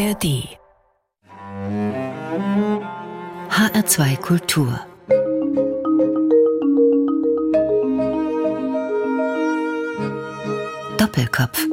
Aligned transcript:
ARD 0.00 0.48
HR2 3.50 4.16
Kultur 4.16 4.80
Doppelkopf 10.96 11.66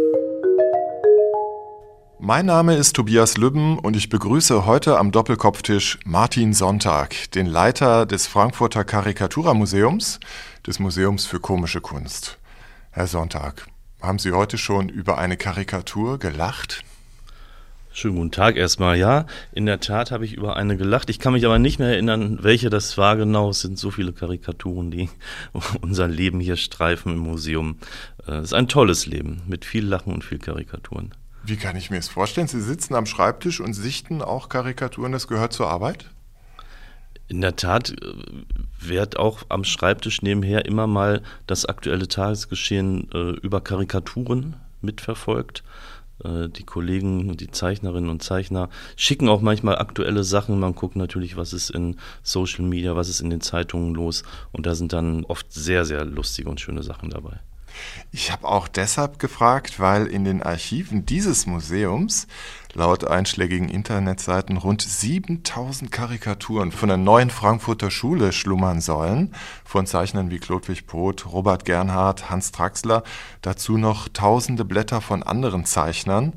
mein 2.20 2.46
Name 2.46 2.76
ist 2.76 2.98
Tobias 2.98 3.38
Lübben 3.38 3.80
und 3.80 3.96
ich 3.96 4.10
begrüße 4.10 4.66
heute 4.66 4.98
am 4.98 5.14
Doppelkopftisch 5.14 5.98
Martin 6.04 6.54
Sonntag, 6.54 7.32
den 7.32 7.46
Leiter 7.46 8.06
des 8.06 8.28
Frankfurter 8.28 8.84
Karikatura-Museums, 8.84 10.20
des 10.66 10.80
Museums 10.80 11.26
für 11.26 11.40
komische 11.40 11.80
Kunst. 11.80 12.38
Herr 12.92 13.08
Sonntag, 13.08 13.68
haben 14.02 14.20
Sie 14.20 14.34
heute 14.34 14.58
schon 14.58 14.90
über 14.90 15.18
eine 15.18 15.38
Karikatur 15.38 16.20
gelacht? 16.20 16.84
Schönen 17.98 18.18
guten 18.18 18.32
Tag 18.32 18.58
erstmal. 18.58 18.96
Ja, 18.96 19.26
in 19.54 19.66
der 19.66 19.80
Tat 19.80 20.12
habe 20.12 20.24
ich 20.24 20.34
über 20.34 20.56
eine 20.56 20.78
gelacht. 20.78 21.10
Ich 21.10 21.18
kann 21.18 21.34
mich 21.34 21.48
aber 21.48 21.58
nicht 21.58 21.80
mehr 21.80 21.90
erinnern, 21.90 22.38
welche 22.44 22.70
das 22.70 22.96
war 23.00 23.18
genau. 23.18 23.50
Es 23.50 23.62
sind 23.62 23.80
so 23.80 23.90
viele 23.90 24.14
Karikaturen, 24.14 24.92
die 24.92 25.10
unser 25.82 26.08
Leben 26.08 26.40
hier 26.40 26.58
streifen 26.58 27.14
im 27.14 27.18
Museum. 27.18 27.80
Äh, 28.28 28.34
es 28.34 28.50
ist 28.50 28.54
ein 28.54 28.68
tolles 28.68 29.08
Leben 29.08 29.42
mit 29.48 29.66
viel 29.66 29.84
Lachen 29.84 30.14
und 30.14 30.24
viel 30.24 30.38
Karikaturen. 30.38 31.16
Wie 31.44 31.56
kann 31.56 31.76
ich 31.76 31.90
mir 31.90 31.96
das 31.96 32.08
vorstellen? 32.08 32.48
Sie 32.48 32.62
sitzen 32.62 32.94
am 32.94 33.08
Schreibtisch 33.08 33.62
und 33.62 33.74
sichten 33.74 34.22
auch 34.22 34.48
Karikaturen, 34.48 35.12
das 35.12 35.28
gehört 35.28 35.54
zur 35.54 35.68
Arbeit? 35.68 36.06
In 37.28 37.42
der 37.42 37.56
Tat 37.56 37.96
äh, 38.00 38.14
wird 38.80 39.18
auch 39.18 39.42
am 39.50 39.64
Schreibtisch 39.64 40.22
nebenher 40.22 40.66
immer 40.66 40.86
mal 40.86 41.24
das 41.48 41.66
aktuelle 41.66 42.08
Tagesgeschehen 42.08 43.10
äh, 43.12 43.32
über 43.40 43.60
Karikaturen 43.60 44.56
mitverfolgt. 44.84 45.64
Äh, 46.24 46.50
die 46.50 46.64
Kollegen, 46.64 47.38
die 47.38 47.52
Zeichnerinnen 47.52 48.10
und 48.10 48.24
Zeichner 48.24 48.70
schicken 48.96 49.30
auch 49.30 49.42
manchmal 49.42 49.78
aktuelle 49.78 50.24
Sachen. 50.24 50.60
Man 50.60 50.76
guckt 50.76 50.96
natürlich, 50.96 51.38
was 51.38 51.54
ist 51.54 51.70
in 51.70 51.98
Social 52.24 52.66
Media, 52.66 52.96
was 52.96 53.10
ist 53.10 53.22
in 53.22 53.30
den 53.30 53.42
Zeitungen 53.42 53.94
los. 53.94 54.24
Und 54.52 54.66
da 54.66 54.76
sind 54.76 54.94
dann 54.94 55.26
oft 55.26 55.52
sehr, 55.52 55.86
sehr 55.86 56.06
lustige 56.06 56.50
und 56.50 56.60
schöne 56.60 56.84
Sachen 56.84 57.10
dabei. 57.10 57.40
Ich 58.12 58.32
habe 58.32 58.48
auch 58.48 58.68
deshalb 58.68 59.20
gefragt, 59.20 59.80
weil 59.80 60.08
in 60.08 60.24
den 60.24 60.42
Archiven 60.42 61.06
dieses 61.06 61.46
Museums 61.46 62.28
laut 62.74 63.06
einschlägigen 63.06 63.70
Internetseiten 63.70 64.58
rund 64.58 64.82
7000 64.82 65.92
Karikaturen 65.92 66.72
von 66.72 66.90
der 66.90 66.98
neuen 66.98 67.30
Frankfurter 67.30 67.92
Schule 67.92 68.32
schlummern 68.32 68.82
sollen, 68.82 69.34
von 69.66 69.86
Zeichnern 69.86 70.30
wie 70.30 70.40
Klodwig 70.40 70.88
Poth, 70.88 71.26
Robert 71.26 71.66
Gernhardt, 71.66 72.30
Hans 72.30 72.52
Traxler, 72.52 73.04
dazu 73.42 73.78
noch 73.78 74.08
tausende 74.10 74.64
Blätter 74.64 75.02
von 75.02 75.24
anderen 75.24 75.66
Zeichnern. 75.66 76.34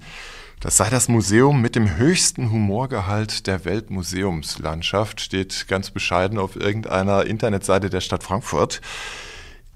Das 0.60 0.76
sei 0.76 0.90
das 0.90 1.08
Museum 1.08 1.62
mit 1.62 1.74
dem 1.74 1.96
höchsten 1.96 2.50
Humorgehalt 2.50 3.46
der 3.46 3.64
Weltmuseumslandschaft, 3.64 5.22
steht 5.22 5.68
ganz 5.68 5.90
bescheiden 5.90 6.38
auf 6.38 6.54
irgendeiner 6.54 7.24
Internetseite 7.24 7.88
der 7.88 8.02
Stadt 8.02 8.22
Frankfurt. 8.22 8.82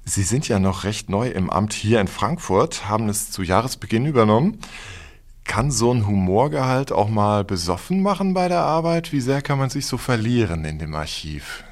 Sie 0.07 0.23
sind 0.23 0.49
ja 0.49 0.59
noch 0.59 0.85
recht 0.85 1.09
neu 1.09 1.29
im 1.29 1.49
Amt 1.49 1.73
hier 1.73 1.99
in 1.99 2.09
Frankfurt, 2.09 2.89
haben 2.89 3.09
es 3.09 3.31
zu 3.31 3.43
Jahresbeginn 3.43 4.05
übernommen. 4.05 4.59
Kann 5.45 5.71
so 5.71 5.93
ein 5.93 6.07
Humorgehalt 6.07 6.93
auch 6.93 7.09
mal 7.09 7.43
besoffen 7.43 8.03
machen 8.03 8.35
bei 8.35 8.49
der 8.49 8.61
Arbeit? 8.61 9.13
Wie 9.13 9.21
sehr 9.21 9.41
kann 9.41 9.59
man 9.59 9.71
sich 9.71 9.87
so 9.87 9.97
verlieren 9.97 10.67
in 10.67 10.79
dem 10.79 10.95
Archiv? 10.95 11.65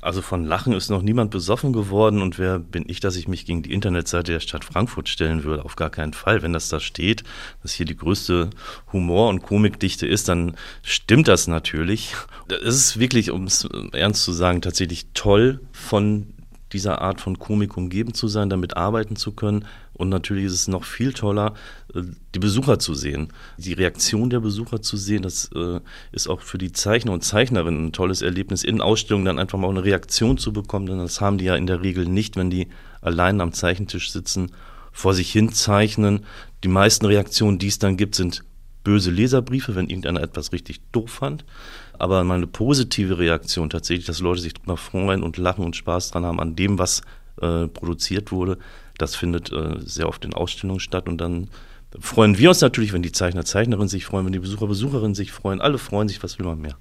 Also 0.00 0.22
von 0.22 0.44
Lachen 0.44 0.72
ist 0.72 0.90
noch 0.90 1.02
niemand 1.02 1.30
besoffen 1.30 1.72
geworden 1.72 2.20
und 2.20 2.38
wer 2.38 2.58
bin 2.58 2.84
ich, 2.88 3.00
dass 3.00 3.16
ich 3.16 3.28
mich 3.28 3.46
gegen 3.46 3.62
die 3.62 3.72
Internetseite 3.72 4.32
der 4.32 4.40
Stadt 4.40 4.64
Frankfurt 4.64 5.08
stellen 5.08 5.44
würde? 5.44 5.64
Auf 5.64 5.76
gar 5.76 5.90
keinen 5.90 6.14
Fall. 6.14 6.42
Wenn 6.42 6.52
das 6.52 6.68
da 6.68 6.80
steht, 6.80 7.22
dass 7.62 7.72
hier 7.72 7.86
die 7.86 7.96
größte 7.96 8.50
Humor- 8.92 9.28
und 9.28 9.42
Komikdichte 9.42 10.06
ist, 10.06 10.28
dann 10.28 10.56
stimmt 10.82 11.28
das 11.28 11.46
natürlich. 11.46 12.14
Es 12.48 12.74
ist 12.74 12.98
wirklich, 12.98 13.30
um 13.30 13.44
es 13.44 13.68
ernst 13.92 14.24
zu 14.24 14.32
sagen, 14.32 14.62
tatsächlich 14.62 15.06
toll 15.14 15.60
von 15.72 16.33
dieser 16.74 17.00
Art 17.00 17.20
von 17.20 17.38
Komik 17.38 17.76
umgeben 17.76 18.12
zu 18.12 18.28
sein, 18.28 18.50
damit 18.50 18.76
arbeiten 18.76 19.16
zu 19.16 19.32
können. 19.32 19.64
Und 19.94 20.08
natürlich 20.10 20.44
ist 20.44 20.52
es 20.52 20.68
noch 20.68 20.84
viel 20.84 21.12
toller, 21.12 21.54
äh, 21.94 22.02
die 22.34 22.38
Besucher 22.38 22.78
zu 22.78 22.94
sehen, 22.94 23.28
die 23.56 23.72
Reaktion 23.72 24.28
der 24.28 24.40
Besucher 24.40 24.82
zu 24.82 24.96
sehen. 24.96 25.22
Das 25.22 25.50
äh, 25.54 25.80
ist 26.12 26.28
auch 26.28 26.42
für 26.42 26.58
die 26.58 26.72
Zeichner 26.72 27.12
und 27.12 27.24
Zeichnerinnen 27.24 27.86
ein 27.86 27.92
tolles 27.92 28.20
Erlebnis, 28.20 28.64
in 28.64 28.80
Ausstellungen 28.82 29.24
dann 29.24 29.38
einfach 29.38 29.58
mal 29.58 29.70
eine 29.70 29.84
Reaktion 29.84 30.36
zu 30.36 30.52
bekommen, 30.52 30.86
denn 30.86 30.98
das 30.98 31.20
haben 31.20 31.38
die 31.38 31.46
ja 31.46 31.56
in 31.56 31.66
der 31.66 31.82
Regel 31.82 32.06
nicht, 32.06 32.36
wenn 32.36 32.50
die 32.50 32.68
allein 33.00 33.40
am 33.40 33.52
Zeichentisch 33.52 34.12
sitzen, 34.12 34.50
vor 34.92 35.14
sich 35.14 35.32
hin 35.32 35.52
zeichnen. 35.52 36.26
Die 36.62 36.68
meisten 36.68 37.06
Reaktionen, 37.06 37.58
die 37.58 37.68
es 37.68 37.78
dann 37.78 37.96
gibt, 37.96 38.14
sind 38.14 38.44
böse 38.82 39.10
Leserbriefe, 39.10 39.74
wenn 39.74 39.88
irgendeiner 39.88 40.22
etwas 40.22 40.52
richtig 40.52 40.80
doof 40.92 41.10
fand 41.10 41.44
aber 41.98 42.24
mal 42.24 42.36
eine 42.36 42.46
positive 42.46 43.18
Reaktion 43.18 43.70
tatsächlich, 43.70 44.06
dass 44.06 44.20
Leute 44.20 44.40
sich 44.40 44.54
drüber 44.54 44.76
freuen 44.76 45.22
und 45.22 45.36
lachen 45.36 45.64
und 45.64 45.76
Spaß 45.76 46.10
dran 46.10 46.24
haben 46.24 46.40
an 46.40 46.56
dem, 46.56 46.78
was 46.78 47.02
äh, 47.40 47.66
produziert 47.68 48.32
wurde, 48.32 48.58
das 48.98 49.16
findet 49.16 49.52
äh, 49.52 49.80
sehr 49.80 50.08
oft 50.08 50.24
in 50.24 50.34
Ausstellungen 50.34 50.80
statt 50.80 51.08
und 51.08 51.18
dann 51.18 51.48
freuen 52.00 52.38
wir 52.38 52.48
uns 52.50 52.60
natürlich, 52.60 52.92
wenn 52.92 53.02
die 53.02 53.12
Zeichner, 53.12 53.44
Zeichnerinnen 53.44 53.88
sich 53.88 54.04
freuen, 54.04 54.26
wenn 54.26 54.32
die 54.32 54.38
Besucher, 54.40 54.66
Besucherinnen 54.66 55.14
sich 55.14 55.32
freuen, 55.32 55.60
alle 55.60 55.78
freuen 55.78 56.08
sich, 56.08 56.22
was 56.22 56.38
will 56.38 56.46
man 56.46 56.60
mehr. 56.60 56.76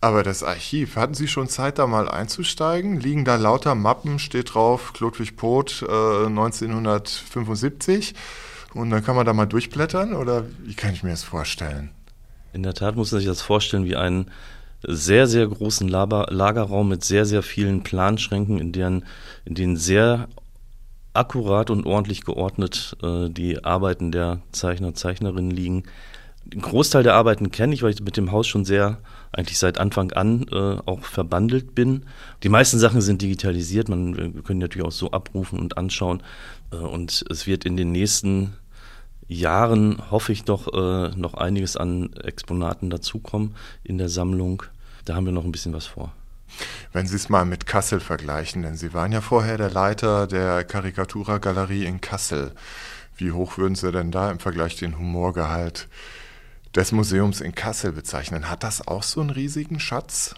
Aber 0.00 0.22
das 0.22 0.42
Archiv, 0.42 0.96
hatten 0.96 1.12
Sie 1.12 1.28
schon 1.28 1.48
Zeit, 1.48 1.78
da 1.78 1.86
mal 1.86 2.08
einzusteigen? 2.08 2.98
Liegen 3.00 3.26
da 3.26 3.36
lauter 3.36 3.74
Mappen, 3.74 4.18
steht 4.18 4.54
drauf, 4.54 4.94
Klodwig 4.94 5.36
Poth 5.36 5.82
äh, 5.82 6.24
1975 6.26 8.14
und 8.72 8.88
dann 8.90 9.04
kann 9.04 9.16
man 9.16 9.26
da 9.26 9.34
mal 9.34 9.46
durchblättern 9.46 10.14
oder 10.14 10.46
wie 10.62 10.74
kann 10.74 10.94
ich 10.94 11.02
mir 11.02 11.10
das 11.10 11.22
vorstellen? 11.22 11.90
In 12.52 12.62
der 12.62 12.74
Tat 12.74 12.96
muss 12.96 13.12
man 13.12 13.20
sich 13.20 13.28
das 13.28 13.42
vorstellen 13.42 13.84
wie 13.84 13.96
einen 13.96 14.30
sehr, 14.82 15.26
sehr 15.26 15.46
großen 15.46 15.88
Lager, 15.88 16.26
Lagerraum 16.30 16.88
mit 16.88 17.04
sehr, 17.04 17.26
sehr 17.26 17.42
vielen 17.42 17.82
Planschränken, 17.82 18.58
in 18.58 18.72
denen, 18.72 19.04
in 19.44 19.54
denen 19.54 19.76
sehr 19.76 20.28
akkurat 21.12 21.70
und 21.70 21.86
ordentlich 21.86 22.24
geordnet 22.24 22.96
äh, 23.02 23.28
die 23.28 23.64
Arbeiten 23.64 24.12
der 24.12 24.40
Zeichner 24.52 24.88
und 24.88 24.98
Zeichnerinnen 24.98 25.50
liegen. 25.50 25.84
Den 26.44 26.62
Großteil 26.62 27.02
der 27.02 27.14
Arbeiten 27.14 27.50
kenne 27.50 27.74
ich, 27.74 27.82
weil 27.82 27.90
ich 27.90 28.00
mit 28.00 28.16
dem 28.16 28.32
Haus 28.32 28.46
schon 28.46 28.64
sehr, 28.64 28.98
eigentlich 29.32 29.58
seit 29.58 29.78
Anfang 29.78 30.12
an 30.12 30.46
äh, 30.50 30.76
auch 30.86 31.02
verbandelt 31.02 31.74
bin. 31.74 32.06
Die 32.42 32.48
meisten 32.48 32.78
Sachen 32.78 33.00
sind 33.00 33.22
digitalisiert, 33.22 33.88
man, 33.88 34.16
wir 34.34 34.42
können 34.42 34.60
natürlich 34.60 34.86
auch 34.86 34.92
so 34.92 35.10
abrufen 35.10 35.58
und 35.58 35.76
anschauen. 35.76 36.22
Äh, 36.72 36.76
und 36.76 37.24
es 37.28 37.46
wird 37.46 37.64
in 37.64 37.76
den 37.76 37.92
nächsten 37.92 38.54
Jahren 39.30 40.02
hoffe 40.10 40.32
ich 40.32 40.42
doch 40.42 40.72
äh, 40.72 41.10
noch 41.16 41.34
einiges 41.34 41.76
an 41.76 42.12
Exponaten 42.14 42.90
dazukommen 42.90 43.54
in 43.84 43.96
der 43.96 44.08
Sammlung. 44.08 44.64
Da 45.04 45.14
haben 45.14 45.24
wir 45.24 45.32
noch 45.32 45.44
ein 45.44 45.52
bisschen 45.52 45.72
was 45.72 45.86
vor. 45.86 46.12
Wenn 46.92 47.06
Sie 47.06 47.14
es 47.14 47.28
mal 47.28 47.44
mit 47.44 47.64
Kassel 47.64 48.00
vergleichen, 48.00 48.62
denn 48.62 48.76
Sie 48.76 48.92
waren 48.92 49.12
ja 49.12 49.20
vorher 49.20 49.56
der 49.56 49.70
Leiter 49.70 50.26
der 50.26 50.64
Karikatura-Galerie 50.64 51.84
in 51.84 52.00
Kassel. 52.00 52.52
Wie 53.16 53.30
hoch 53.30 53.56
würden 53.56 53.76
Sie 53.76 53.92
denn 53.92 54.10
da 54.10 54.32
im 54.32 54.40
Vergleich 54.40 54.74
den 54.74 54.98
Humorgehalt 54.98 55.86
des 56.74 56.90
Museums 56.90 57.40
in 57.40 57.54
Kassel 57.54 57.92
bezeichnen? 57.92 58.50
Hat 58.50 58.64
das 58.64 58.88
auch 58.88 59.04
so 59.04 59.20
einen 59.20 59.30
riesigen 59.30 59.78
Schatz? 59.78 60.34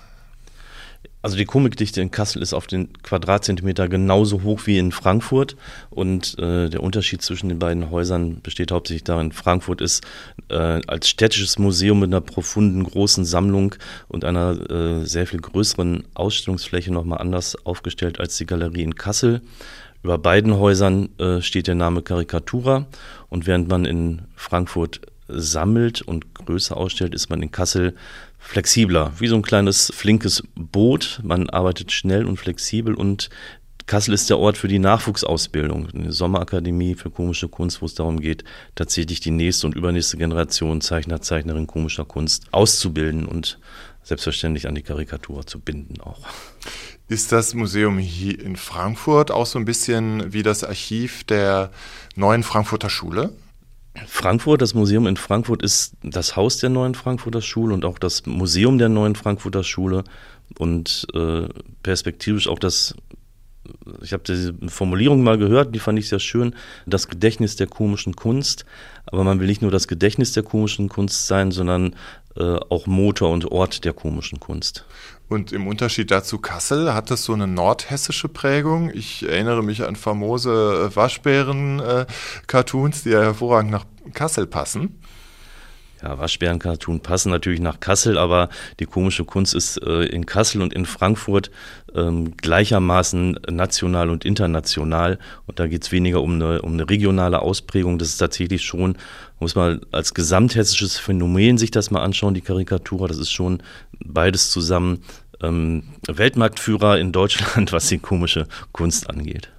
Also 1.23 1.37
die 1.37 1.45
Komikdichte 1.45 2.01
in 2.01 2.11
Kassel 2.11 2.43
ist 2.43 2.53
auf 2.53 2.67
den 2.67 2.93
Quadratzentimeter 3.03 3.89
genauso 3.89 4.43
hoch 4.43 4.63
wie 4.67 4.79
in 4.79 4.91
Frankfurt 4.91 5.57
und 5.91 6.37
äh, 6.41 6.69
der 6.69 6.83
Unterschied 6.83 7.23
zwischen 7.23 7.49
den 7.49 7.61
beiden 7.61 7.91
Häusern 7.91 8.41
besteht 8.43 8.73
hauptsächlich 8.73 9.05
darin, 9.05 9.31
Frankfurt 9.31 9.81
ist 9.81 10.05
äh, 10.49 10.81
als 10.87 11.09
städtisches 11.09 11.61
Museum 11.61 12.01
mit 12.01 12.09
einer 12.09 12.21
profunden 12.21 12.83
großen 12.83 13.25
Sammlung 13.25 13.77
und 14.09 14.25
einer 14.25 14.69
äh, 14.69 15.05
sehr 15.07 15.29
viel 15.29 15.41
größeren 15.41 16.03
Ausstellungsfläche 16.15 16.93
nochmal 16.93 17.19
anders 17.19 17.55
aufgestellt 17.65 18.19
als 18.19 18.37
die 18.37 18.47
Galerie 18.47 18.83
in 18.83 18.97
Kassel. 18.97 19.43
Über 20.03 20.19
beiden 20.19 20.57
Häusern 20.57 21.09
äh, 21.21 21.41
steht 21.41 21.69
der 21.69 21.77
Name 21.77 22.03
Karikatura 22.03 22.87
und 23.29 23.47
während 23.47 23.69
man 23.69 23.85
in 23.85 24.23
Frankfurt 24.35 25.01
sammelt 25.29 26.03
und 26.03 26.35
größer 26.35 26.77
ausstellt, 26.77 27.15
ist 27.15 27.31
man 27.31 27.43
in 27.43 27.51
Kassel 27.51 27.95
flexibler, 28.43 29.13
wie 29.19 29.29
so 29.29 29.37
ein 29.37 29.43
kleines 29.43 29.93
flinkes 29.95 30.43
Boot. 30.55 31.21
Man 31.23 31.49
arbeitet 31.49 31.93
schnell 31.93 32.27
und 32.27 32.37
flexibel 32.37 32.95
und 32.95 33.31
Kassel 33.87 34.15
ist 34.15 34.31
der 34.31 34.39
Ort 34.39 34.57
für 34.57 34.69
die 34.69 34.79
Nachwuchsausbildung, 34.79 35.89
eine 35.93 36.13
Sommerakademie 36.13 36.95
für 36.95 37.11
komische 37.11 37.49
Kunst, 37.49 37.83
wo 37.83 37.87
es 37.87 37.95
darum 37.95 38.21
geht, 38.21 38.45
tatsächlich 38.75 39.21
die 39.21 39.31
nächste 39.31 39.67
und 39.67 39.75
übernächste 39.75 40.17
Generation 40.17 40.81
Zeichner, 40.81 41.21
Zeichnerin 41.21 41.67
komischer 41.67 42.05
Kunst 42.05 42.47
auszubilden 42.53 43.27
und 43.27 43.59
selbstverständlich 44.03 44.69
an 44.69 44.75
die 44.75 44.83
Karikatur 44.83 45.47
zu 45.47 45.59
binden 45.59 46.01
auch. 46.01 46.21
Ist 47.09 47.33
das 47.33 47.55
Museum 47.55 47.99
hier 47.99 48.41
in 48.41 48.57
Frankfurt 48.57 49.31
auch 49.31 49.47
so 49.47 49.59
ein 49.59 49.65
bisschen 49.65 50.33
wie 50.33 50.43
das 50.43 50.65
Archiv 50.65 51.25
der 51.25 51.71
neuen 52.15 52.43
Frankfurter 52.43 52.89
Schule? 52.89 53.33
Frankfurt, 54.07 54.63
das 54.63 54.75
Museum 54.75 55.07
in 55.07 55.17
Frankfurt 55.17 55.63
ist 55.63 55.95
das 56.03 56.35
Haus 56.35 56.59
der 56.59 56.71
neuen 56.71 56.95
Frankfurter 56.95 57.43
Schule 57.43 57.75
und 57.75 57.85
auch 57.85 57.99
das 57.99 58.25
Museum 58.27 58.79
der 58.79 58.89
neuen 58.89 59.15
Frankfurter 59.15 59.65
Schule 59.65 60.05
und 60.59 61.07
äh, 61.15 61.49
perspektivisch 61.83 62.49
auch 62.49 62.59
das 62.59 62.95
ich 64.03 64.13
habe 64.13 64.23
diese 64.27 64.55
Formulierung 64.69 65.23
mal 65.23 65.39
gehört, 65.39 65.75
die 65.75 65.79
fand 65.79 65.99
ich 65.99 66.09
sehr 66.09 66.19
schön, 66.19 66.55
das 66.87 67.09
Gedächtnis 67.09 67.57
der 67.57 67.67
komischen 67.67 68.17
Kunst. 68.17 68.65
Aber 69.07 69.25
man 69.25 69.41
will 69.41 69.47
nicht 69.47 69.63
nur 69.63 69.71
das 69.71 69.89
Gedächtnis 69.89 70.33
der 70.33 70.43
komischen 70.43 70.89
Kunst 70.89 71.27
sein, 71.27 71.51
sondern 71.53 71.95
äh, 72.37 72.57
auch 72.69 72.87
Motor 72.87 73.31
und 73.31 73.51
Ort 73.51 73.85
der 73.85 73.93
komischen 73.93 74.41
Kunst. 74.41 74.85
Und 75.29 75.53
im 75.53 75.67
Unterschied 75.67 76.11
dazu 76.11 76.39
Kassel 76.39 76.93
hat 76.93 77.11
das 77.11 77.25
so 77.25 77.33
eine 77.33 77.47
nordhessische 77.47 78.29
Prägung. 78.29 78.91
Ich 78.93 79.27
erinnere 79.27 79.63
mich 79.63 79.85
an 79.85 79.97
famose 79.97 80.91
äh, 80.91 80.97
Waschbären-Cartoons, 80.97 83.01
äh, 83.01 83.03
die 83.05 83.11
ja 83.11 83.23
hervorragend 83.23 83.71
nach 83.71 83.87
Kassel 84.13 84.47
passen 84.47 84.99
ja, 86.03 86.19
Waschbären-Cartoon 86.19 87.01
passen 87.01 87.31
natürlich 87.31 87.61
nach 87.61 87.81
Kassel, 87.81 88.19
aber 88.19 88.49
die 88.81 88.87
komische 88.87 89.25
Kunst 89.25 89.55
ist 89.55 89.81
äh, 89.83 90.05
in 90.05 90.27
Kassel 90.27 90.61
und 90.61 90.73
in 90.73 90.85
Frankfurt 90.85 91.51
ähm, 91.95 92.37
gleichermaßen 92.37 93.39
national 93.51 94.11
und 94.11 94.25
international. 94.25 95.19
Und 95.47 95.61
da 95.61 95.69
geht 95.69 95.85
es 95.85 95.93
weniger 95.93 96.21
um 96.21 96.35
eine, 96.35 96.63
um 96.63 96.73
eine 96.73 96.91
regionale 96.91 97.43
Ausprägung. 97.43 97.99
Das 97.99 98.09
ist 98.09 98.19
tatsächlich 98.19 98.63
schon, 98.63 98.97
muss 99.43 99.55
man 99.55 99.81
als 99.91 100.15
gesamthessisches 100.15 100.99
Phänomen 100.99 101.59
sich 101.59 101.71
das 101.71 101.91
mal 101.91 102.03
anschauen, 102.03 102.35
die 102.35 102.41
Karikatur. 102.41 103.09
Das 103.09 103.19
ist 103.19 103.31
schon 103.31 103.63
beides 104.05 104.51
zusammen 104.51 105.03
ähm, 105.43 105.83
Weltmarktführer 106.07 106.99
in 106.99 107.13
Deutschland, 107.13 107.73
was 107.73 107.89
die 107.89 107.99
komische 107.99 108.47
Kunst 108.73 109.11
angeht. 109.11 109.51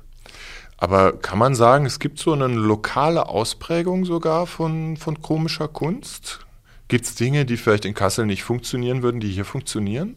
Aber 0.78 1.14
kann 1.14 1.38
man 1.38 1.56
sagen, 1.56 1.86
es 1.86 2.00
gibt 2.00 2.20
so 2.20 2.34
eine 2.34 2.48
lokale 2.48 3.28
Ausprägung 3.30 4.06
sogar 4.06 4.48
von, 4.48 4.98
von 4.98 5.22
komischer 5.22 5.68
Kunst? 5.68 6.40
Gibt 6.88 7.06
es 7.06 7.16
Dinge, 7.16 7.46
die 7.46 7.58
vielleicht 7.58 7.86
in 7.86 7.94
Kassel 7.94 8.26
nicht 8.26 8.44
funktionieren 8.44 9.02
würden, 9.02 9.20
die 9.20 9.30
hier 9.30 9.46
funktionieren? 9.46 10.16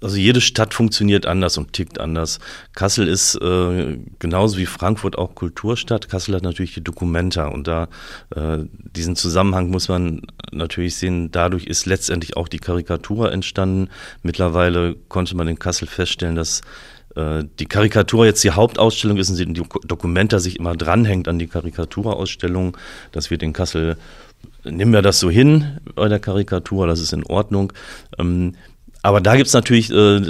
Also 0.00 0.16
jede 0.16 0.40
Stadt 0.40 0.74
funktioniert 0.74 1.26
anders 1.26 1.58
und 1.58 1.72
tickt 1.72 1.98
anders. 1.98 2.38
Kassel 2.74 3.08
ist 3.08 3.34
äh, 3.36 3.98
genauso 4.18 4.56
wie 4.56 4.66
Frankfurt 4.66 5.18
auch 5.18 5.34
Kulturstadt. 5.34 6.08
Kassel 6.08 6.36
hat 6.36 6.44
natürlich 6.44 6.74
die 6.74 6.84
Dokumenta 6.84 7.48
und 7.48 7.66
da 7.66 7.88
äh, 8.34 8.58
diesen 8.72 9.16
Zusammenhang 9.16 9.70
muss 9.70 9.88
man 9.88 10.22
natürlich 10.52 10.96
sehen. 10.96 11.32
Dadurch 11.32 11.66
ist 11.66 11.86
letztendlich 11.86 12.36
auch 12.36 12.46
die 12.46 12.60
Karikatur 12.60 13.32
entstanden. 13.32 13.88
Mittlerweile 14.22 14.94
konnte 15.08 15.36
man 15.36 15.48
in 15.48 15.58
Kassel 15.58 15.88
feststellen, 15.88 16.36
dass 16.36 16.60
äh, 17.16 17.44
die 17.58 17.66
Karikatur 17.66 18.24
jetzt 18.24 18.44
die 18.44 18.52
Hauptausstellung 18.52 19.16
ist 19.16 19.30
und 19.30 19.38
die 19.38 19.62
Dokumenta 19.84 20.38
sich 20.38 20.60
immer 20.60 20.76
dranhängt 20.76 21.26
an 21.26 21.40
die 21.40 21.48
Karikaturausstellung. 21.48 22.76
Das 23.10 23.30
wird 23.30 23.42
in 23.42 23.52
Kassel, 23.52 23.96
nehmen 24.62 24.92
wir 24.92 25.02
das 25.02 25.18
so 25.18 25.28
hin 25.28 25.78
bei 25.96 26.08
der 26.08 26.20
Karikatur, 26.20 26.86
das 26.86 27.00
ist 27.00 27.12
in 27.12 27.26
Ordnung. 27.26 27.72
Ähm, 28.18 28.54
aber 29.08 29.22
da 29.22 29.36
gibt 29.36 29.46
es 29.46 29.54
natürlich 29.54 29.90
äh, 29.90 30.20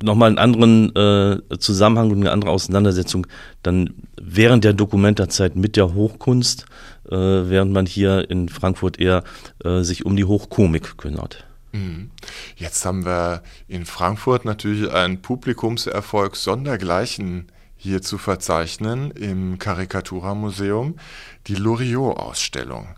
nochmal 0.00 0.28
einen 0.28 0.38
anderen 0.38 0.94
äh, 0.94 1.58
Zusammenhang 1.58 2.12
und 2.12 2.20
eine 2.20 2.30
andere 2.30 2.52
Auseinandersetzung 2.52 3.26
dann 3.64 3.92
während 4.22 4.62
der 4.62 4.72
Dokumentarzeit 4.72 5.56
mit 5.56 5.74
der 5.74 5.92
Hochkunst, 5.92 6.66
äh, 7.06 7.16
während 7.16 7.72
man 7.72 7.84
hier 7.84 8.30
in 8.30 8.48
Frankfurt 8.48 9.00
eher 9.00 9.24
äh, 9.64 9.82
sich 9.82 10.06
um 10.06 10.14
die 10.14 10.24
Hochkomik 10.24 10.96
kümmert. 10.96 11.44
Mhm. 11.72 12.10
Jetzt 12.54 12.86
haben 12.86 13.04
wir 13.04 13.42
in 13.66 13.84
Frankfurt 13.84 14.44
natürlich 14.44 14.88
einen 14.92 15.20
Publikumserfolg 15.20 16.36
sondergleichen 16.36 17.50
hier 17.74 18.00
zu 18.00 18.16
verzeichnen 18.16 19.10
im 19.10 19.58
Karikaturamuseum, 19.58 21.00
die 21.48 21.56
Loriot-Ausstellung. 21.56 22.94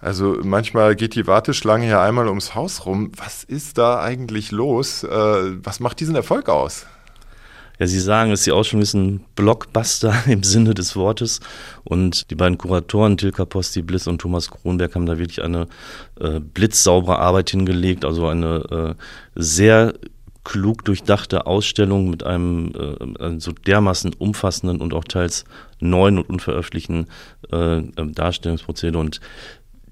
Also 0.00 0.38
manchmal 0.42 0.94
geht 0.94 1.14
die 1.14 1.26
Warteschlange 1.26 1.88
ja 1.88 2.02
einmal 2.02 2.28
ums 2.28 2.54
Haus 2.54 2.86
rum. 2.86 3.10
Was 3.16 3.42
ist 3.42 3.78
da 3.78 4.00
eigentlich 4.00 4.52
los? 4.52 5.02
Äh, 5.02 5.08
was 5.08 5.80
macht 5.80 5.98
diesen 6.00 6.14
Erfolg 6.14 6.48
aus? 6.48 6.86
Ja, 7.80 7.86
Sie 7.86 8.00
sagen 8.00 8.32
es, 8.32 8.42
die 8.42 8.50
Ausstellung 8.50 8.82
ist 8.82 8.94
ein 8.94 9.24
Blockbuster 9.36 10.14
im 10.26 10.42
Sinne 10.42 10.74
des 10.74 10.96
Wortes. 10.96 11.40
Und 11.84 12.30
die 12.30 12.34
beiden 12.34 12.58
Kuratoren, 12.58 13.16
Tilka 13.16 13.44
Posti 13.44 13.82
Bliss 13.82 14.06
und 14.06 14.20
Thomas 14.20 14.50
Kronberg, 14.50 14.94
haben 14.94 15.06
da 15.06 15.18
wirklich 15.18 15.42
eine 15.42 15.66
äh, 16.20 16.40
blitzsaubere 16.40 17.18
Arbeit 17.18 17.50
hingelegt. 17.50 18.04
Also 18.04 18.26
eine 18.26 18.96
äh, 18.96 19.02
sehr 19.34 19.94
klug 20.48 20.84
durchdachte 20.84 21.46
Ausstellung 21.46 22.08
mit 22.08 22.24
einem 22.24 22.72
äh, 23.20 23.38
so 23.38 23.52
dermaßen 23.52 24.14
umfassenden 24.14 24.80
und 24.80 24.94
auch 24.94 25.04
teils 25.04 25.44
neuen 25.78 26.18
und 26.18 26.28
unveröffentlichten 26.28 27.06
äh, 27.52 27.82
Darstellungsprozedere. 27.94 28.98
Und 28.98 29.20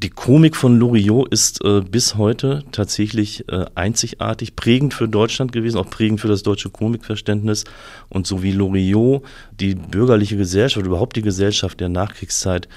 die 0.02 0.10
Komik 0.10 0.56
von 0.56 0.78
Loriot 0.78 1.28
ist 1.32 1.64
äh, 1.64 1.80
bis 1.80 2.16
heute 2.16 2.64
tatsächlich 2.70 3.48
äh, 3.48 3.64
einzigartig, 3.74 4.54
prägend 4.54 4.92
für 4.92 5.08
Deutschland 5.08 5.52
gewesen, 5.52 5.78
auch 5.78 5.88
prägend 5.88 6.20
für 6.20 6.28
das 6.28 6.42
deutsche 6.42 6.68
Komikverständnis. 6.68 7.64
Und 8.08 8.26
so 8.26 8.42
wie 8.42 8.52
Loriot 8.52 9.22
die 9.58 9.74
bürgerliche 9.74 10.36
Gesellschaft, 10.36 10.84
überhaupt 10.84 11.16
die 11.16 11.22
Gesellschaft 11.22 11.80
der 11.80 11.88
Nachkriegszeit 11.88 12.68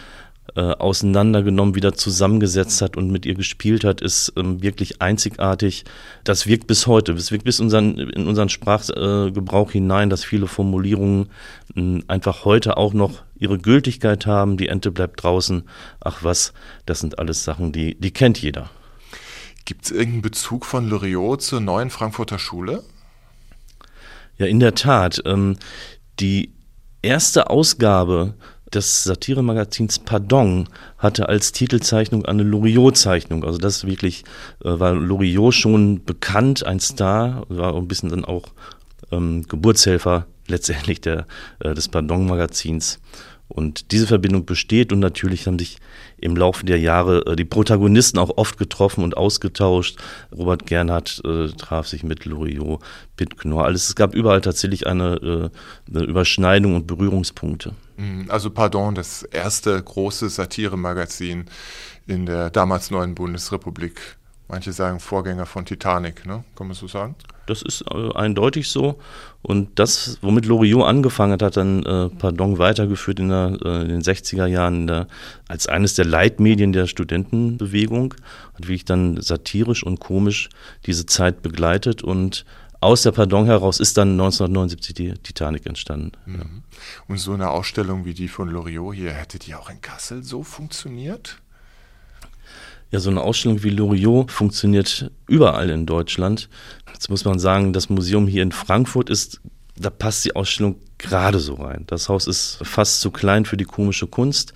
äh, 0.55 0.61
auseinandergenommen, 0.61 1.75
wieder 1.75 1.93
zusammengesetzt 1.93 2.81
hat 2.81 2.95
und 2.95 3.11
mit 3.11 3.25
ihr 3.25 3.35
gespielt 3.35 3.83
hat, 3.83 4.01
ist 4.01 4.33
ähm, 4.37 4.61
wirklich 4.61 5.01
einzigartig. 5.01 5.83
Das 6.23 6.47
wirkt 6.47 6.67
bis 6.67 6.87
heute, 6.87 7.13
das 7.13 7.31
wirkt 7.31 7.43
bis 7.43 7.59
unseren, 7.59 7.97
in 7.97 8.27
unseren 8.27 8.49
Sprachgebrauch 8.49 9.71
hinein, 9.71 10.09
dass 10.09 10.23
viele 10.23 10.47
Formulierungen 10.47 11.27
äh, 11.75 11.99
einfach 12.07 12.45
heute 12.45 12.77
auch 12.77 12.93
noch 12.93 13.23
ihre 13.39 13.57
Gültigkeit 13.57 14.25
haben. 14.25 14.57
Die 14.57 14.67
Ente 14.67 14.91
bleibt 14.91 15.23
draußen. 15.23 15.63
Ach 15.99 16.19
was, 16.23 16.53
das 16.85 16.99
sind 16.99 17.19
alles 17.19 17.43
Sachen, 17.43 17.71
die, 17.71 17.95
die 17.99 18.11
kennt 18.11 18.41
jeder. 18.41 18.69
Gibt 19.65 19.85
es 19.85 19.91
irgendeinen 19.91 20.21
Bezug 20.21 20.65
von 20.65 20.89
Loriot 20.89 21.41
zur 21.41 21.59
neuen 21.59 21.89
Frankfurter 21.89 22.39
Schule? 22.39 22.83
Ja, 24.37 24.45
in 24.45 24.59
der 24.59 24.75
Tat. 24.75 25.21
Ähm, 25.25 25.57
die 26.19 26.53
erste 27.01 27.49
Ausgabe 27.49 28.33
des 28.73 29.03
Satiremagazins 29.03 29.99
Pardon 29.99 30.69
hatte 30.97 31.29
als 31.29 31.51
Titelzeichnung 31.51 32.25
eine 32.25 32.43
Loriot-Zeichnung. 32.43 33.43
Also 33.43 33.57
das 33.57 33.85
wirklich 33.85 34.23
äh, 34.63 34.79
war 34.79 34.93
Loriot 34.93 35.53
schon 35.53 36.03
bekannt, 36.03 36.65
ein 36.65 36.79
Star, 36.79 37.45
war 37.49 37.75
ein 37.75 37.87
bisschen 37.87 38.09
dann 38.09 38.25
auch 38.25 38.45
ähm, 39.11 39.43
Geburtshelfer 39.47 40.27
letztendlich 40.49 41.01
der, 41.01 41.27
äh, 41.59 41.73
des 41.73 41.87
Pardon-Magazins. 41.87 42.99
Und 43.49 43.91
diese 43.91 44.05
Verbindung 44.05 44.45
besteht 44.45 44.93
und 44.93 44.99
natürlich 44.99 45.47
haben 45.47 45.57
sich 45.57 45.79
im 46.17 46.37
Laufe 46.37 46.65
der 46.65 46.79
Jahre 46.79 47.25
äh, 47.25 47.35
die 47.35 47.45
Protagonisten 47.45 48.19
auch 48.19 48.37
oft 48.37 48.59
getroffen 48.59 49.03
und 49.03 49.17
ausgetauscht. 49.17 49.97
Robert 50.31 50.67
Gernhardt 50.67 51.19
äh, 51.25 51.47
traf 51.47 51.87
sich 51.87 52.03
mit 52.03 52.25
Loriot, 52.25 52.79
Pitt 53.17 53.39
Knorr. 53.39 53.65
Alles, 53.65 53.87
es 53.87 53.95
gab 53.95 54.13
überall 54.13 54.41
tatsächlich 54.41 54.85
eine, 54.85 55.15
äh, 55.15 55.49
eine 55.89 56.05
Überschneidung 56.05 56.75
und 56.75 56.85
Berührungspunkte. 56.85 57.73
Mhm, 57.97 58.29
also 58.29 58.51
Pardon, 58.51 58.93
das 58.93 59.23
erste 59.23 59.81
große 59.81 60.29
Satire-Magazin 60.29 61.45
in 62.05 62.27
der 62.27 62.51
damals 62.51 62.91
neuen 62.91 63.15
Bundesrepublik. 63.15 64.17
Manche 64.47 64.73
sagen 64.73 64.99
Vorgänger 64.99 65.47
von 65.47 65.65
Titanic, 65.65 66.25
ne? 66.25 66.43
Kann 66.55 66.67
man 66.67 66.75
so 66.75 66.87
sagen? 66.87 67.15
Das 67.49 67.61
ist 67.61 67.83
äh, 67.91 68.13
eindeutig 68.13 68.69
so. 68.69 68.99
Und 69.41 69.79
das, 69.79 70.17
womit 70.21 70.45
Loriot 70.45 70.85
angefangen 70.85 71.33
hat, 71.33 71.41
hat 71.41 71.57
dann 71.57 71.83
äh, 71.83 72.09
Pardon 72.09 72.57
weitergeführt 72.57 73.19
in, 73.19 73.29
der, 73.29 73.57
äh, 73.63 73.81
in 73.81 73.89
den 73.89 74.01
60er 74.01 74.45
Jahren 74.45 74.87
der, 74.87 75.07
als 75.47 75.67
eines 75.67 75.95
der 75.95 76.05
Leitmedien 76.05 76.73
der 76.73 76.87
Studentenbewegung. 76.87 78.13
Hat 78.53 78.65
wirklich 78.65 78.85
dann 78.85 79.21
satirisch 79.21 79.83
und 79.83 79.99
komisch 79.99 80.49
diese 80.85 81.05
Zeit 81.05 81.41
begleitet 81.41 82.03
und 82.03 82.45
aus 82.81 83.01
der 83.01 83.11
Pardon 83.11 83.45
heraus 83.45 83.79
ist 83.79 83.97
dann 83.97 84.11
1979 84.11 84.93
die 84.93 85.13
Titanic 85.13 85.65
entstanden. 85.65 86.11
Mhm. 86.25 86.63
Und 87.07 87.17
so 87.17 87.33
eine 87.33 87.49
Ausstellung 87.49 88.05
wie 88.05 88.13
die 88.13 88.29
von 88.29 88.49
Loriot 88.49 88.95
hier, 88.95 89.11
hätte 89.11 89.39
die 89.39 89.55
auch 89.55 89.69
in 89.69 89.81
Kassel 89.81 90.23
so 90.23 90.43
funktioniert? 90.43 91.41
Ja, 92.91 92.99
so 92.99 93.09
eine 93.09 93.21
Ausstellung 93.21 93.63
wie 93.63 93.69
Loriot 93.69 94.31
funktioniert 94.31 95.11
überall 95.27 95.69
in 95.69 95.85
Deutschland. 95.85 96.49
Jetzt 96.91 97.09
muss 97.09 97.23
man 97.23 97.37
sagen, 97.37 97.71
das 97.71 97.89
Museum 97.89 98.27
hier 98.27 98.41
in 98.41 98.51
Frankfurt 98.51 99.09
ist, 99.09 99.41
da 99.77 99.89
passt 99.89 100.25
die 100.25 100.35
Ausstellung 100.35 100.75
gerade 100.97 101.39
so 101.39 101.53
rein. 101.55 101.83
Das 101.87 102.09
Haus 102.09 102.27
ist 102.27 102.59
fast 102.63 103.01
zu 103.01 103.11
klein 103.11 103.45
für 103.45 103.57
die 103.57 103.65
komische 103.65 104.07
Kunst. 104.07 104.53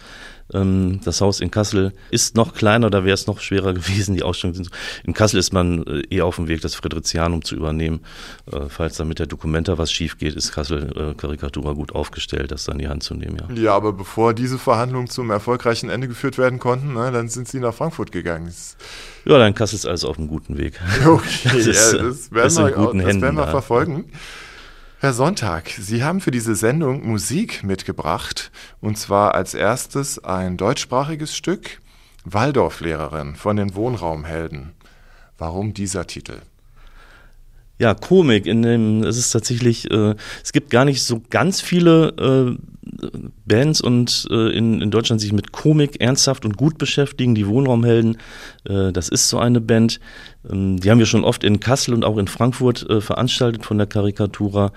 Ähm, 0.54 1.00
das 1.04 1.22
Haus 1.22 1.40
in 1.40 1.52
Kassel 1.52 1.94
ist 2.12 2.36
noch 2.36 2.54
kleiner, 2.54 2.90
da 2.90 3.04
wäre 3.04 3.14
es 3.14 3.28
noch 3.28 3.40
schwerer 3.40 3.74
gewesen, 3.74 4.16
die 4.16 4.24
Ausstellung. 4.24 4.68
In 5.04 5.14
Kassel 5.14 5.40
ist 5.40 5.54
man 5.54 5.84
eher 6.10 6.26
auf 6.26 6.36
dem 6.36 6.48
Weg, 6.48 6.62
das 6.62 6.76
Friderizianum 6.76 7.44
zu 7.44 7.56
übernehmen. 7.56 8.02
Äh, 8.52 8.62
falls 8.70 8.98
da 8.98 9.06
mit 9.06 9.20
der 9.20 9.28
Dokumenta 9.28 9.78
was 9.78 9.92
schief 9.92 10.18
geht, 10.18 10.36
ist 10.36 10.52
Kassel 10.52 10.92
äh, 10.96 11.14
Karikatura 11.14 11.74
gut 11.74 11.94
aufgestellt, 11.94 12.52
das 12.52 12.66
dann 12.66 12.76
in 12.76 12.80
die 12.80 12.88
Hand 12.88 13.04
zu 13.04 13.16
nehmen. 13.16 13.38
Ja. 13.50 13.56
ja, 13.56 13.76
aber 13.76 13.94
bevor 13.94 14.34
diese 14.34 14.58
Verhandlungen 14.58 15.10
zum 15.10 15.30
erfolgreichen 15.32 15.90
Ende 15.90 16.08
geführt 16.08 16.38
werden 16.38 16.60
konnten, 16.60 16.94
ne, 16.94 17.12
dann 17.12 17.30
sind 17.30 17.48
sie 17.48 17.60
nach 17.60 17.74
Frankfurt 17.74 18.12
gegangen. 18.12 18.46
Das 18.46 18.78
ja, 19.26 19.38
dann 19.38 19.54
Kassel 19.54 19.76
ist 19.76 19.86
alles 19.86 20.04
auf 20.04 20.18
einem 20.18 20.28
guten 20.28 20.58
Weg. 20.58 20.80
Okay, 21.06 21.28
das, 21.44 21.54
ist, 21.56 21.94
ja, 21.94 22.04
das 22.04 22.32
werden, 22.32 22.58
wir, 22.58 23.04
das 23.04 23.22
werden 23.22 23.36
wir 23.36 23.48
verfolgen. 23.48 24.06
Herr 25.04 25.12
Sonntag, 25.12 25.68
Sie 25.68 26.02
haben 26.02 26.22
für 26.22 26.32
diese 26.32 26.56
Sendung 26.56 27.06
Musik 27.06 27.62
mitgebracht, 27.62 28.54
und 28.80 28.98
zwar 28.98 29.36
als 29.36 29.54
erstes 29.54 30.24
ein 30.24 30.56
deutschsprachiges 30.56 31.36
Stück, 31.36 31.82
Waldorflehrerin 32.24 33.36
von 33.36 33.58
den 33.58 33.76
Wohnraumhelden. 33.76 34.72
Warum 35.38 35.74
dieser 35.74 36.08
Titel? 36.08 36.38
Ja, 37.80 37.96
Komik. 37.96 38.46
In 38.46 38.62
dem, 38.62 39.04
es 39.04 39.18
ist 39.18 39.32
tatsächlich, 39.32 39.92
äh, 39.92 40.16
es 40.42 40.54
gibt 40.54 40.70
gar 40.70 40.86
nicht 40.86 41.04
so 41.04 41.22
ganz 41.30 41.60
viele 41.60 42.58
äh, 42.83 42.83
Bands 43.46 43.82
und 43.82 44.28
äh, 44.30 44.56
in, 44.56 44.82
in 44.82 44.92
Deutschland 44.92 45.22
sich 45.22 45.34
mit 45.34 45.52
Komik 45.52 46.02
ernsthaft 46.02 46.46
und 46.46 46.58
gut 46.58 46.78
beschäftigen. 46.78 47.36
Die 47.36 47.48
Wohnraumhelden, 47.48 48.18
äh, 48.66 48.92
das 48.92 49.10
ist 49.10 49.30
so 49.30 49.40
eine 49.40 49.62
Band. 49.62 50.00
Ähm, 50.50 50.80
die 50.80 50.90
haben 50.90 51.00
wir 51.00 51.06
schon 51.06 51.24
oft 51.24 51.44
in 51.44 51.60
Kassel 51.60 51.94
und 51.94 52.04
auch 52.04 52.18
in 52.18 52.28
Frankfurt 52.28 52.90
äh, 52.90 53.02
veranstaltet 53.02 53.66
von 53.66 53.78
der 53.78 53.88
Karikatura. 53.88 54.72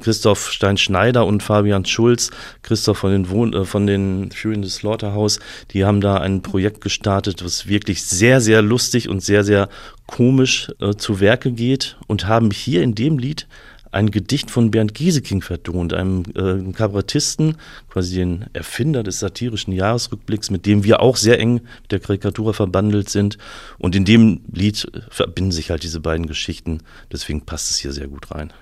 Christoph 0.00 0.50
Stein-Schneider 0.50 1.26
und 1.26 1.42
Fabian 1.42 1.84
Schulz, 1.84 2.30
Christoph 2.62 2.98
von 2.98 3.12
den, 3.12 3.30
Wohn 3.30 3.52
äh, 3.52 3.64
von 3.64 3.86
den 3.86 4.30
Fury 4.32 4.54
in 4.54 4.62
the 4.62 4.70
Slaughterhouse, 4.70 5.38
die 5.70 5.84
haben 5.84 6.00
da 6.00 6.16
ein 6.16 6.42
Projekt 6.42 6.80
gestartet, 6.80 7.44
was 7.44 7.68
wirklich 7.68 8.02
sehr, 8.02 8.40
sehr 8.40 8.62
lustig 8.62 9.08
und 9.08 9.22
sehr, 9.22 9.44
sehr 9.44 9.68
komisch 10.06 10.72
äh, 10.80 10.94
zu 10.94 11.20
Werke 11.20 11.52
geht 11.52 11.96
und 12.06 12.26
haben 12.26 12.50
hier 12.50 12.82
in 12.82 12.94
dem 12.94 13.18
Lied 13.18 13.46
ein 13.92 14.10
Gedicht 14.10 14.50
von 14.50 14.70
Bernd 14.70 14.94
Gieseking 14.94 15.42
vertont, 15.42 15.92
einem 15.92 16.24
äh, 16.34 16.72
Kabarettisten, 16.72 17.56
quasi 17.88 18.16
den 18.16 18.46
Erfinder 18.54 19.02
des 19.02 19.20
satirischen 19.20 19.72
Jahresrückblicks, 19.72 20.50
mit 20.50 20.66
dem 20.66 20.82
wir 20.82 21.00
auch 21.00 21.16
sehr 21.16 21.38
eng 21.38 21.60
mit 21.82 21.92
der 21.92 22.00
Karikatur 22.00 22.54
verbandelt 22.54 23.10
sind. 23.10 23.38
Und 23.78 23.94
in 23.94 24.04
dem 24.04 24.40
Lied 24.50 24.90
verbinden 25.10 25.52
sich 25.52 25.70
halt 25.70 25.82
diese 25.82 26.00
beiden 26.00 26.26
Geschichten. 26.26 26.80
Deswegen 27.12 27.42
passt 27.42 27.70
es 27.70 27.76
hier 27.76 27.92
sehr 27.92 28.08
gut 28.08 28.30
rein. 28.30 28.52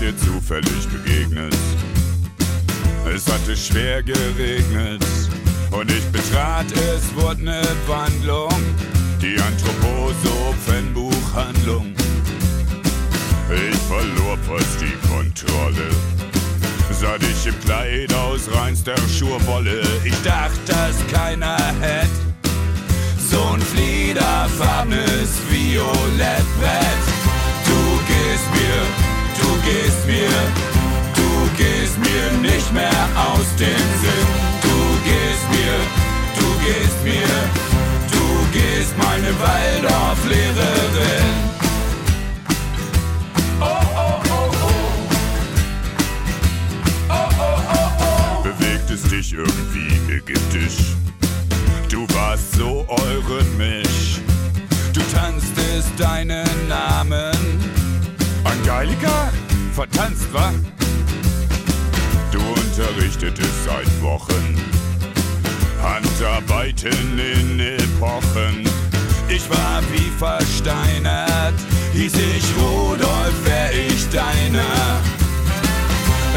Dir 0.00 0.16
zufällig 0.16 0.88
begegnet. 0.88 1.54
Es 3.14 3.30
hatte 3.32 3.56
schwer 3.56 4.02
geregnet 4.02 5.06
und 5.70 5.88
ich 5.90 6.04
betrat, 6.12 6.66
es 6.72 7.14
wurde 7.14 7.44
ne 7.44 7.62
Wandlung, 7.86 8.52
die 9.20 9.38
Anthroposophenbuchhandlung. 9.40 11.94
Ich 13.50 13.78
verlor 13.88 14.36
fast 14.46 14.80
die 14.80 14.96
Kontrolle. 15.08 15.88
Sah 17.00 17.18
dich 17.18 17.46
im 17.46 17.58
Kleid 17.60 18.12
aus 18.14 18.48
reinster 18.52 18.96
Schurwolle. 19.08 19.82
Ich 20.04 20.20
dachte, 20.22 20.60
dass 20.66 20.96
keiner 21.12 21.56
hätte 21.80 22.28
so 23.30 23.40
ein 23.54 23.60
fliederfarbenes 23.60 25.40
Violettbrett. 25.50 27.04
Du 27.64 28.00
gehst 28.06 28.48
mir, 28.52 29.07
gehst 29.68 30.02
mir, 30.06 30.34
du 31.18 31.30
gehst 31.56 31.96
mir 31.98 32.26
nicht 32.40 32.72
mehr 32.72 33.02
aus 33.28 33.48
dem 33.56 33.86
Sinn. 34.02 34.28
Du 34.66 34.78
gehst 35.08 35.46
mir, 35.56 35.76
du 36.38 36.46
gehst 36.64 37.00
mir, 37.04 37.32
du 38.14 38.24
gehst 38.56 38.92
meine 38.96 39.30
Waldorflehrerin. 39.44 41.28
bewegt 48.42 48.90
es 48.90 49.02
dich 49.02 49.34
irgendwie 49.34 50.12
ägyptisch. 50.12 50.96
Du 51.90 52.06
warst 52.14 52.54
so 52.54 52.86
eurythmisch, 52.88 54.20
du 54.92 55.00
tanztest 55.12 55.90
deinen 55.98 56.68
Namen. 56.68 57.34
Angelika? 58.44 59.30
Vertanzt, 59.78 60.26
wa? 60.32 60.52
Du 62.32 62.40
unterrichtetest 62.40 63.64
seit 63.64 64.02
Wochen 64.02 64.56
Handarbeiten 65.80 67.16
in 67.16 67.60
Epochen. 67.60 68.68
Ich 69.28 69.48
war 69.48 69.80
wie 69.92 70.10
versteinert, 70.18 71.54
hieß 71.92 72.12
ich 72.12 72.44
Rudolf, 72.60 73.34
wär 73.44 73.70
ich 73.72 74.08
deiner. 74.08 74.98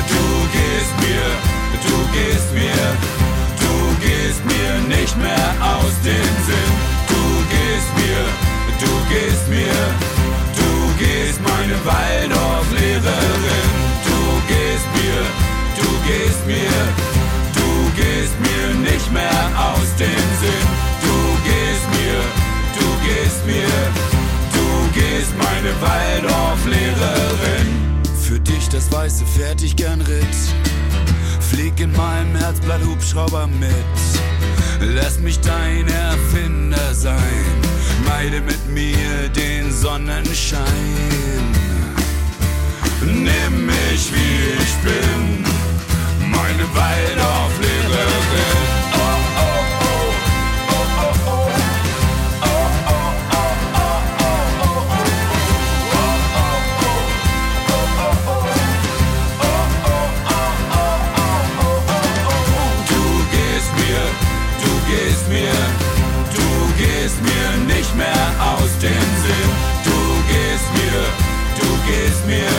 Du 0.07 0.23
gehst 0.53 0.93
mir, 1.01 1.25
du 1.81 1.97
gehst 2.13 2.53
mir, 2.53 2.83
du 3.57 4.05
gehst 4.05 4.45
mir 4.45 4.95
nicht 4.95 5.17
mehr 5.17 5.49
aus 5.63 5.93
dem 6.03 6.35
Sinn. 6.45 6.73
Du 7.07 7.23
gehst 7.49 7.89
mir, 7.97 8.23
du 8.81 8.91
gehst 9.09 9.49
mir, 9.49 10.10
gehst 11.01 11.41
meine 11.41 11.77
Waldorflehrerin. 11.85 13.71
Du 14.09 14.21
gehst 14.51 14.87
mir, 14.97 15.19
du 15.81 15.89
gehst 16.07 16.43
mir, 16.45 16.77
du 17.59 17.69
gehst 17.99 18.35
mir 18.45 18.65
nicht 18.91 19.11
mehr 19.11 19.41
aus 19.69 19.89
dem 19.97 20.25
Sinn. 20.41 20.67
Du 21.07 21.17
gehst 21.49 21.87
mir, 21.97 22.19
du 22.77 22.87
gehst 23.07 23.41
mir, 23.45 23.73
du 24.57 24.67
gehst 24.99 25.33
meine 25.45 25.71
Waldorflehrerin. 25.81 27.69
Für 28.21 28.39
dich 28.39 28.69
das 28.69 28.91
weiße 28.91 29.25
Pferd 29.25 29.61
ich 29.63 29.75
gern 29.75 30.01
ritt. 30.01 30.37
Flieg 31.49 31.79
in 31.79 31.91
meinem 31.93 32.35
Herzblatt 32.35 32.83
Hubschrauber 32.85 33.47
mit. 33.47 33.97
Lass 34.79 35.19
mich 35.19 35.39
dein 35.39 35.87
Erfinder 35.87 36.93
sein. 36.93 37.70
Meide 38.05 38.41
mit 38.41 38.67
mir 38.69 39.29
den 39.29 39.71
Sonnenschein. 39.71 40.61
Nimm 43.01 43.65
mich 43.65 44.11
wie 44.13 44.63
ich 44.63 44.75
bin. 44.83 45.43
Meine 46.29 46.65
Waldorflehrerin. 46.75 48.20
Gehst 67.01 67.21
mir 67.23 67.49
nicht 67.73 67.95
mehr 67.95 68.25
aus 68.51 68.71
dem 68.79 69.07
Sinn. 69.23 69.51
Du 69.83 69.99
gehst 70.31 70.69
mir, 70.77 70.99
du 71.59 71.69
gehst 71.89 72.23
mir, 72.27 72.53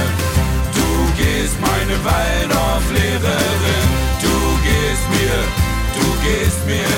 du 0.78 0.88
gehst 1.16 1.56
meine 1.60 1.96
Waldorflehrerin. 2.04 3.88
Du 4.20 4.36
gehst 4.66 5.06
mir, 5.14 5.36
du 5.98 6.06
gehst 6.26 6.62
mir, 6.66 6.94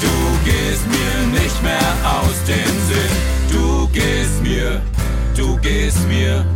du 0.00 0.14
gehst 0.48 0.84
mir 0.96 1.16
nicht 1.40 1.58
mehr 1.62 1.90
aus 2.18 2.36
dem 2.46 2.74
Sinn. 2.88 3.14
Du 3.50 3.66
gehst 3.88 4.38
mir, 4.42 4.80
du 5.36 5.58
gehst 5.58 6.08
mir, 6.08 6.46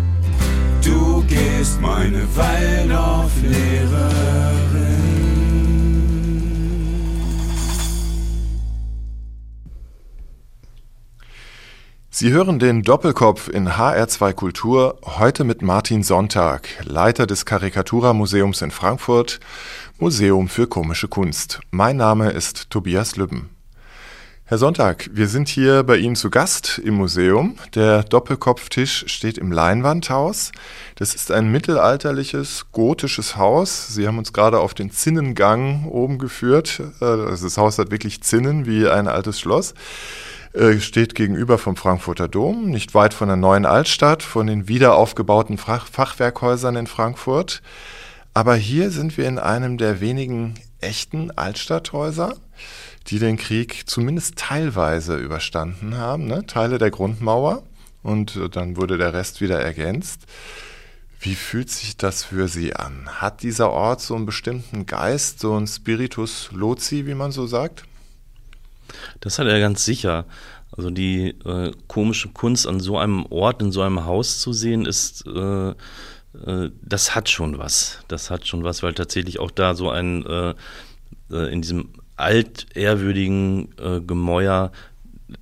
du 0.82 1.22
gehst 1.24 1.78
meine 1.80 2.26
Waldorflehrerin. 2.34 4.65
Sie 12.18 12.32
hören 12.32 12.58
den 12.58 12.82
Doppelkopf 12.82 13.48
in 13.50 13.68
HR2 13.68 14.32
Kultur 14.32 14.98
heute 15.04 15.44
mit 15.44 15.60
Martin 15.60 16.02
Sonntag, 16.02 16.66
Leiter 16.82 17.26
des 17.26 17.44
Karikatura-Museums 17.44 18.62
in 18.62 18.70
Frankfurt, 18.70 19.38
Museum 19.98 20.48
für 20.48 20.66
komische 20.66 21.08
Kunst. 21.08 21.60
Mein 21.70 21.98
Name 21.98 22.30
ist 22.30 22.70
Tobias 22.70 23.16
Lübben. 23.16 23.50
Herr 24.46 24.56
Sonntag, 24.56 25.10
wir 25.12 25.28
sind 25.28 25.48
hier 25.48 25.82
bei 25.82 25.98
Ihnen 25.98 26.16
zu 26.16 26.30
Gast 26.30 26.80
im 26.82 26.94
Museum. 26.94 27.58
Der 27.74 28.02
Doppelkopftisch 28.02 29.04
steht 29.08 29.36
im 29.36 29.52
Leinwandhaus. 29.52 30.52
Das 30.94 31.14
ist 31.14 31.30
ein 31.30 31.52
mittelalterliches 31.52 32.68
gotisches 32.72 33.36
Haus. 33.36 33.88
Sie 33.88 34.06
haben 34.06 34.16
uns 34.16 34.32
gerade 34.32 34.60
auf 34.60 34.72
den 34.72 34.90
Zinnengang 34.90 35.84
oben 35.84 36.16
geführt. 36.16 36.80
Also 37.00 37.44
das 37.44 37.58
Haus 37.58 37.78
hat 37.78 37.90
wirklich 37.90 38.22
Zinnen 38.22 38.64
wie 38.64 38.88
ein 38.88 39.06
altes 39.06 39.38
Schloss 39.38 39.74
Äh, 40.56 40.80
steht 40.80 41.14
gegenüber 41.14 41.58
vom 41.58 41.76
Frankfurter 41.76 42.28
Dom, 42.28 42.70
nicht 42.70 42.94
weit 42.94 43.12
von 43.12 43.28
der 43.28 43.36
neuen 43.36 43.66
Altstadt, 43.66 44.22
von 44.22 44.46
den 44.46 44.68
wiederaufgebauten 44.68 45.58
Fach 45.58 45.86
Fachwerkhäusern 45.86 46.76
in 46.76 46.86
Frankfurt. 46.86 47.60
Aber 48.32 48.56
hier 48.56 48.90
sind 48.90 49.18
wir 49.18 49.28
in 49.28 49.38
einem 49.38 49.76
der 49.76 50.00
wenigen 50.00 50.54
echten 50.80 51.30
Altstadthäuser, 51.30 52.36
die 53.08 53.18
den 53.18 53.36
Krieg 53.36 53.82
zumindest 53.84 54.36
teilweise 54.36 55.18
überstanden 55.18 55.98
haben, 55.98 56.26
ne? 56.26 56.46
Teile 56.46 56.78
der 56.78 56.90
Grundmauer. 56.90 57.62
Und 58.02 58.36
äh, 58.36 58.48
dann 58.48 58.78
wurde 58.78 58.96
der 58.96 59.12
Rest 59.12 59.42
wieder 59.42 59.60
ergänzt. 59.60 60.22
Wie 61.20 61.34
fühlt 61.34 61.68
sich 61.68 61.98
das 61.98 62.24
für 62.24 62.48
Sie 62.48 62.74
an? 62.74 63.10
Hat 63.20 63.42
dieser 63.42 63.70
Ort 63.72 64.00
so 64.00 64.14
einen 64.14 64.24
bestimmten 64.24 64.86
Geist, 64.86 65.40
so 65.40 65.54
einen 65.54 65.66
Spiritus 65.66 66.48
Loci, 66.52 67.04
wie 67.04 67.14
man 67.14 67.30
so 67.30 67.46
sagt? 67.46 67.84
Das 69.20 69.38
hat 69.38 69.46
er 69.46 69.60
ganz 69.60 69.84
sicher. 69.84 70.26
Also 70.76 70.90
die 70.90 71.28
äh, 71.44 71.72
komische 71.86 72.28
Kunst 72.28 72.66
an 72.66 72.80
so 72.80 72.98
einem 72.98 73.24
Ort, 73.26 73.62
in 73.62 73.72
so 73.72 73.82
einem 73.82 74.04
Haus 74.04 74.40
zu 74.40 74.52
sehen, 74.52 74.84
ist, 74.84 75.26
äh, 75.26 75.74
äh, 76.44 76.70
das 76.82 77.14
hat 77.14 77.30
schon 77.30 77.58
was. 77.58 78.00
Das 78.08 78.30
hat 78.30 78.46
schon 78.46 78.64
was, 78.64 78.82
weil 78.82 78.94
tatsächlich 78.94 79.38
auch 79.38 79.50
da 79.50 79.74
so 79.74 79.90
ein, 79.90 80.24
äh, 80.26 80.54
äh, 81.30 81.52
in 81.52 81.62
diesem 81.62 81.90
altehrwürdigen 82.16 83.68
äh, 83.78 84.00
Gemäuer 84.00 84.72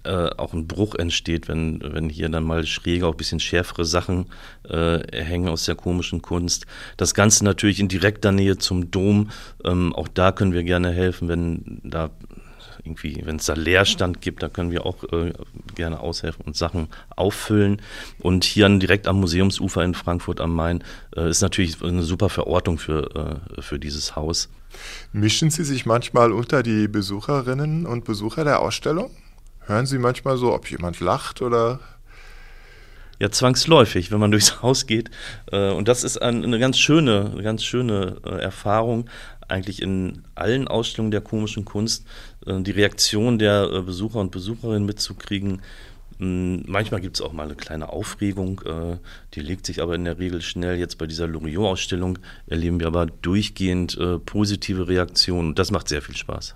auch 0.02 0.54
ein 0.54 0.66
Bruch 0.66 0.94
entsteht, 0.94 1.46
wenn, 1.46 1.78
wenn 1.82 2.08
hier 2.08 2.30
dann 2.30 2.44
mal 2.44 2.64
schräge, 2.64 3.06
auch 3.06 3.12
ein 3.12 3.18
bisschen 3.18 3.38
schärfere 3.38 3.84
Sachen 3.84 4.30
hängen 4.66 5.46
aus 5.46 5.66
der 5.66 5.74
komischen 5.74 6.22
Kunst. 6.22 6.64
Das 6.96 7.12
Ganze 7.12 7.44
natürlich 7.44 7.80
in 7.80 7.88
direkter 7.88 8.32
Nähe 8.32 8.56
zum 8.56 8.90
Dom. 8.90 9.28
Ähm, 9.62 9.94
auch 9.94 10.08
da 10.08 10.32
können 10.32 10.54
wir 10.54 10.62
gerne 10.62 10.90
helfen, 10.90 11.28
wenn 11.28 11.80
da 11.84 12.08
irgendwie, 12.84 13.22
wenn 13.24 13.36
es 13.36 13.46
da 13.46 13.54
Leerstand 13.54 14.20
gibt, 14.20 14.42
da 14.42 14.48
können 14.48 14.70
wir 14.70 14.84
auch 14.84 15.04
äh, 15.04 15.32
gerne 15.74 16.00
aushelfen 16.00 16.44
und 16.44 16.56
Sachen 16.56 16.88
auffüllen. 17.16 17.80
Und 18.18 18.44
hier 18.44 18.68
direkt 18.78 19.06
am 19.06 19.20
Museumsufer 19.20 19.82
in 19.82 19.94
Frankfurt 19.94 20.40
am 20.40 20.54
Main 20.54 20.84
äh, 21.16 21.28
ist 21.28 21.40
natürlich 21.40 21.82
eine 21.82 22.02
super 22.02 22.28
Verortung 22.28 22.78
für, 22.78 23.40
äh, 23.56 23.62
für 23.62 23.78
dieses 23.78 24.16
Haus. 24.16 24.50
Mischen 25.12 25.50
Sie 25.50 25.64
sich 25.64 25.86
manchmal 25.86 26.32
unter 26.32 26.62
die 26.62 26.88
Besucherinnen 26.88 27.86
und 27.86 28.04
Besucher 28.04 28.44
der 28.44 28.60
Ausstellung? 28.60 29.10
Hören 29.60 29.86
Sie 29.86 29.98
manchmal 29.98 30.36
so, 30.36 30.52
ob 30.52 30.70
jemand 30.70 31.00
lacht 31.00 31.40
oder 31.40 31.80
ja, 33.20 33.30
zwangsläufig, 33.30 34.10
wenn 34.10 34.20
man 34.20 34.30
durchs 34.32 34.62
Haus 34.62 34.86
geht. 34.86 35.10
Äh, 35.50 35.70
und 35.70 35.88
das 35.88 36.04
ist 36.04 36.20
eine 36.20 36.58
ganz 36.58 36.78
schöne, 36.78 37.30
eine 37.32 37.42
ganz 37.42 37.64
schöne 37.64 38.16
äh, 38.24 38.40
Erfahrung, 38.40 39.08
eigentlich 39.48 39.82
in 39.82 40.24
allen 40.34 40.68
Ausstellungen 40.68 41.10
der 41.10 41.20
komischen 41.20 41.64
Kunst, 41.64 42.06
die 42.46 42.70
Reaktion 42.70 43.38
der 43.38 43.82
Besucher 43.82 44.20
und 44.20 44.30
Besucherinnen 44.30 44.84
mitzukriegen. 44.86 45.62
Hm, 46.18 46.64
manchmal 46.66 47.00
gibt 47.00 47.16
es 47.16 47.22
auch 47.22 47.32
mal 47.32 47.44
eine 47.44 47.54
kleine 47.54 47.88
Aufregung, 47.88 48.60
die 49.34 49.40
legt 49.40 49.66
sich 49.66 49.82
aber 49.82 49.94
in 49.94 50.04
der 50.04 50.18
Regel 50.18 50.42
schnell. 50.42 50.78
Jetzt 50.78 50.98
bei 50.98 51.06
dieser 51.06 51.26
Loriot-Ausstellung 51.26 52.18
erleben 52.46 52.80
wir 52.80 52.86
aber 52.86 53.06
durchgehend 53.06 53.98
positive 54.26 54.88
Reaktionen. 54.88 55.54
Das 55.54 55.70
macht 55.70 55.88
sehr 55.88 56.02
viel 56.02 56.16
Spaß. 56.16 56.54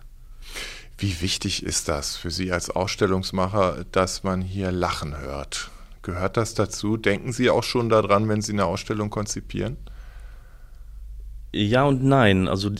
Wie 1.00 1.20
wichtig 1.20 1.62
ist 1.62 1.88
das 1.88 2.16
für 2.16 2.32
Sie 2.32 2.50
als 2.50 2.70
Ausstellungsmacher, 2.70 3.84
dass 3.92 4.24
man 4.24 4.42
hier 4.42 4.72
Lachen 4.72 5.16
hört? 5.16 5.70
Gehört 6.02 6.36
das 6.36 6.54
dazu? 6.54 6.96
Denken 6.96 7.32
Sie 7.32 7.50
auch 7.50 7.62
schon 7.62 7.88
daran, 7.88 8.28
wenn 8.28 8.42
Sie 8.42 8.52
eine 8.52 8.64
Ausstellung 8.64 9.08
konzipieren? 9.08 9.76
Ja 11.52 11.84
und 11.84 12.02
nein. 12.02 12.48
Also 12.48 12.70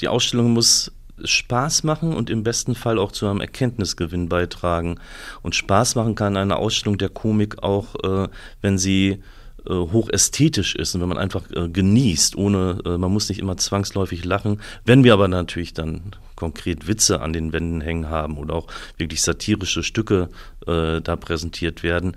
die 0.00 0.06
Ausstellung 0.06 0.52
muss 0.52 0.92
Spaß 1.22 1.84
machen 1.84 2.14
und 2.14 2.30
im 2.30 2.42
besten 2.42 2.74
Fall 2.74 2.98
auch 2.98 3.12
zu 3.12 3.26
einem 3.26 3.40
Erkenntnisgewinn 3.40 4.28
beitragen. 4.28 4.98
Und 5.42 5.54
Spaß 5.54 5.94
machen 5.94 6.14
kann 6.14 6.36
eine 6.36 6.56
Ausstellung 6.56 6.98
der 6.98 7.08
Komik 7.08 7.62
auch, 7.62 7.94
äh, 8.02 8.28
wenn 8.60 8.78
sie 8.78 9.22
äh, 9.66 9.72
hochästhetisch 9.72 10.74
ist 10.74 10.94
und 10.94 11.00
wenn 11.00 11.08
man 11.08 11.16
einfach 11.16 11.50
äh, 11.52 11.70
genießt, 11.70 12.36
ohne, 12.36 12.80
äh, 12.84 12.98
man 12.98 13.10
muss 13.10 13.30
nicht 13.30 13.38
immer 13.38 13.56
zwangsläufig 13.56 14.22
lachen. 14.22 14.60
Wenn 14.84 15.04
wir 15.04 15.14
aber 15.14 15.26
natürlich 15.26 15.72
dann 15.72 16.12
konkret 16.36 16.86
Witze 16.86 17.22
an 17.22 17.32
den 17.32 17.54
Wänden 17.54 17.80
hängen 17.80 18.10
haben 18.10 18.36
oder 18.36 18.54
auch 18.54 18.66
wirklich 18.98 19.22
satirische 19.22 19.82
Stücke 19.82 20.28
äh, 20.66 21.00
da 21.00 21.16
präsentiert 21.16 21.82
werden, 21.82 22.14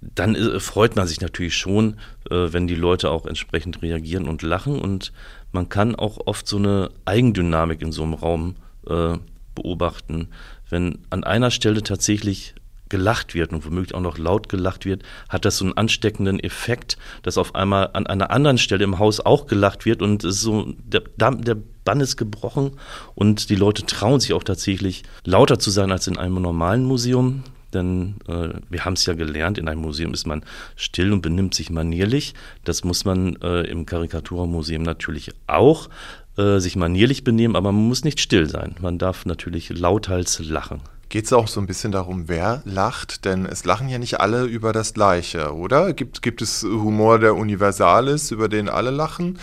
dann 0.00 0.36
äh, 0.36 0.60
freut 0.60 0.94
man 0.94 1.08
sich 1.08 1.20
natürlich 1.20 1.56
schon, 1.56 1.96
wenn 2.30 2.66
die 2.66 2.74
Leute 2.74 3.10
auch 3.10 3.24
entsprechend 3.24 3.80
reagieren 3.80 4.28
und 4.28 4.42
lachen. 4.42 4.78
Und 4.78 5.12
man 5.52 5.68
kann 5.68 5.94
auch 5.94 6.18
oft 6.26 6.46
so 6.46 6.56
eine 6.56 6.90
Eigendynamik 7.04 7.82
in 7.82 7.92
so 7.92 8.02
einem 8.02 8.14
Raum 8.14 8.56
äh, 8.86 9.18
beobachten. 9.54 10.28
Wenn 10.68 10.98
an 11.10 11.24
einer 11.24 11.50
Stelle 11.50 11.82
tatsächlich 11.82 12.54
gelacht 12.88 13.34
wird 13.34 13.52
und 13.52 13.64
womöglich 13.64 13.94
auch 13.94 14.00
noch 14.00 14.18
laut 14.18 14.48
gelacht 14.48 14.84
wird, 14.84 15.02
hat 15.28 15.44
das 15.44 15.58
so 15.58 15.64
einen 15.64 15.76
ansteckenden 15.76 16.40
Effekt, 16.40 16.96
dass 17.22 17.38
auf 17.38 17.54
einmal 17.54 17.90
an 17.92 18.06
einer 18.06 18.30
anderen 18.30 18.58
Stelle 18.58 18.84
im 18.84 18.98
Haus 18.98 19.20
auch 19.20 19.46
gelacht 19.46 19.84
wird 19.84 20.02
und 20.02 20.22
so 20.22 20.72
der, 20.78 21.02
der 21.16 21.56
Bann 21.84 22.00
ist 22.00 22.16
gebrochen 22.16 22.72
und 23.14 23.50
die 23.50 23.56
Leute 23.56 23.84
trauen 23.84 24.20
sich 24.20 24.32
auch 24.32 24.44
tatsächlich 24.44 25.04
lauter 25.24 25.58
zu 25.58 25.70
sein 25.70 25.92
als 25.92 26.06
in 26.06 26.18
einem 26.18 26.40
normalen 26.40 26.84
Museum. 26.84 27.44
Denn 27.74 28.16
äh, 28.26 28.50
wir 28.68 28.84
haben 28.84 28.94
es 28.94 29.06
ja 29.06 29.14
gelernt, 29.14 29.58
in 29.58 29.68
einem 29.68 29.82
Museum 29.82 30.14
ist 30.14 30.26
man 30.26 30.42
still 30.76 31.12
und 31.12 31.22
benimmt 31.22 31.54
sich 31.54 31.70
manierlich. 31.70 32.34
Das 32.64 32.84
muss 32.84 33.04
man 33.04 33.36
äh, 33.42 33.62
im 33.62 33.86
Karikaturmuseum 33.86 34.82
natürlich 34.82 35.32
auch 35.46 35.88
äh, 36.36 36.60
sich 36.60 36.76
manierlich 36.76 37.24
benehmen, 37.24 37.56
aber 37.56 37.72
man 37.72 37.86
muss 37.88 38.04
nicht 38.04 38.20
still 38.20 38.48
sein. 38.48 38.76
Man 38.80 38.98
darf 38.98 39.26
natürlich 39.26 39.70
lauthals 39.70 40.38
lachen. 40.38 40.80
Geht 41.08 41.24
es 41.24 41.32
auch 41.32 41.48
so 41.48 41.58
ein 41.58 41.66
bisschen 41.66 41.90
darum, 41.90 42.28
wer 42.28 42.62
lacht? 42.66 43.24
Denn 43.24 43.46
es 43.46 43.64
lachen 43.64 43.88
ja 43.88 43.98
nicht 43.98 44.20
alle 44.20 44.44
über 44.44 44.74
das 44.74 44.92
Gleiche, 44.92 45.54
oder? 45.54 45.94
Gibt, 45.94 46.20
gibt 46.20 46.42
es 46.42 46.62
Humor, 46.62 47.18
der 47.18 47.34
universal 47.34 48.08
ist, 48.08 48.30
über 48.30 48.48
den 48.48 48.68
alle 48.68 48.90
lachen? 48.90 49.38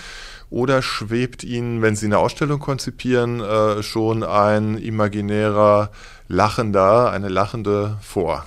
Oder 0.52 0.84
schwebt 0.84 1.44
Ihnen, 1.44 1.82
wenn 1.82 1.96
Sie 1.96 2.06
eine 2.06 2.20
Ausstellung 2.20 2.60
konzipieren, 2.60 3.42
äh, 3.42 3.82
schon 3.82 4.24
ein 4.24 4.78
imaginärer 4.78 5.90
Lachender, 6.28 7.12
eine 7.12 7.30
Lachende 7.30 7.98
vor? 8.02 8.46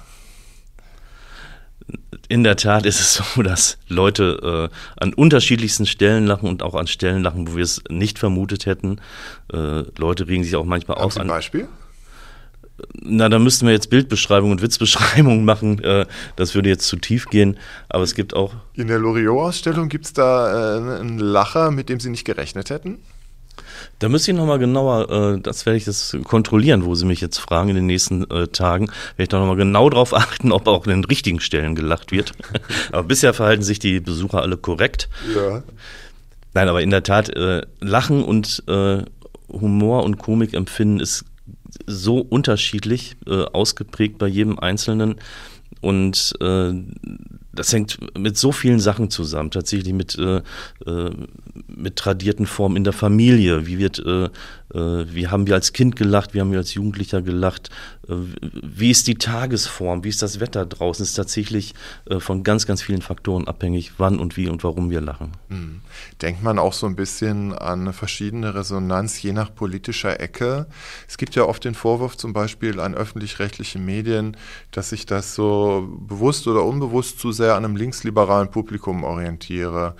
in 2.28 2.44
der 2.44 2.56
Tat 2.56 2.86
ist 2.86 3.00
es 3.00 3.14
so, 3.34 3.42
dass 3.42 3.78
Leute 3.88 4.70
äh, 4.70 5.02
an 5.02 5.14
unterschiedlichsten 5.14 5.86
Stellen 5.86 6.26
lachen 6.26 6.48
und 6.48 6.62
auch 6.62 6.74
an 6.74 6.86
Stellen 6.86 7.22
lachen, 7.22 7.48
wo 7.48 7.56
wir 7.56 7.64
es 7.64 7.82
nicht 7.88 8.18
vermutet 8.18 8.66
hätten. 8.66 9.00
Äh, 9.52 9.84
Leute 9.96 10.28
regen 10.28 10.44
sich 10.44 10.56
auch 10.56 10.64
manchmal 10.64 10.96
Haben 10.96 11.04
auf. 11.04 11.14
Sie 11.14 11.20
ein 11.20 11.28
Beispiel? 11.28 11.68
Na, 13.00 13.28
da 13.28 13.40
müssten 13.40 13.66
wir 13.66 13.72
jetzt 13.72 13.90
Bildbeschreibung 13.90 14.52
und 14.52 14.62
Witzbeschreibung 14.62 15.44
machen. 15.46 15.82
Äh, 15.82 16.06
das 16.36 16.54
würde 16.54 16.68
jetzt 16.68 16.86
zu 16.86 16.96
tief 16.96 17.26
gehen. 17.26 17.58
Aber 17.88 18.04
es 18.04 18.14
gibt 18.14 18.34
auch. 18.34 18.54
In 18.74 18.86
der 18.86 18.98
Loriot-Ausstellung 18.98 19.88
gibt 19.88 20.04
es 20.04 20.12
da 20.12 20.76
äh, 20.76 21.00
einen 21.00 21.18
Lacher, 21.18 21.70
mit 21.70 21.88
dem 21.88 21.98
Sie 21.98 22.10
nicht 22.10 22.24
gerechnet 22.24 22.70
hätten? 22.70 22.98
Da 23.98 24.08
müsste 24.08 24.30
ich 24.30 24.36
nochmal 24.36 24.58
genauer, 24.58 25.10
äh, 25.10 25.40
das 25.40 25.66
werde 25.66 25.76
ich 25.76 25.84
das 25.84 26.16
kontrollieren, 26.24 26.84
wo 26.84 26.94
Sie 26.94 27.04
mich 27.04 27.20
jetzt 27.20 27.38
fragen 27.38 27.70
in 27.70 27.74
den 27.74 27.86
nächsten 27.86 28.30
äh, 28.30 28.46
Tagen. 28.46 28.86
Werde 28.86 29.22
ich 29.22 29.28
da 29.28 29.40
nochmal 29.40 29.56
genau 29.56 29.90
drauf 29.90 30.14
achten, 30.16 30.52
ob 30.52 30.66
auch 30.68 30.86
an 30.86 30.90
den 30.90 31.04
richtigen 31.04 31.40
Stellen 31.40 31.74
gelacht 31.74 32.12
wird. 32.12 32.32
aber 32.92 33.02
bisher 33.02 33.34
verhalten 33.34 33.62
sich 33.62 33.78
die 33.78 34.00
Besucher 34.00 34.42
alle 34.42 34.56
korrekt. 34.56 35.08
Ja. 35.34 35.62
Nein, 36.54 36.68
aber 36.68 36.82
in 36.82 36.90
der 36.90 37.02
Tat, 37.02 37.28
äh, 37.36 37.62
Lachen 37.80 38.22
und 38.22 38.62
äh, 38.68 39.02
Humor 39.50 40.04
und 40.04 40.18
Komik 40.18 40.54
empfinden 40.54 41.00
ist 41.00 41.24
so 41.86 42.18
unterschiedlich 42.18 43.16
äh, 43.26 43.44
ausgeprägt 43.44 44.18
bei 44.18 44.26
jedem 44.26 44.58
Einzelnen. 44.58 45.16
Und 45.80 46.34
äh, 46.40 46.72
das 47.58 47.72
hängt 47.72 47.98
mit 48.16 48.38
so 48.38 48.52
vielen 48.52 48.78
Sachen 48.78 49.10
zusammen, 49.10 49.50
tatsächlich 49.50 49.92
mit, 49.92 50.16
äh, 50.16 50.42
äh, 50.86 51.10
mit 51.66 51.96
tradierten 51.96 52.46
Formen 52.46 52.76
in 52.76 52.84
der 52.84 52.92
Familie. 52.92 53.66
Wie, 53.66 53.78
wird, 53.78 53.98
äh, 53.98 54.26
äh, 54.74 55.06
wie 55.12 55.26
haben 55.26 55.46
wir 55.46 55.54
als 55.54 55.72
Kind 55.72 55.96
gelacht, 55.96 56.34
wie 56.34 56.40
haben 56.40 56.52
wir 56.52 56.58
als 56.58 56.74
Jugendlicher 56.74 57.20
gelacht, 57.20 57.70
äh, 58.08 58.14
wie 58.40 58.90
ist 58.90 59.08
die 59.08 59.16
Tagesform, 59.16 60.04
wie 60.04 60.08
ist 60.08 60.22
das 60.22 60.38
Wetter 60.38 60.66
draußen, 60.66 61.02
ist 61.02 61.14
tatsächlich 61.14 61.74
äh, 62.08 62.20
von 62.20 62.44
ganz, 62.44 62.66
ganz 62.66 62.80
vielen 62.80 63.02
Faktoren 63.02 63.48
abhängig, 63.48 63.92
wann 63.98 64.20
und 64.20 64.36
wie 64.36 64.48
und 64.48 64.62
warum 64.62 64.90
wir 64.90 65.00
lachen. 65.00 65.32
Hm. 65.48 65.80
Denkt 66.22 66.42
man 66.42 66.58
auch 66.58 66.72
so 66.72 66.86
ein 66.86 66.94
bisschen 66.94 67.52
an 67.52 67.92
verschiedene 67.92 68.54
Resonanz, 68.54 69.20
je 69.20 69.32
nach 69.32 69.52
politischer 69.52 70.20
Ecke. 70.20 70.66
Es 71.08 71.18
gibt 71.18 71.34
ja 71.34 71.44
oft 71.44 71.64
den 71.64 71.74
Vorwurf 71.74 72.16
zum 72.16 72.32
Beispiel 72.32 72.78
an 72.78 72.94
öffentlich-rechtliche 72.94 73.80
Medien, 73.80 74.36
dass 74.70 74.90
sich 74.90 75.06
das 75.06 75.34
so 75.34 75.88
bewusst 76.06 76.46
oder 76.46 76.64
unbewusst 76.64 77.18
zu 77.18 77.32
sehr 77.32 77.47
an 77.56 77.64
einem 77.64 77.76
linksliberalen 77.76 78.50
Publikum 78.50 79.04
orientiere. 79.04 79.94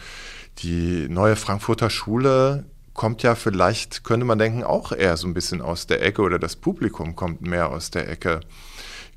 Die 0.59 1.09
neue 1.09 1.37
Frankfurter 1.37 1.91
Schule 1.91 2.65
kommt 2.95 3.23
ja 3.23 3.35
vielleicht, 3.37 4.03
könnte 4.03 4.27
man 4.27 4.39
denken, 4.39 4.65
auch 4.65 4.91
eher 4.91 5.17
so 5.17 5.29
ein 5.29 5.35
bisschen 5.35 5.63
aus 5.63 5.87
der 5.87 6.03
Ecke 6.03 6.23
oder 6.23 6.39
das 6.39 6.57
Publikum 6.57 7.15
kommt 7.15 7.43
mehr 7.43 7.71
aus 7.71 7.91
der 7.91 8.09
Ecke. 8.09 8.41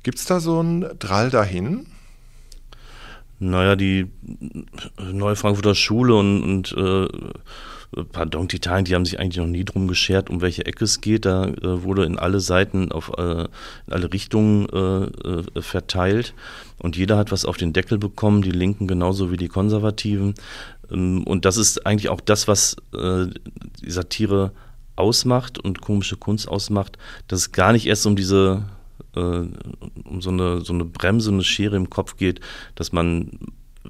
Gibt 0.04 0.18
es 0.18 0.24
da 0.24 0.38
so 0.38 0.60
einen 0.60 0.98
Drall 0.98 1.30
dahin? 1.30 1.86
Naja, 3.40 3.74
die 3.74 4.06
neue 4.98 5.34
Frankfurter 5.34 5.74
Schule 5.74 6.14
und, 6.14 6.42
und 6.44 6.72
äh, 6.76 7.08
pardon, 8.12 8.48
die 8.48 8.56
Italien, 8.56 8.84
die 8.84 8.94
haben 8.94 9.04
sich 9.04 9.20
eigentlich 9.20 9.36
noch 9.36 9.46
nie 9.46 9.64
drum 9.64 9.86
geschert, 9.86 10.30
um 10.30 10.40
welche 10.40 10.64
Ecke 10.64 10.84
es 10.84 11.00
geht. 11.00 11.24
Da 11.24 11.46
äh, 11.46 11.82
wurde 11.82 12.04
in 12.04 12.18
alle 12.18 12.40
Seiten, 12.40 12.90
auf 12.90 13.12
äh, 13.18 13.42
in 13.42 13.92
alle 13.92 14.12
Richtungen 14.12 14.66
äh, 14.68 15.04
äh, 15.04 15.62
verteilt 15.62 16.34
und 16.78 16.96
jeder 16.96 17.16
hat 17.16 17.32
was 17.32 17.44
auf 17.44 17.56
den 17.56 17.72
Deckel 17.72 17.98
bekommen, 17.98 18.42
die 18.42 18.50
Linken 18.50 18.88
genauso 18.88 19.30
wie 19.30 19.36
die 19.36 19.48
Konservativen. 19.48 20.34
Ähm, 20.90 21.24
und 21.24 21.44
das 21.44 21.56
ist 21.56 21.86
eigentlich 21.86 22.08
auch 22.08 22.20
das, 22.20 22.48
was 22.48 22.76
äh, 22.94 23.26
die 23.82 23.90
Satire 23.90 24.52
ausmacht 24.96 25.58
und 25.58 25.80
komische 25.80 26.16
Kunst 26.16 26.48
ausmacht, 26.48 26.98
dass 27.28 27.40
es 27.40 27.52
gar 27.52 27.72
nicht 27.72 27.86
erst 27.86 28.06
um 28.06 28.16
diese 28.16 28.64
äh, 29.14 29.20
um 29.20 30.20
so 30.20 30.30
eine, 30.30 30.60
so 30.62 30.72
eine 30.72 30.84
Bremse, 30.84 31.30
eine 31.30 31.44
Schere 31.44 31.76
im 31.76 31.90
Kopf 31.90 32.16
geht, 32.16 32.40
dass 32.74 32.92
man 32.92 33.38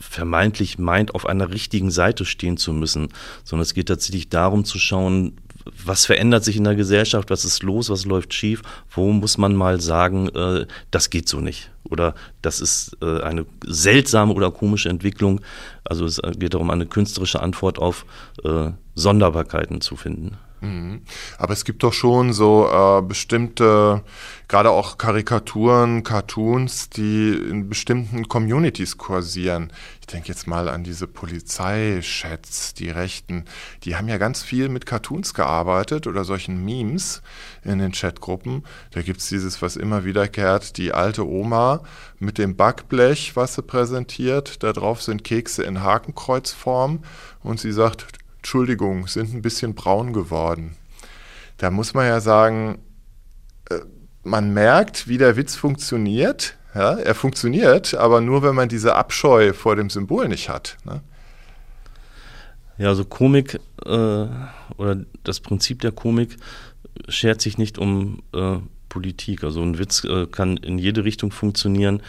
vermeintlich 0.03 0.79
meint, 0.79 1.15
auf 1.15 1.27
einer 1.27 1.51
richtigen 1.51 1.91
Seite 1.91 2.25
stehen 2.25 2.57
zu 2.57 2.73
müssen, 2.73 3.09
sondern 3.45 3.63
es 3.63 3.75
geht 3.75 3.89
tatsächlich 3.89 4.29
darum 4.29 4.65
zu 4.65 4.79
schauen, 4.79 5.37
was 5.85 6.07
verändert 6.07 6.45
sich 6.45 6.57
in 6.57 6.65
der 6.65 6.75
Gesellschaft, 6.75 7.31
was 7.31 7.45
ist 7.45 7.63
los, 7.63 7.89
was 7.89 8.05
läuft 8.05 8.35
schief, 8.35 8.63
wo 8.91 9.13
muss 9.13 9.39
man 9.39 9.55
mal 9.55 9.81
sagen, 9.81 10.29
äh, 10.31 10.67
das 10.91 11.11
geht 11.11 11.29
so 11.29 11.41
nicht 11.41 11.71
oder 11.85 12.15
das 12.41 12.61
ist 12.61 12.97
äh, 13.03 13.21
eine 13.21 13.47
seltsame 13.65 14.33
oder 14.33 14.51
komische 14.51 14.89
Entwicklung. 14.89 15.41
Also 15.85 16.07
es 16.07 16.21
geht 16.39 16.55
darum, 16.55 16.71
eine 16.71 16.87
künstlerische 16.87 17.41
Antwort 17.41 17.79
auf 17.79 18.07
äh, 18.45 18.71
Sonderbarkeiten 18.95 19.81
zu 19.81 19.95
finden. 19.95 20.39
Mhm. 20.63 21.03
Aber 21.39 21.53
es 21.53 21.65
gibt 21.65 21.83
doch 21.83 21.93
schon 21.93 22.33
so 22.33 22.69
äh, 22.73 23.03
bestimmte, 23.03 24.05
gerade 24.47 24.71
auch 24.71 24.97
Karikaturen, 24.97 26.05
Cartoons, 26.05 26.89
die 26.89 27.33
in 27.33 27.69
bestimmten 27.69 28.29
Communities 28.29 28.97
kursieren. 28.97 29.73
Ich 30.01 30.07
denke 30.07 30.29
jetzt 30.29 30.47
mal 30.47 30.69
an 30.69 30.85
diese 30.85 31.09
Polizeichats, 31.09 32.75
die 32.75 32.91
Rechten. 32.91 33.45
Die 33.83 33.97
haben 33.97 34.07
ja 34.07 34.19
ganz 34.19 34.43
viel 34.43 34.69
mit 34.69 34.87
Cartoons 34.87 35.35
gearbeitet 35.35 36.07
oder 36.07 36.23
solchen 36.23 36.65
Memes 36.65 37.23
in 37.65 37.81
den 37.81 37.91
Chatgruppen. 37.91 38.63
Da 38.93 39.03
gibt's 39.03 39.29
dieses, 39.29 39.63
was 39.63 39.75
immer 39.75 40.05
wiederkehrt, 40.05 40.77
die 40.77 40.93
alte 40.93 41.27
Oma 41.27 41.83
mit 42.21 42.39
dem 42.39 42.55
Backblech, 42.55 43.35
was 43.35 43.55
sie 43.55 43.63
präsentiert. 43.63 44.63
Da 44.63 44.73
drauf 44.73 45.03
sind 45.03 45.25
Kekse 45.25 45.65
in 45.65 45.83
Hakenkreuzform 45.83 47.01
und 47.43 47.59
sie 47.59 47.73
sagt, 47.73 48.07
Entschuldigung, 48.43 49.07
sind 49.07 49.33
ein 49.33 49.41
bisschen 49.41 49.77
braun 49.77 50.13
geworden. 50.13 50.75
Da 51.59 51.71
muss 51.71 51.95
man 51.95 52.07
ja 52.07 52.21
sagen, 52.21 52.81
äh, 53.71 53.79
man 54.25 54.53
merkt, 54.53 55.07
wie 55.07 55.17
der 55.17 55.37
Witz 55.37 55.55
funktioniert. 55.55 56.57
Ja, 56.75 56.95
er 56.95 57.15
funktioniert, 57.15 57.95
aber 57.95 58.21
nur, 58.21 58.43
wenn 58.43 58.57
man 58.57 58.69
diese 58.69 58.97
Abscheu 58.97 59.53
vor 59.53 59.77
dem 59.77 59.91
Symbol 59.91 60.27
nicht 60.27 60.49
hat. 60.49 60.77
Ne? 60.85 61.03
Ja, 62.79 62.89
also 62.89 63.05
Komik 63.05 63.61
äh, 63.87 64.27
oder 64.77 65.05
das 65.23 65.39
Prinzip 65.39 65.81
der 65.83 65.93
Komik 65.93 66.37
schert 67.09 67.41
sich 67.41 67.59
nicht 67.59 67.79
um 67.79 68.25
äh, 68.35 68.57
Politik. 68.89 69.45
Also 69.45 69.63
ein 69.63 69.79
Witz 69.79 70.03
äh, 70.03 70.27
kann 70.27 70.57
in 70.57 70.79
jede 70.79 71.05
Richtung 71.05 71.31
funktionieren 71.31 72.03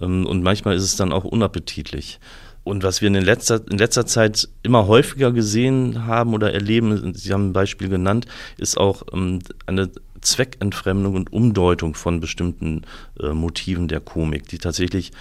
ähm, 0.00 0.26
und 0.26 0.42
manchmal 0.42 0.74
ist 0.74 0.82
es 0.82 0.96
dann 0.96 1.12
auch 1.12 1.24
unappetitlich. 1.24 2.18
Und 2.66 2.82
was 2.82 3.00
wir 3.00 3.06
in 3.06 3.14
letzter, 3.14 3.60
in 3.70 3.78
letzter 3.78 4.06
Zeit 4.06 4.48
immer 4.64 4.88
häufiger 4.88 5.30
gesehen 5.30 6.04
haben 6.04 6.34
oder 6.34 6.52
erleben, 6.52 7.14
Sie 7.14 7.32
haben 7.32 7.50
ein 7.50 7.52
Beispiel 7.52 7.88
genannt, 7.88 8.26
ist 8.58 8.76
auch 8.76 9.04
ähm, 9.12 9.38
eine 9.66 9.88
Zweckentfremdung 10.20 11.14
und 11.14 11.32
Umdeutung 11.32 11.94
von 11.94 12.18
bestimmten 12.18 12.82
äh, 13.20 13.28
Motiven 13.28 13.86
der 13.86 14.00
Komik, 14.00 14.48
die 14.48 14.58
tatsächlich 14.58 15.12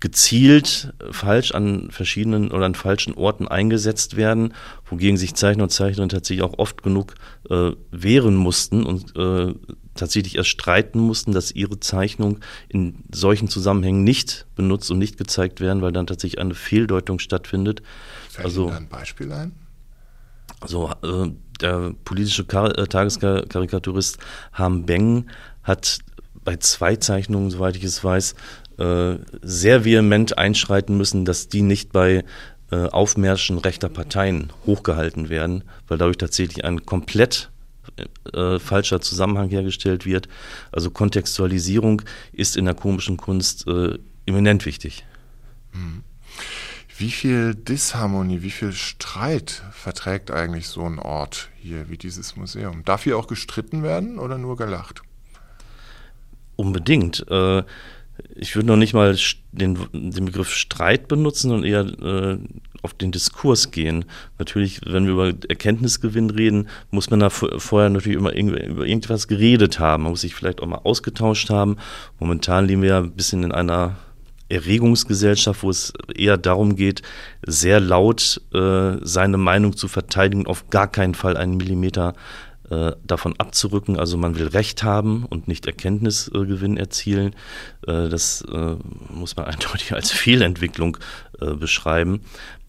gezielt 0.00 0.92
falsch 1.10 1.52
an 1.52 1.90
verschiedenen 1.90 2.50
oder 2.50 2.66
an 2.66 2.74
falschen 2.74 3.14
Orten 3.14 3.48
eingesetzt 3.48 4.18
werden, 4.18 4.52
wogegen 4.84 5.16
sich 5.16 5.34
Zeichner 5.34 5.62
und 5.62 5.70
Zeichnerinnen 5.70 6.10
tatsächlich 6.10 6.44
auch 6.44 6.58
oft 6.58 6.82
genug 6.82 7.14
äh, 7.48 7.70
wehren 7.90 8.36
mussten 8.36 8.84
und 8.84 9.16
äh, 9.16 9.54
tatsächlich 10.00 10.36
erst 10.36 10.48
streiten 10.48 10.98
mussten, 10.98 11.32
dass 11.32 11.52
ihre 11.52 11.78
Zeichnung 11.78 12.40
in 12.68 13.04
solchen 13.12 13.48
Zusammenhängen 13.48 14.02
nicht 14.02 14.46
benutzt 14.56 14.90
und 14.90 14.98
nicht 14.98 15.18
gezeigt 15.18 15.60
werden, 15.60 15.82
weil 15.82 15.92
dann 15.92 16.06
tatsächlich 16.06 16.40
eine 16.40 16.54
Fehldeutung 16.54 17.18
stattfindet. 17.18 17.82
Fällt 18.28 18.46
also 18.46 18.62
Ihnen 18.62 18.70
da 18.70 18.76
ein 18.78 18.88
Beispiel 18.88 19.32
ein? 19.32 19.52
Also 20.60 20.90
äh, 21.02 21.30
der 21.60 21.94
politische 22.04 22.44
Kar 22.44 22.76
äh, 22.76 22.86
Tageskarikaturist 22.86 24.18
Ham 24.54 24.86
Beng 24.86 25.26
hat 25.62 26.00
bei 26.44 26.56
zwei 26.56 26.96
Zeichnungen, 26.96 27.50
soweit 27.50 27.76
ich 27.76 27.84
es 27.84 28.02
weiß, 28.02 28.34
äh, 28.78 29.16
sehr 29.42 29.84
vehement 29.84 30.38
einschreiten 30.38 30.96
müssen, 30.96 31.24
dass 31.24 31.48
die 31.48 31.62
nicht 31.62 31.92
bei 31.92 32.24
äh, 32.70 32.86
Aufmärschen 32.86 33.58
rechter 33.58 33.88
Parteien 33.88 34.50
hochgehalten 34.64 35.28
werden, 35.28 35.64
weil 35.88 35.98
dadurch 35.98 36.16
tatsächlich 36.16 36.64
ein 36.64 36.86
komplett 36.86 37.50
äh, 38.32 38.58
falscher 38.58 39.00
Zusammenhang 39.00 39.48
hergestellt 39.48 40.06
wird. 40.06 40.28
Also 40.72 40.90
Kontextualisierung 40.90 42.02
ist 42.32 42.56
in 42.56 42.64
der 42.64 42.74
komischen 42.74 43.16
Kunst 43.16 43.66
äh, 43.66 43.98
eminent 44.26 44.66
wichtig. 44.66 45.04
Hm. 45.72 46.02
Wie 46.96 47.10
viel 47.10 47.54
Disharmonie, 47.54 48.42
wie 48.42 48.50
viel 48.50 48.72
Streit 48.72 49.62
verträgt 49.72 50.30
eigentlich 50.30 50.68
so 50.68 50.84
ein 50.84 50.98
Ort 50.98 51.48
hier 51.56 51.88
wie 51.88 51.96
dieses 51.96 52.36
Museum? 52.36 52.84
Darf 52.84 53.04
hier 53.04 53.16
auch 53.16 53.26
gestritten 53.26 53.82
werden 53.82 54.18
oder 54.18 54.36
nur 54.36 54.56
gelacht? 54.56 55.02
Unbedingt. 56.56 57.26
Äh, 57.30 57.62
ich 58.36 58.56
würde 58.56 58.68
noch 58.68 58.76
nicht 58.76 58.94
mal 58.94 59.16
den, 59.52 59.78
den 59.92 60.24
Begriff 60.24 60.50
Streit 60.52 61.08
benutzen 61.08 61.52
und 61.52 61.64
eher 61.64 61.80
äh, 61.80 62.38
auf 62.82 62.94
den 62.94 63.12
Diskurs 63.12 63.70
gehen. 63.70 64.04
Natürlich, 64.38 64.80
wenn 64.86 65.04
wir 65.04 65.12
über 65.12 65.32
Erkenntnisgewinn 65.48 66.30
reden, 66.30 66.68
muss 66.90 67.10
man 67.10 67.20
da 67.20 67.30
vorher 67.30 67.90
natürlich 67.90 68.18
immer 68.18 68.34
über 68.34 68.86
irgendwas 68.86 69.28
geredet 69.28 69.78
haben. 69.78 70.04
Man 70.04 70.12
muss 70.12 70.22
sich 70.22 70.34
vielleicht 70.34 70.62
auch 70.62 70.66
mal 70.66 70.80
ausgetauscht 70.84 71.50
haben. 71.50 71.76
Momentan 72.18 72.66
leben 72.66 72.82
wir 72.82 72.90
ja 72.90 72.98
ein 72.98 73.12
bisschen 73.12 73.42
in 73.42 73.52
einer 73.52 73.96
Erregungsgesellschaft, 74.48 75.62
wo 75.62 75.70
es 75.70 75.92
eher 76.14 76.36
darum 76.36 76.76
geht, 76.76 77.02
sehr 77.46 77.80
laut 77.80 78.40
äh, 78.52 78.96
seine 79.00 79.38
Meinung 79.38 79.76
zu 79.76 79.86
verteidigen, 79.88 80.46
auf 80.46 80.70
gar 80.70 80.88
keinen 80.88 81.14
Fall 81.14 81.36
einen 81.36 81.56
Millimeter 81.56 82.14
äh, 82.70 82.92
davon 83.04 83.34
abzurücken. 83.38 83.98
Also 83.98 84.16
man 84.16 84.38
will 84.38 84.46
Recht 84.46 84.82
haben 84.82 85.26
und 85.26 85.48
nicht 85.48 85.66
Erkenntnisgewinn 85.66 86.76
erzielen. 86.76 87.34
Äh, 87.86 88.08
das 88.08 88.42
äh, 88.42 88.76
muss 89.08 89.36
man 89.36 89.46
eindeutig 89.46 89.92
als 89.92 90.10
Fehlentwicklung 90.10 90.96
äh, 91.40 91.54
beschreiben. 91.54 92.20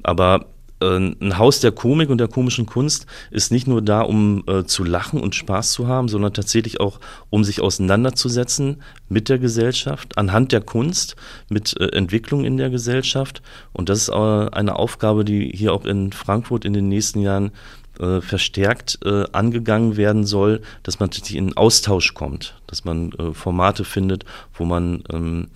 Aber 0.03 0.47
äh, 0.81 0.97
ein 0.97 1.37
Haus 1.37 1.59
der 1.59 1.71
Komik 1.71 2.09
und 2.09 2.17
der 2.17 2.27
komischen 2.27 2.65
Kunst 2.65 3.05
ist 3.29 3.51
nicht 3.51 3.67
nur 3.67 3.81
da, 3.81 4.01
um 4.01 4.43
äh, 4.47 4.63
zu 4.63 4.83
lachen 4.83 5.21
und 5.21 5.35
Spaß 5.35 5.71
zu 5.71 5.87
haben, 5.87 6.07
sondern 6.07 6.33
tatsächlich 6.33 6.79
auch, 6.79 6.99
um 7.29 7.43
sich 7.43 7.61
auseinanderzusetzen 7.61 8.81
mit 9.07 9.29
der 9.29 9.37
Gesellschaft, 9.37 10.17
anhand 10.17 10.51
der 10.51 10.61
Kunst, 10.61 11.15
mit 11.49 11.79
äh, 11.79 11.95
Entwicklung 11.95 12.43
in 12.43 12.57
der 12.57 12.69
Gesellschaft. 12.69 13.41
Und 13.71 13.89
das 13.89 13.99
ist 13.99 14.09
äh, 14.09 14.13
eine 14.13 14.75
Aufgabe, 14.75 15.23
die 15.23 15.51
hier 15.53 15.73
auch 15.73 15.85
in 15.85 16.11
Frankfurt 16.11 16.65
in 16.65 16.73
den 16.73 16.89
nächsten 16.89 17.21
Jahren 17.21 17.51
äh, 18.01 18.21
verstärkt 18.21 18.99
äh, 19.05 19.25
angegangen 19.31 19.95
werden 19.95 20.25
soll, 20.25 20.61
dass 20.83 20.99
man 20.99 21.09
tatsächlich 21.11 21.37
in 21.37 21.55
Austausch 21.55 22.13
kommt, 22.13 22.59
dass 22.67 22.83
man 22.83 23.11
äh, 23.13 23.33
Formate 23.33 23.85
findet, 23.85 24.25
wo 24.53 24.65
man 24.65 25.03
ähm, 25.11 25.47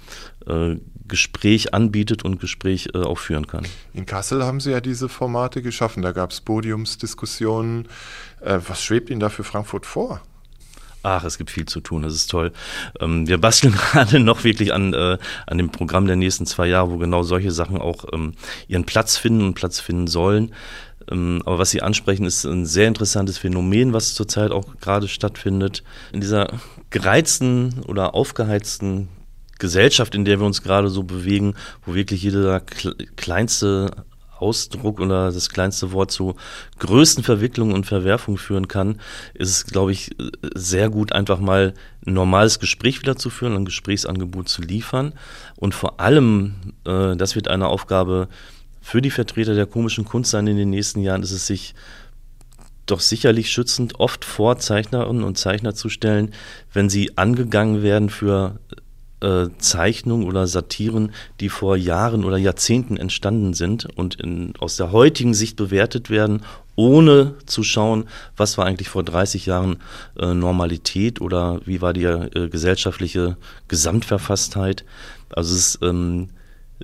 äh, 0.47 0.75
Gespräch 1.07 1.73
anbietet 1.73 2.23
und 2.23 2.39
Gespräch 2.39 2.89
äh, 2.93 2.99
auch 2.99 3.19
führen 3.19 3.47
kann. 3.47 3.65
In 3.93 4.05
Kassel 4.05 4.43
haben 4.43 4.59
Sie 4.59 4.71
ja 4.71 4.81
diese 4.81 5.09
Formate 5.09 5.61
geschaffen, 5.61 6.01
da 6.01 6.11
gab 6.11 6.31
es 6.31 6.41
Podiumsdiskussionen. 6.41 7.87
Äh, 8.41 8.59
was 8.67 8.83
schwebt 8.83 9.09
Ihnen 9.09 9.19
da 9.19 9.29
für 9.29 9.43
Frankfurt 9.43 9.85
vor? 9.85 10.21
Ach, 11.05 11.23
es 11.23 11.37
gibt 11.37 11.51
viel 11.51 11.65
zu 11.65 11.81
tun, 11.81 12.01
das 12.01 12.15
ist 12.15 12.31
toll. 12.31 12.51
Ähm, 12.99 13.27
wir 13.27 13.37
basteln 13.37 13.75
gerade 13.91 14.19
noch 14.19 14.43
wirklich 14.43 14.73
an, 14.73 14.91
äh, 14.93 15.19
an 15.45 15.57
dem 15.59 15.69
Programm 15.69 16.07
der 16.07 16.15
nächsten 16.15 16.47
zwei 16.47 16.65
Jahre, 16.65 16.89
wo 16.89 16.97
genau 16.97 17.21
solche 17.21 17.51
Sachen 17.51 17.77
auch 17.77 18.05
ähm, 18.11 18.33
ihren 18.67 18.85
Platz 18.85 19.15
finden 19.15 19.45
und 19.45 19.53
Platz 19.53 19.79
finden 19.79 20.07
sollen. 20.07 20.51
Ähm, 21.11 21.43
aber 21.45 21.59
was 21.59 21.69
Sie 21.69 21.83
ansprechen, 21.83 22.25
ist 22.25 22.43
ein 22.43 22.65
sehr 22.65 22.87
interessantes 22.87 23.37
Phänomen, 23.37 23.93
was 23.93 24.15
zurzeit 24.15 24.51
auch 24.51 24.79
gerade 24.81 25.07
stattfindet. 25.07 25.83
In 26.11 26.21
dieser 26.21 26.47
gereizten 26.89 27.81
oder 27.87 28.15
aufgeheizten 28.15 29.07
Gesellschaft, 29.59 30.15
in 30.15 30.25
der 30.25 30.39
wir 30.39 30.47
uns 30.47 30.63
gerade 30.63 30.89
so 30.89 31.03
bewegen, 31.03 31.53
wo 31.85 31.93
wirklich 31.93 32.23
jeder 32.23 32.61
kleinste 33.15 33.91
Ausdruck 34.37 34.99
oder 34.99 35.31
das 35.31 35.49
kleinste 35.49 35.91
Wort 35.91 36.11
zu 36.11 36.35
größten 36.79 37.23
Verwicklungen 37.23 37.73
und 37.73 37.85
Verwerfungen 37.85 38.37
führen 38.37 38.67
kann, 38.67 38.99
ist 39.33 39.49
es, 39.49 39.65
glaube 39.65 39.91
ich, 39.91 40.15
sehr 40.53 40.89
gut, 40.89 41.13
einfach 41.13 41.39
mal 41.39 41.73
ein 42.05 42.13
normales 42.13 42.59
Gespräch 42.59 43.01
wieder 43.01 43.15
zu 43.15 43.29
führen, 43.29 43.55
ein 43.55 43.65
Gesprächsangebot 43.65 44.49
zu 44.49 44.61
liefern. 44.61 45.13
Und 45.55 45.73
vor 45.73 45.99
allem, 45.99 46.73
äh, 46.85 47.15
das 47.15 47.35
wird 47.35 47.47
eine 47.47 47.67
Aufgabe 47.67 48.27
für 48.81 49.01
die 49.01 49.11
Vertreter 49.11 49.55
der 49.55 49.65
komischen 49.65 50.05
Kunst 50.05 50.31
sein 50.31 50.47
in 50.47 50.57
den 50.57 50.69
nächsten 50.69 51.01
Jahren, 51.01 51.23
ist 51.23 51.31
es 51.31 51.47
sich 51.47 51.73
doch 52.85 52.99
sicherlich 52.99 53.49
schützend 53.49 53.99
oft 53.99 54.23
vor 54.23 54.59
Zeichnerinnen 54.59 55.23
und 55.23 55.37
Zeichner 55.37 55.73
zu 55.73 55.89
stellen, 55.89 56.33
wenn 56.71 56.89
sie 56.89 57.17
angegangen 57.17 57.81
werden 57.81 58.09
für 58.09 58.59
äh, 59.21 59.47
Zeichnungen 59.57 60.27
oder 60.27 60.47
Satiren, 60.47 61.11
die 61.39 61.49
vor 61.49 61.77
Jahren 61.77 62.23
oder 62.23 62.37
Jahrzehnten 62.37 62.97
entstanden 62.97 63.53
sind 63.53 63.85
und 63.97 64.15
in, 64.15 64.53
aus 64.59 64.77
der 64.77 64.91
heutigen 64.91 65.33
Sicht 65.33 65.55
bewertet 65.55 66.09
werden, 66.09 66.41
ohne 66.75 67.35
zu 67.45 67.63
schauen, 67.63 68.05
was 68.35 68.57
war 68.57 68.65
eigentlich 68.65 68.89
vor 68.89 69.03
30 69.03 69.45
Jahren 69.45 69.77
äh, 70.19 70.33
Normalität 70.33 71.21
oder 71.21 71.61
wie 71.65 71.81
war 71.81 71.93
die 71.93 72.03
äh, 72.03 72.49
gesellschaftliche 72.49 73.37
Gesamtverfasstheit. 73.67 74.83
Also 75.29 75.55
es 75.55 75.75
ist 75.75 75.79
ähm, 75.81 76.29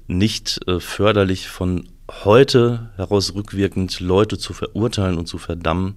nicht 0.08 0.60
äh, 0.68 0.80
förderlich 0.80 1.50
von 1.50 1.90
heute 2.24 2.92
heraus 2.96 3.34
rückwirkend 3.36 4.00
Leute 4.00 4.38
zu 4.38 4.54
verurteilen 4.54 5.18
und 5.18 5.28
zu 5.28 5.38
verdammen. 5.38 5.96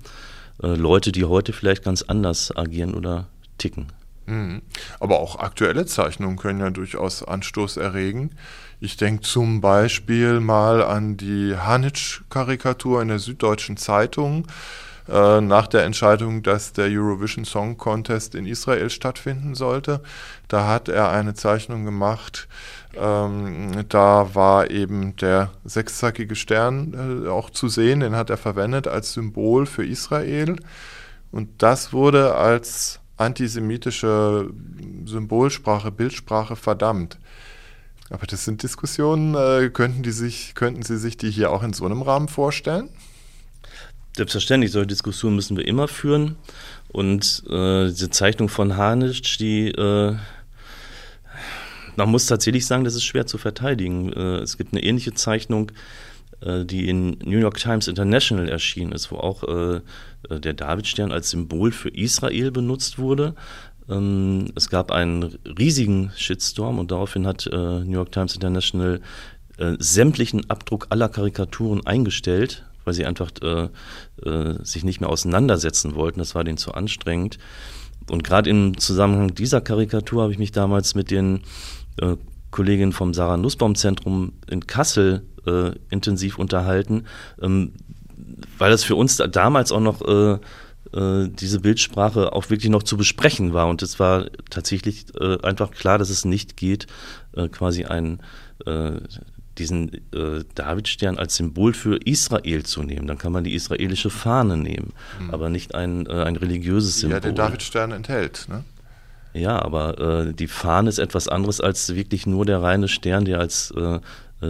Äh, 0.62 0.75
Leute, 0.75 1.12
die 1.12 1.25
heute 1.25 1.53
vielleicht 1.53 1.85
ganz 1.85 2.03
anders 2.03 2.57
agieren 2.57 2.94
oder 2.94 3.29
ticken. 3.59 3.87
Mhm. 4.27 4.63
Aber 5.01 5.21
auch 5.21 5.39
aktuelle 5.39 5.87
Zeichnungen 5.87 6.37
können 6.37 6.61
ja 6.61 6.71
durchaus 6.71 7.23
Anstoß 7.23 7.77
erregen. 7.77 8.31
Ich 8.81 8.97
denke 8.97 9.23
zum 9.23 9.61
Beispiel 9.61 10.41
mal 10.41 10.83
an 10.83 11.17
die 11.17 11.57
Hanitsch-Karikatur 11.57 13.03
in 13.03 13.09
der 13.09 13.19
Süddeutschen 13.19 13.77
Zeitung 13.77 14.47
äh, 15.09 15.41
nach 15.41 15.67
der 15.67 15.85
Entscheidung, 15.85 16.43
dass 16.43 16.73
der 16.73 16.87
Eurovision 16.87 17.45
Song 17.45 17.77
Contest 17.77 18.35
in 18.35 18.47
Israel 18.47 18.91
stattfinden 18.91 19.55
sollte. 19.55 20.01
Da 20.49 20.67
hat 20.67 20.89
er 20.89 21.11
eine 21.11 21.35
Zeichnung 21.35 21.85
gemacht. 21.85 22.49
Ähm, 22.97 23.85
da 23.89 24.35
war 24.35 24.71
eben 24.71 25.17
der 25.17 25.51
sechszackige 25.65 26.37
Stern 26.37 27.27
äh, 27.27 27.29
auch 27.29 27.51
zu 27.51 27.69
sehen, 27.69 28.01
den 28.01 28.17
hat 28.17 28.31
er 28.31 28.37
verwendet 28.37 28.89
als 28.89 29.13
Symbol 29.13 29.67
für 29.67 29.85
Israel. 29.85 30.57
Und 31.31 31.63
das 31.63 31.93
wurde 31.93 32.37
als 32.37 33.01
antisemitische 33.16 34.50
Symbolsprache, 35.05 35.90
Bildsprache 35.90 36.57
verdammt. 36.57 37.18
Aber 38.11 38.27
das 38.27 38.44
sind 38.44 38.62
Diskussionen, 38.62 39.35
äh, 39.35 39.70
könnten, 39.70 40.03
die 40.03 40.11
sich, 40.11 40.55
könnten 40.55 40.83
Sie 40.83 40.98
sich 40.98 41.16
die 41.16 41.31
hier 41.31 41.50
auch 41.50 41.62
in 41.62 41.72
so 41.72 41.85
einem 41.87 42.03
Rahmen 42.03 42.29
vorstellen? 42.29 42.88
Selbstverständlich, 44.16 44.70
solche 44.72 44.88
Diskussionen 44.88 45.37
müssen 45.37 45.57
wir 45.57 45.66
immer 45.66 45.88
führen. 45.88 46.37
Und 46.88 47.42
äh, 47.48 47.88
diese 47.88 48.11
Zeichnung 48.11 48.48
von 48.48 48.77
Harnisch, 48.77 49.38
die 49.38 49.68
äh, 49.70 50.16
man 51.96 52.09
muss 52.09 52.27
tatsächlich 52.27 52.66
sagen, 52.66 52.85
das 52.85 52.94
ist 52.94 53.05
schwer 53.05 53.27
zu 53.27 53.38
verteidigen. 53.38 54.12
Äh, 54.12 54.38
es 54.38 54.57
gibt 54.57 54.72
eine 54.72 54.83
ähnliche 54.83 55.14
Zeichnung, 55.14 55.70
die 56.42 56.88
in 56.88 57.18
New 57.25 57.38
York 57.38 57.59
Times 57.59 57.88
International 57.88 58.49
erschienen 58.49 58.92
ist, 58.92 59.11
wo 59.11 59.16
auch 59.16 59.44
äh, 59.44 59.81
der 60.29 60.53
Davidstern 60.53 61.12
als 61.12 61.31
Symbol 61.31 61.73
für 61.73 61.88
Israel 61.88 62.51
benutzt 62.51 62.99
wurde. 62.99 63.35
Ähm, 63.88 64.53
es 64.55 64.68
gab 64.68 64.90
einen 64.90 65.38
riesigen 65.59 66.12
Shitstorm 66.16 66.79
und 66.79 66.90
daraufhin 66.90 67.27
hat 67.27 67.49
New 67.51 67.92
York 67.92 68.12
Times 68.12 68.35
International 68.35 69.01
sämtlichen 69.79 70.51
Abdruck 70.51 70.88
aller 70.90 71.09
Karikaturen 71.09 71.87
eingestellt, 71.87 72.64
weil 72.85 72.94
sie 72.94 73.07
einfach 73.07 73.31
äh, 73.42 73.68
äh, 74.29 74.59
sich 74.62 74.85
nicht 74.85 75.01
mehr 75.01 75.11
auseinandersetzen 75.11 75.94
wollten. 75.94 76.18
Das 76.18 76.35
war 76.35 76.44
denen 76.44 76.59
zu 76.59 76.73
anstrengend. 76.73 77.38
Und 78.11 78.25
gerade 78.25 78.51
im 78.51 78.79
Zusammenhang 78.79 79.35
dieser 79.35 79.61
Karikatur 79.61 80.23
habe 80.23 80.33
ich 80.33 80.38
mich 80.38 80.53
damals 80.53 80.94
mit 80.94 81.11
den 81.11 81.40
äh, 82.01 82.16
Kolleginnen 82.51 82.92
vom 82.92 83.14
Sarah 83.14 83.37
Nussbaum 83.37 83.75
Zentrum 83.75 84.35
in 84.49 84.66
Kassel 84.66 85.23
äh, 85.47 85.73
intensiv 85.91 86.39
unterhalten, 86.39 87.05
ähm, 87.41 87.73
weil 88.59 88.71
das 88.71 88.85
für 88.85 88.97
uns 88.97 89.17
da 89.17 89.27
damals 89.27 89.73
auch 89.73 89.81
noch 89.81 90.03
äh, 90.03 90.39
äh, 90.97 91.29
diese 91.29 91.61
Bildsprache 91.61 92.33
auch 92.33 92.51
wirklich 92.51 92.71
noch 92.71 92.83
zu 92.83 92.97
besprechen 92.97 93.53
war. 93.53 93.69
Und 93.69 93.83
es 93.83 93.99
war 93.99 94.27
tatsächlich 94.51 95.07
einfach 95.43 95.71
klar, 95.71 95.99
dass 95.99 96.11
es 96.11 96.25
nicht 96.25 96.57
geht, 96.57 96.87
quasi 97.51 97.85
ein 97.85 98.21
diesen 99.59 99.93
äh, 100.13 100.45
Davidstern 100.55 101.19
als 101.19 101.37
Symbol 101.37 101.75
für 101.75 101.97
Israel 101.97 102.65
zu 102.65 102.83
nehmen. 102.83 103.07
Dann 103.07 103.19
kann 103.19 103.33
man 103.33 103.45
die 103.45 103.55
israelische 103.55 104.11
Fahne 104.11 104.57
nehmen, 104.57 104.93
mhm. 105.21 105.31
aber 105.31 105.49
nicht 105.49 105.75
ein, 105.75 106.07
äh, 106.07 106.25
ein 106.25 106.37
religiöses 106.37 107.01
Symbol. 107.01 107.17
Ja, 107.17 107.21
der 107.21 107.33
Davidstern 107.33 107.93
enthält, 107.93 108.47
ne? 108.49 108.65
Ja, 109.33 109.61
aber 109.61 110.27
äh, 110.29 110.33
die 110.33 110.47
Fahne 110.47 110.89
ist 110.89 110.99
etwas 110.99 111.27
anderes 111.27 111.61
als 111.61 111.93
wirklich 111.97 112.25
nur 112.25 112.47
der 112.47 112.63
reine 112.63 112.87
Stern, 112.87 113.25
der 113.25 113.41
als 113.41 113.75
äh, 113.77 113.81
äh, 113.81 114.01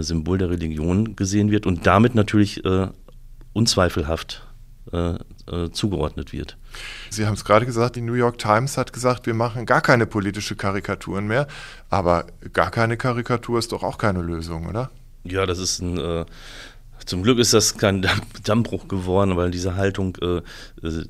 Symbol 0.03 0.39
der 0.39 0.51
Religion 0.51 1.17
gesehen 1.17 1.51
wird 1.51 1.67
und 1.67 1.87
damit 1.87 2.15
natürlich 2.15 2.65
äh, 2.65 2.89
unzweifelhaft 3.53 4.47
zugeordnet 5.73 6.33
wird. 6.33 6.57
Sie 7.11 7.27
haben 7.27 7.35
es 7.35 7.45
gerade 7.45 7.67
gesagt, 7.67 7.97
die 7.97 8.03
New 8.03 8.13
York 8.13 8.39
Times 8.39 8.77
hat 8.77 8.93
gesagt, 8.93 9.27
wir 9.27 9.35
machen 9.35 9.67
gar 9.67 9.81
keine 9.81 10.07
politische 10.07 10.57
Karikaturen 10.57 11.27
mehr. 11.27 11.49
Aber 11.89 12.27
gar 12.53 12.71
keine 12.71 12.97
Karikatur 12.97 13.59
ist 13.59 13.73
doch 13.73 13.83
auch 13.83 13.99
keine 13.99 14.21
Lösung, 14.21 14.67
oder? 14.67 14.91
Ja, 15.25 15.47
das 15.47 15.59
ist 15.59 15.81
ein. 15.81 15.99
Äh, 15.99 16.27
zum 17.07 17.23
Glück 17.23 17.39
ist 17.39 17.53
das 17.53 17.77
kein 17.77 18.07
Dammbruch 18.45 18.89
geworden, 18.89 19.37
weil 19.37 19.51
diese 19.51 19.77
Haltung 19.77 20.17
äh, 20.23 20.39
äh 20.87 21.05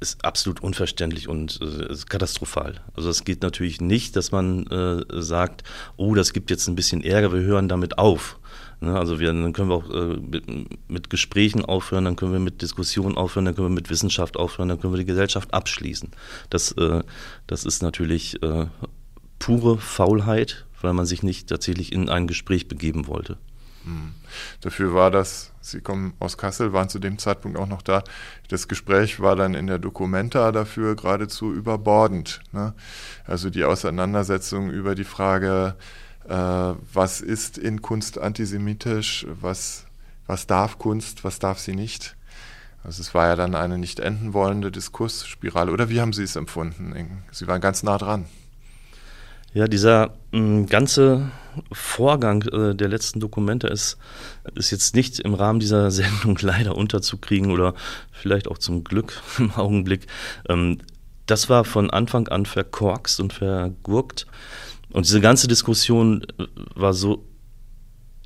ist 0.00 0.24
absolut 0.24 0.60
unverständlich 0.60 1.28
und 1.28 1.60
äh, 1.60 1.94
katastrophal. 2.08 2.80
Also 2.94 3.10
es 3.10 3.24
geht 3.24 3.42
natürlich 3.42 3.80
nicht, 3.80 4.16
dass 4.16 4.30
man 4.30 4.66
äh, 4.66 5.04
sagt, 5.20 5.64
oh, 5.96 6.14
das 6.14 6.32
gibt 6.32 6.50
jetzt 6.50 6.68
ein 6.68 6.76
bisschen 6.76 7.02
Ärger, 7.02 7.32
wir 7.32 7.40
hören 7.40 7.68
damit 7.68 7.98
auf. 7.98 8.38
Ne? 8.80 8.96
Also 8.96 9.18
wir, 9.18 9.28
dann 9.28 9.52
können 9.52 9.70
wir 9.70 9.76
auch 9.76 9.90
äh, 9.90 10.16
mit, 10.16 10.88
mit, 10.88 11.10
Gesprächen 11.10 11.64
aufhören, 11.64 12.04
dann 12.04 12.16
können 12.16 12.32
wir 12.32 12.38
mit 12.38 12.62
Diskussionen 12.62 13.16
aufhören, 13.16 13.46
dann 13.46 13.54
können 13.54 13.68
wir 13.68 13.74
mit 13.74 13.90
Wissenschaft 13.90 14.36
aufhören, 14.36 14.68
dann 14.68 14.80
können 14.80 14.92
wir 14.92 14.98
die 14.98 15.04
Gesellschaft 15.04 15.52
abschließen. 15.52 16.10
Das, 16.50 16.72
äh, 16.72 17.02
das 17.46 17.64
ist 17.64 17.82
natürlich 17.82 18.40
äh, 18.42 18.66
pure 19.38 19.78
Faulheit, 19.78 20.66
weil 20.80 20.92
man 20.92 21.06
sich 21.06 21.22
nicht 21.22 21.48
tatsächlich 21.48 21.92
in 21.92 22.08
ein 22.08 22.28
Gespräch 22.28 22.68
begeben 22.68 23.08
wollte. 23.08 23.36
Hm. 23.88 24.12
Dafür 24.60 24.92
war 24.92 25.10
das, 25.10 25.52
Sie 25.60 25.80
kommen 25.80 26.12
aus 26.18 26.36
Kassel, 26.36 26.72
waren 26.72 26.90
zu 26.90 26.98
dem 26.98 27.18
Zeitpunkt 27.18 27.58
auch 27.58 27.66
noch 27.66 27.82
da. 27.82 28.04
Das 28.48 28.68
Gespräch 28.68 29.20
war 29.20 29.34
dann 29.34 29.54
in 29.54 29.66
der 29.66 29.78
Documenta 29.78 30.52
dafür 30.52 30.94
geradezu 30.94 31.52
überbordend. 31.52 32.40
Ne? 32.52 32.74
Also 33.26 33.48
die 33.48 33.64
Auseinandersetzung 33.64 34.70
über 34.70 34.94
die 34.94 35.04
Frage, 35.04 35.74
äh, 36.28 36.34
was 36.34 37.22
ist 37.22 37.56
in 37.56 37.80
Kunst 37.80 38.18
antisemitisch, 38.18 39.26
was, 39.40 39.86
was 40.26 40.46
darf 40.46 40.78
Kunst, 40.78 41.24
was 41.24 41.38
darf 41.38 41.58
sie 41.58 41.74
nicht. 41.74 42.14
Also 42.84 43.00
es 43.00 43.14
war 43.14 43.28
ja 43.28 43.36
dann 43.36 43.54
eine 43.54 43.78
nicht 43.78 44.00
enden 44.00 44.34
wollende 44.34 44.70
Diskursspirale. 44.70 45.72
Oder 45.72 45.88
wie 45.88 46.00
haben 46.00 46.12
Sie 46.12 46.22
es 46.22 46.36
empfunden? 46.36 47.22
Sie 47.32 47.46
waren 47.46 47.60
ganz 47.60 47.82
nah 47.82 47.98
dran. 47.98 48.26
Ja, 49.54 49.66
dieser 49.66 50.14
mh, 50.32 50.40
mm, 50.40 50.66
ganze 50.66 51.30
Vorgang 51.72 52.42
äh, 52.42 52.74
der 52.74 52.88
letzten 52.88 53.20
Dokumente 53.20 53.66
ist, 53.66 53.98
ist 54.54 54.70
jetzt 54.70 54.94
nicht 54.94 55.18
im 55.20 55.34
Rahmen 55.34 55.60
dieser 55.60 55.90
Sendung 55.90 56.38
leider 56.40 56.76
unterzukriegen 56.76 57.50
oder 57.50 57.74
vielleicht 58.12 58.48
auch 58.48 58.58
zum 58.58 58.84
Glück 58.84 59.20
im 59.38 59.52
Augenblick. 59.52 60.06
Ähm, 60.48 60.78
das 61.26 61.48
war 61.48 61.64
von 61.64 61.90
Anfang 61.90 62.28
an 62.28 62.46
verkorkst 62.46 63.20
und 63.20 63.32
vergurkt. 63.32 64.26
Und 64.90 65.06
diese 65.06 65.20
ganze 65.20 65.48
Diskussion 65.48 66.24
äh, 66.38 66.46
war 66.74 66.94
so 66.94 67.24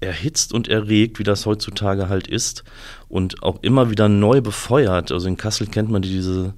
erhitzt 0.01 0.53
und 0.53 0.69
erregt, 0.69 1.19
wie 1.19 1.25
das 1.25 1.47
heutzutage 1.47 2.09
halt 2.09 2.27
ist 2.27 2.65
und 3.09 3.43
auch 3.43 3.63
immer 3.63 3.91
wieder 3.91 4.09
neu 4.09 4.41
befeuert. 4.41 5.13
Also 5.13 5.29
in 5.29 5.37
Kassel 5.37 5.69
kennt 5.69 5.91
man 5.91 6.03
diese, 6.03 6.55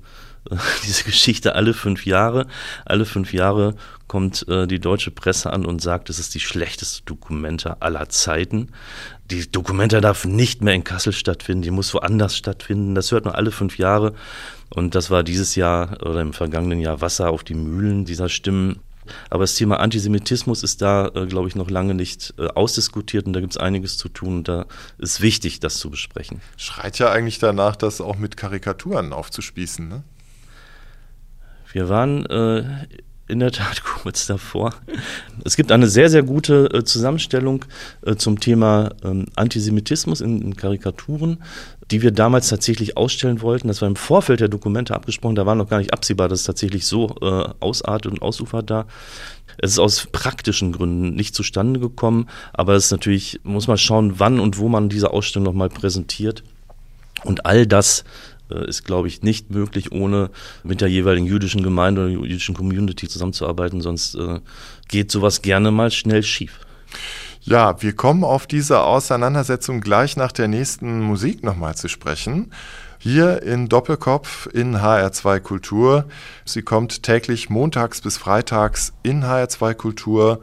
diese 0.86 1.04
Geschichte 1.04 1.54
alle 1.54 1.74
fünf 1.74 2.06
Jahre. 2.06 2.46
Alle 2.84 3.04
fünf 3.04 3.32
Jahre 3.32 3.74
kommt 4.06 4.46
äh, 4.48 4.66
die 4.66 4.80
deutsche 4.80 5.10
Presse 5.10 5.52
an 5.52 5.64
und 5.64 5.80
sagt, 5.80 6.10
es 6.10 6.18
ist 6.18 6.34
die 6.34 6.40
schlechteste 6.40 7.02
Dokumenta 7.04 7.78
aller 7.80 8.08
Zeiten. 8.08 8.68
Die 9.30 9.50
Dokumenta 9.50 10.00
darf 10.00 10.24
nicht 10.24 10.62
mehr 10.62 10.74
in 10.74 10.84
Kassel 10.84 11.12
stattfinden, 11.12 11.62
die 11.62 11.70
muss 11.70 11.94
woanders 11.94 12.36
stattfinden. 12.36 12.94
Das 12.94 13.10
hört 13.10 13.24
man 13.24 13.34
alle 13.34 13.50
fünf 13.50 13.78
Jahre. 13.78 14.14
Und 14.70 14.94
das 14.94 15.10
war 15.10 15.22
dieses 15.22 15.54
Jahr 15.54 16.02
oder 16.02 16.20
im 16.20 16.32
vergangenen 16.32 16.80
Jahr 16.80 17.00
Wasser 17.00 17.30
auf 17.30 17.44
die 17.44 17.54
Mühlen 17.54 18.04
dieser 18.04 18.28
Stimmen. 18.28 18.80
Aber 19.30 19.44
das 19.44 19.54
Thema 19.54 19.80
Antisemitismus 19.80 20.62
ist 20.62 20.80
da, 20.80 21.10
äh, 21.14 21.26
glaube 21.26 21.48
ich, 21.48 21.54
noch 21.54 21.70
lange 21.70 21.94
nicht 21.94 22.34
äh, 22.38 22.46
ausdiskutiert 22.46 23.26
und 23.26 23.34
da 23.34 23.40
gibt 23.40 23.52
es 23.52 23.58
einiges 23.58 23.98
zu 23.98 24.08
tun 24.08 24.38
und 24.38 24.48
da 24.48 24.66
ist 24.98 25.20
wichtig, 25.20 25.60
das 25.60 25.76
zu 25.76 25.90
besprechen. 25.90 26.40
Schreit 26.56 26.98
ja 26.98 27.10
eigentlich 27.10 27.38
danach, 27.38 27.76
das 27.76 28.00
auch 28.00 28.16
mit 28.16 28.38
Karikaturen 28.38 29.12
aufzuspießen, 29.12 29.86
ne? 29.88 30.04
Wir 31.74 31.88
waren 31.88 32.24
äh, 32.26 32.62
in 33.26 33.40
der 33.40 33.50
Tat 33.50 33.82
kurz 34.02 34.26
davor. 34.26 34.74
Es 35.44 35.56
gibt 35.56 35.72
eine 35.72 35.88
sehr, 35.88 36.08
sehr 36.08 36.22
gute 36.22 36.72
äh, 36.72 36.84
Zusammenstellung 36.84 37.64
äh, 38.06 38.14
zum 38.14 38.38
Thema 38.38 38.90
ähm, 39.02 39.26
Antisemitismus 39.34 40.20
in, 40.20 40.40
in, 40.40 40.56
Karikaturen, 40.56 41.42
die 41.90 42.00
wir 42.00 42.12
damals 42.12 42.48
tatsächlich 42.48 42.96
ausstellen 42.96 43.42
wollten. 43.42 43.66
Das 43.66 43.82
war 43.82 43.88
im 43.88 43.96
Vorfeld 43.96 44.38
der 44.38 44.46
Dokumente 44.46 44.94
abgesprochen. 44.94 45.34
Da 45.34 45.46
war 45.46 45.56
noch 45.56 45.68
gar 45.68 45.78
nicht 45.78 45.92
absehbar, 45.92 46.28
dass 46.28 46.40
es 46.40 46.46
tatsächlich 46.46 46.86
so 46.86 47.16
äh, 47.20 47.48
ausartet 47.58 48.12
und 48.12 48.22
ausufert 48.22 48.70
da. 48.70 48.86
Es 49.58 49.72
ist 49.72 49.78
aus 49.80 50.06
praktischen 50.12 50.70
Gründen 50.70 51.16
nicht 51.16 51.34
zustande 51.34 51.80
gekommen, 51.80 52.28
aber 52.52 52.74
es 52.74 52.86
ist 52.86 52.90
natürlich, 52.92 53.40
muss 53.42 53.66
man 53.66 53.78
schauen, 53.78 54.20
wann 54.20 54.38
und 54.38 54.58
wo 54.58 54.68
man 54.68 54.88
diese 54.88 55.10
Ausstellung 55.10 55.44
nochmal 55.44 55.70
präsentiert. 55.70 56.44
Und 57.24 57.46
all 57.46 57.66
das 57.66 58.04
ist, 58.48 58.84
glaube 58.84 59.08
ich, 59.08 59.22
nicht 59.22 59.50
möglich, 59.50 59.92
ohne 59.92 60.30
mit 60.62 60.80
der 60.80 60.88
jeweiligen 60.88 61.26
jüdischen 61.26 61.62
Gemeinde 61.62 62.02
oder 62.02 62.10
jüdischen 62.10 62.54
Community 62.54 63.08
zusammenzuarbeiten, 63.08 63.80
sonst 63.80 64.14
äh, 64.14 64.40
geht 64.88 65.10
sowas 65.10 65.42
gerne 65.42 65.70
mal 65.70 65.90
schnell 65.90 66.22
schief. 66.22 66.60
Ja, 67.40 67.82
wir 67.82 67.94
kommen 67.94 68.24
auf 68.24 68.46
diese 68.46 68.80
Auseinandersetzung 68.80 69.80
gleich 69.80 70.16
nach 70.16 70.32
der 70.32 70.48
nächsten 70.48 71.02
Musik 71.02 71.42
nochmal 71.42 71.74
zu 71.74 71.88
sprechen. 71.88 72.52
Hier 72.98 73.42
in 73.42 73.68
Doppelkopf 73.68 74.46
in 74.46 74.78
HR2 74.78 75.40
Kultur. 75.40 76.06
Sie 76.46 76.62
kommt 76.62 77.02
täglich 77.02 77.50
montags 77.50 78.00
bis 78.00 78.16
freitags 78.16 78.94
in 79.02 79.24
HR2 79.24 79.74
Kultur 79.74 80.40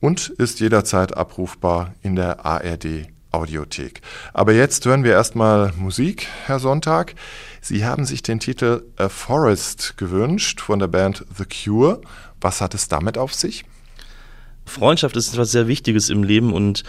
und 0.00 0.28
ist 0.28 0.60
jederzeit 0.60 1.16
abrufbar 1.16 1.94
in 2.02 2.16
der 2.16 2.44
ARD 2.44 3.11
Audiothek. 3.32 4.00
Aber 4.32 4.52
jetzt 4.52 4.84
hören 4.84 5.04
wir 5.04 5.12
erstmal 5.12 5.72
Musik, 5.76 6.28
Herr 6.46 6.58
Sonntag. 6.58 7.14
Sie 7.60 7.84
haben 7.84 8.04
sich 8.04 8.22
den 8.22 8.40
Titel 8.40 8.82
A 8.96 9.08
Forest 9.08 9.96
gewünscht 9.96 10.60
von 10.60 10.78
der 10.78 10.88
Band 10.88 11.24
The 11.36 11.44
Cure. 11.44 12.00
Was 12.40 12.60
hat 12.60 12.74
es 12.74 12.88
damit 12.88 13.18
auf 13.18 13.34
sich? 13.34 13.64
Freundschaft 14.64 15.16
ist 15.16 15.32
etwas 15.32 15.50
sehr 15.50 15.66
Wichtiges 15.66 16.08
im 16.08 16.22
Leben 16.22 16.52
und 16.52 16.84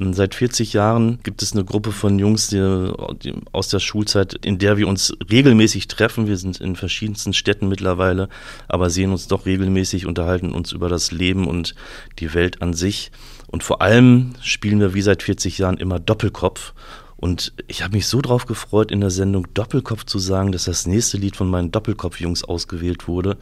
ähm, 0.00 0.14
seit 0.14 0.34
40 0.34 0.72
Jahren 0.72 1.20
gibt 1.22 1.42
es 1.42 1.52
eine 1.52 1.64
Gruppe 1.64 1.92
von 1.92 2.18
Jungs 2.18 2.48
die, 2.48 2.92
die 3.22 3.34
aus 3.52 3.68
der 3.68 3.80
Schulzeit, 3.80 4.34
in 4.34 4.58
der 4.58 4.76
wir 4.76 4.88
uns 4.88 5.14
regelmäßig 5.30 5.88
treffen. 5.88 6.26
Wir 6.26 6.36
sind 6.36 6.60
in 6.60 6.74
verschiedensten 6.74 7.34
Städten 7.34 7.68
mittlerweile, 7.68 8.28
aber 8.66 8.90
sehen 8.90 9.12
uns 9.12 9.28
doch 9.28 9.46
regelmäßig, 9.46 10.06
unterhalten 10.06 10.52
uns 10.52 10.72
über 10.72 10.88
das 10.88 11.12
Leben 11.12 11.46
und 11.46 11.74
die 12.18 12.32
Welt 12.34 12.62
an 12.62 12.72
sich. 12.72 13.10
Und 13.48 13.64
vor 13.64 13.82
allem 13.82 14.34
spielen 14.42 14.78
wir 14.78 14.94
wie 14.94 15.02
seit 15.02 15.22
40 15.22 15.58
Jahren 15.58 15.78
immer 15.78 15.98
Doppelkopf. 15.98 16.74
Und 17.16 17.52
ich 17.66 17.82
habe 17.82 17.96
mich 17.96 18.06
so 18.06 18.20
drauf 18.20 18.46
gefreut, 18.46 18.92
in 18.92 19.00
der 19.00 19.10
Sendung 19.10 19.46
Doppelkopf 19.54 20.04
zu 20.04 20.20
sagen, 20.20 20.52
dass 20.52 20.66
das 20.66 20.86
nächste 20.86 21.16
Lied 21.16 21.34
von 21.34 21.50
meinen 21.50 21.72
Doppelkopf-Jungs 21.72 22.44
ausgewählt 22.44 23.08
wurde. 23.08 23.38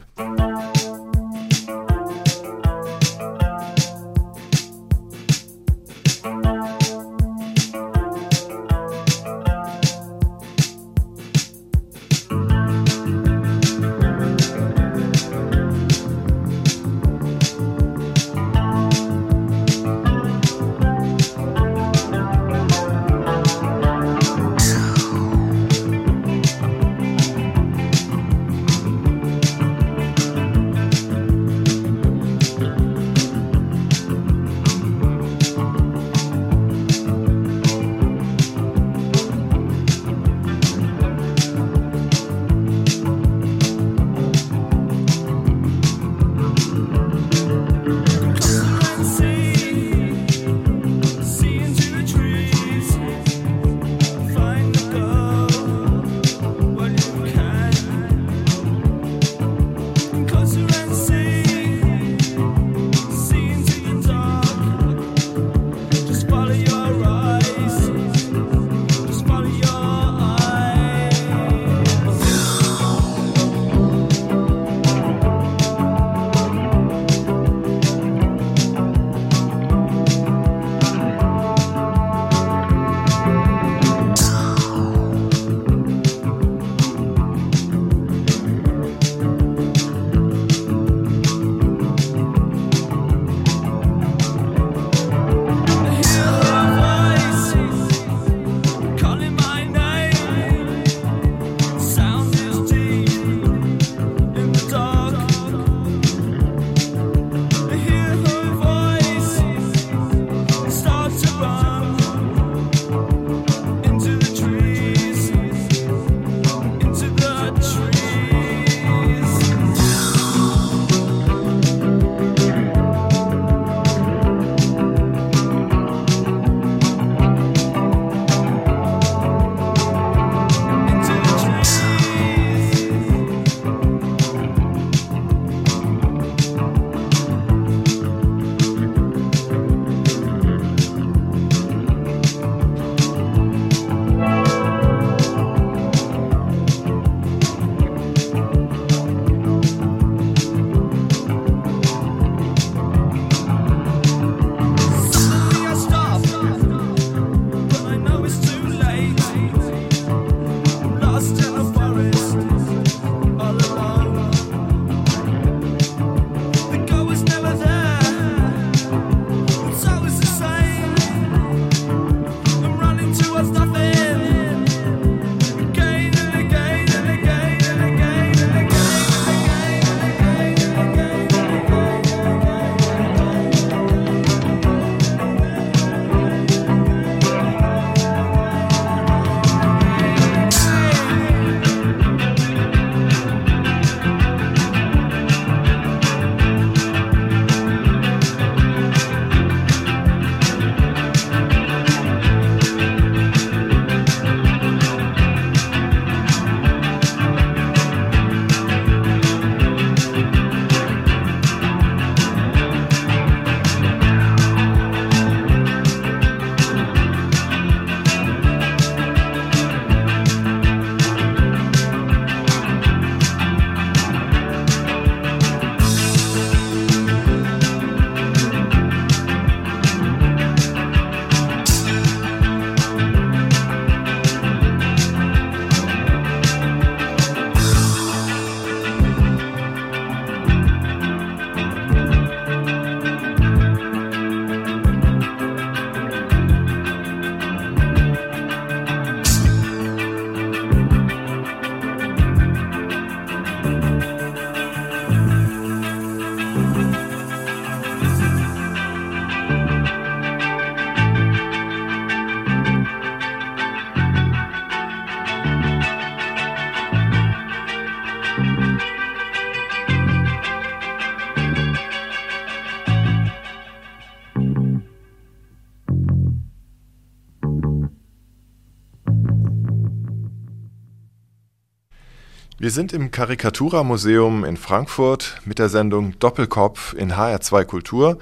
Wir 282.67 282.73
sind 282.73 282.91
im 282.91 283.11
Karikatura-Museum 283.11 284.43
in 284.43 284.57
Frankfurt 284.57 285.39
mit 285.45 285.57
der 285.57 285.69
Sendung 285.69 286.19
Doppelkopf 286.19 286.93
in 286.95 287.13
HR2 287.13 287.63
Kultur. 287.63 288.17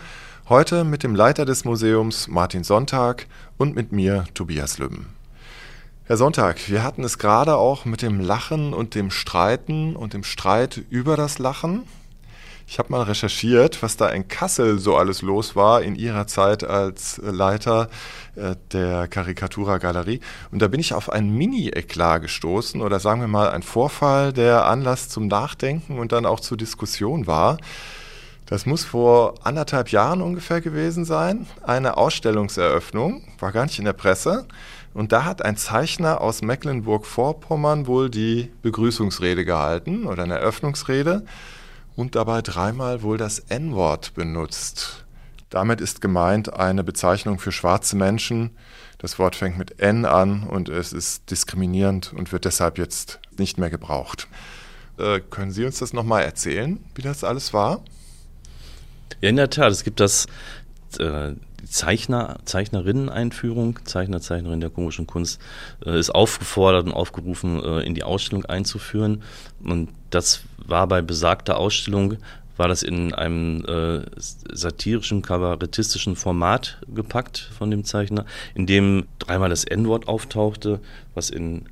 Heute 0.47 0.83
mit 0.83 1.01
dem 1.01 1.15
Leiter 1.15 1.45
des 1.45 1.65
Museums 1.65 2.27
Martin 2.27 2.63
Sonntag 2.63 3.25
und 3.57 3.73
mit 3.73 3.91
mir 3.91 4.25
Tobias 4.35 4.77
Lübben. 4.77 5.07
Herr 6.03 6.17
Sonntag, 6.17 6.69
wir 6.69 6.83
hatten 6.83 7.03
es 7.03 7.17
gerade 7.17 7.55
auch 7.55 7.85
mit 7.85 8.03
dem 8.03 8.19
Lachen 8.19 8.75
und 8.75 8.93
dem 8.93 9.09
Streiten 9.09 9.95
und 9.95 10.13
dem 10.13 10.23
Streit 10.23 10.83
über 10.91 11.17
das 11.17 11.39
Lachen. 11.39 11.81
Ich 12.68 12.80
habe 12.80 12.91
mal 12.91 13.03
recherchiert, 13.03 13.84
was 13.84 13.95
da 13.95 14.09
in 14.09 14.28
Kassel 14.28 14.80
so 14.80 14.95
alles 14.95 15.22
los 15.22 15.55
war 15.55 15.84
in 15.84 15.95
Ihrer 15.95 16.26
Zeit 16.26 16.63
als 16.63 17.22
Leiter 17.24 17.89
äh, 18.36 18.55
der 18.72 19.07
Karikatura 19.07 19.78
Galerie. 19.78 20.20
Und 20.51 20.63
da 20.63 20.68
bin 20.68 20.80
ich 20.80 20.93
auf 20.93 21.11
ein 21.11 21.30
Mini-Eklat 21.30 22.24
gestoßen 22.24 22.82
oder 22.82 22.99
sagen 22.99 23.22
wir 23.22 23.28
mal 23.28 23.51
ein 23.51 23.61
Vorfall, 23.61 24.34
der 24.34 24.66
Anlass 24.66 25.09
zum 25.09 25.28
Nachdenken 25.28 25.99
und 25.99 26.11
dann 26.11 26.26
auch 26.26 26.39
zur 26.39 26.57
Diskussion 26.57 27.28
war. 27.28 27.57
Das 28.47 28.66
muss 28.66 28.84
vor 28.84 29.36
anderthalb 29.43 29.89
Jahren 29.89 30.22
ungefähr 30.22 30.59
gewesen 30.59 31.05
sein. 31.05 31.47
Eine 31.61 31.97
Ausstellungseröffnung, 31.97 33.24
war 33.39 33.51
gar 33.51 33.66
nicht 33.66 33.78
in 33.78 33.86
der 33.86 33.93
Presse. 33.93 34.47
Und 34.93 35.11
da 35.11 35.24
hat 35.24 35.43
ein 35.43 35.57
Zeichner 35.57 36.22
aus 36.22 36.41
Mecklenburg-Vorpommern 36.41 37.86
wohl 37.86 38.09
die 38.09 38.51
Begrüßungsrede 38.63 39.45
gehalten 39.45 40.05
oder 40.07 40.24
eine 40.24 40.36
Eröffnungsrede 40.39 41.26
und 41.95 42.15
dabei 42.15 42.41
dreimal 42.41 43.01
wohl 43.01 43.17
das 43.17 43.39
N-Wort 43.39 44.13
benutzt. 44.13 45.05
Damit 45.49 45.79
ist 45.79 46.01
gemeint 46.01 46.53
eine 46.53 46.83
Bezeichnung 46.83 47.39
für 47.39 47.51
schwarze 47.51 47.95
Menschen. 47.95 48.51
Das 48.97 49.19
Wort 49.19 49.35
fängt 49.35 49.57
mit 49.57 49.79
N 49.79 50.05
an 50.05 50.43
und 50.43 50.69
es 50.69 50.91
ist 50.91 51.29
diskriminierend 51.31 52.13
und 52.13 52.31
wird 52.31 52.45
deshalb 52.45 52.77
jetzt 52.77 53.19
nicht 53.37 53.57
mehr 53.57 53.69
gebraucht. 53.69 54.27
Äh, 54.97 55.19
können 55.19 55.51
Sie 55.51 55.65
uns 55.65 55.79
das 55.79 55.93
nochmal 55.93 56.23
erzählen, 56.23 56.83
wie 56.95 57.01
das 57.01 57.23
alles 57.23 57.53
war? 57.53 57.83
Ja, 59.21 59.29
in 59.29 59.35
der 59.35 59.49
Tat. 59.49 59.71
Es 59.71 59.83
gibt 59.83 59.99
das 59.99 60.25
äh, 60.99 61.33
Zeichner, 61.66 62.38
Zeichnerinnen-Einführung, 62.45 63.80
Zeichner, 63.86 64.22
Zeichnerin 64.22 64.61
der 64.61 64.70
komischen 64.70 65.07
Kunst, 65.07 65.39
äh, 65.86 65.99
ist 65.99 66.09
aufgefordert 66.09 66.86
und 66.86 66.93
aufgerufen, 66.93 67.61
äh, 67.63 67.82
in 67.82 67.95
die 67.95 68.03
Ausstellung 68.03 68.45
einzuführen. 68.45 69.24
Und 69.63 69.89
das 70.09 70.41
war 70.57 70.88
bei 70.88 71.01
besagter 71.01 71.57
Ausstellung, 71.57 72.18
war 72.57 72.68
das 72.68 72.84
in 72.84 73.13
einem 73.13 73.66
äh, 73.66 74.05
satirischen, 74.18 75.22
kabarettistischen 75.22 76.16
Format 76.16 76.80
gepackt 76.88 77.49
von 77.57 77.70
dem 77.70 77.84
Zeichner, 77.84 78.26
in 78.53 78.66
dem 78.66 79.07
dreimal 79.20 79.49
das 79.49 79.66
N-Wort 79.66 80.07
auftauchte, 80.07 80.80
was 81.13 81.30
in 81.30 81.66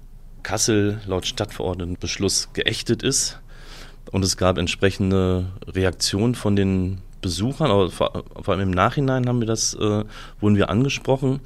Kassel 0.44 1.00
laut 1.06 1.26
Stadtverordnetenbeschluss 1.26 2.50
geächtet 2.54 3.02
ist. 3.02 3.40
Und 4.12 4.24
es 4.26 4.36
gab 4.36 4.58
entsprechende 4.58 5.46
Reaktionen 5.66 6.36
von 6.36 6.56
den 6.56 7.00
Besuchern, 7.24 7.72
aber 7.72 7.90
vor, 7.90 8.24
vor, 8.40 8.54
allem 8.54 8.70
im 8.70 8.72
Nachhinein 8.72 9.28
haben 9.28 9.40
wir 9.40 9.48
das, 9.48 9.74
äh, 9.74 10.04
wurden 10.40 10.56
wir 10.56 10.70
angesprochen. 10.70 11.40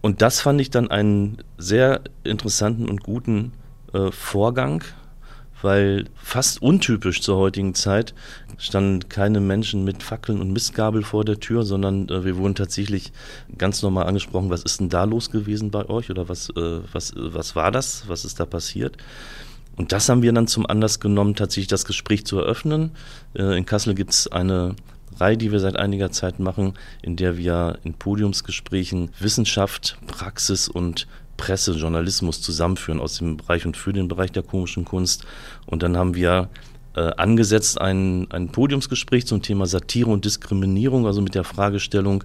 Und 0.00 0.22
das 0.22 0.40
fand 0.40 0.60
ich 0.62 0.70
dann 0.70 0.90
einen 0.90 1.38
sehr 1.58 2.00
interessanten 2.24 2.88
und 2.88 3.02
guten 3.02 3.52
äh, 3.92 4.10
Vorgang, 4.10 4.82
weil 5.60 6.06
fast 6.16 6.62
untypisch 6.62 7.20
zur 7.20 7.36
heutigen 7.36 7.74
Zeit 7.74 8.14
standen 8.58 9.08
keine 9.08 9.40
Menschen 9.40 9.84
mit 9.84 10.02
Fackeln 10.02 10.40
und 10.40 10.52
Mistgabel 10.52 11.02
vor 11.02 11.24
der 11.24 11.40
Tür, 11.40 11.64
sondern 11.64 12.08
äh, 12.08 12.24
wir 12.24 12.36
wurden 12.36 12.54
tatsächlich 12.54 13.12
ganz 13.58 13.82
normal 13.82 14.06
angesprochen, 14.06 14.50
was 14.50 14.62
ist 14.62 14.80
denn 14.80 14.88
da 14.88 15.04
los 15.04 15.30
gewesen 15.30 15.70
bei 15.70 15.88
euch 15.88 16.10
oder 16.10 16.28
was, 16.28 16.48
äh, 16.50 16.80
was, 16.92 17.12
was 17.16 17.54
war 17.54 17.70
das, 17.70 18.04
was 18.08 18.24
ist 18.24 18.40
da 18.40 18.46
passiert? 18.46 18.96
Und 19.76 19.92
das 19.92 20.08
haben 20.08 20.22
wir 20.22 20.32
dann 20.32 20.46
zum 20.46 20.66
Anlass 20.66 21.00
genommen, 21.00 21.34
tatsächlich 21.34 21.68
das 21.68 21.84
Gespräch 21.84 22.26
zu 22.26 22.38
eröffnen. 22.38 22.92
Äh, 23.34 23.56
in 23.56 23.66
Kassel 23.66 23.94
gibt 23.94 24.10
es 24.10 24.28
eine 24.28 24.76
Reihe, 25.22 25.36
die 25.36 25.52
wir 25.52 25.60
seit 25.60 25.76
einiger 25.76 26.10
Zeit 26.10 26.40
machen, 26.40 26.74
in 27.00 27.16
der 27.16 27.38
wir 27.38 27.78
in 27.84 27.94
Podiumsgesprächen 27.94 29.10
Wissenschaft, 29.20 29.96
Praxis 30.08 30.68
und 30.68 31.06
Presse, 31.36 31.72
Journalismus 31.72 32.42
zusammenführen 32.42 33.00
aus 33.00 33.18
dem 33.18 33.36
Bereich 33.36 33.64
und 33.64 33.76
für 33.76 33.92
den 33.92 34.08
Bereich 34.08 34.32
der 34.32 34.42
komischen 34.42 34.84
Kunst. 34.84 35.24
Und 35.66 35.82
dann 35.82 35.96
haben 35.96 36.14
wir 36.14 36.48
äh, 36.94 37.12
angesetzt 37.16 37.80
ein, 37.80 38.30
ein 38.30 38.48
Podiumsgespräch 38.48 39.26
zum 39.26 39.42
Thema 39.42 39.66
Satire 39.66 40.10
und 40.10 40.24
Diskriminierung, 40.24 41.06
also 41.06 41.22
mit 41.22 41.34
der 41.34 41.44
Fragestellung, 41.44 42.24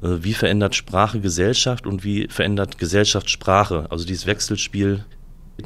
äh, 0.00 0.08
wie 0.20 0.34
verändert 0.34 0.74
Sprache 0.74 1.20
Gesellschaft 1.20 1.86
und 1.86 2.04
wie 2.04 2.28
verändert 2.28 2.78
Gesellschaft 2.78 3.28
Sprache? 3.28 3.86
Also 3.90 4.06
dieses 4.06 4.26
Wechselspiel 4.26 5.04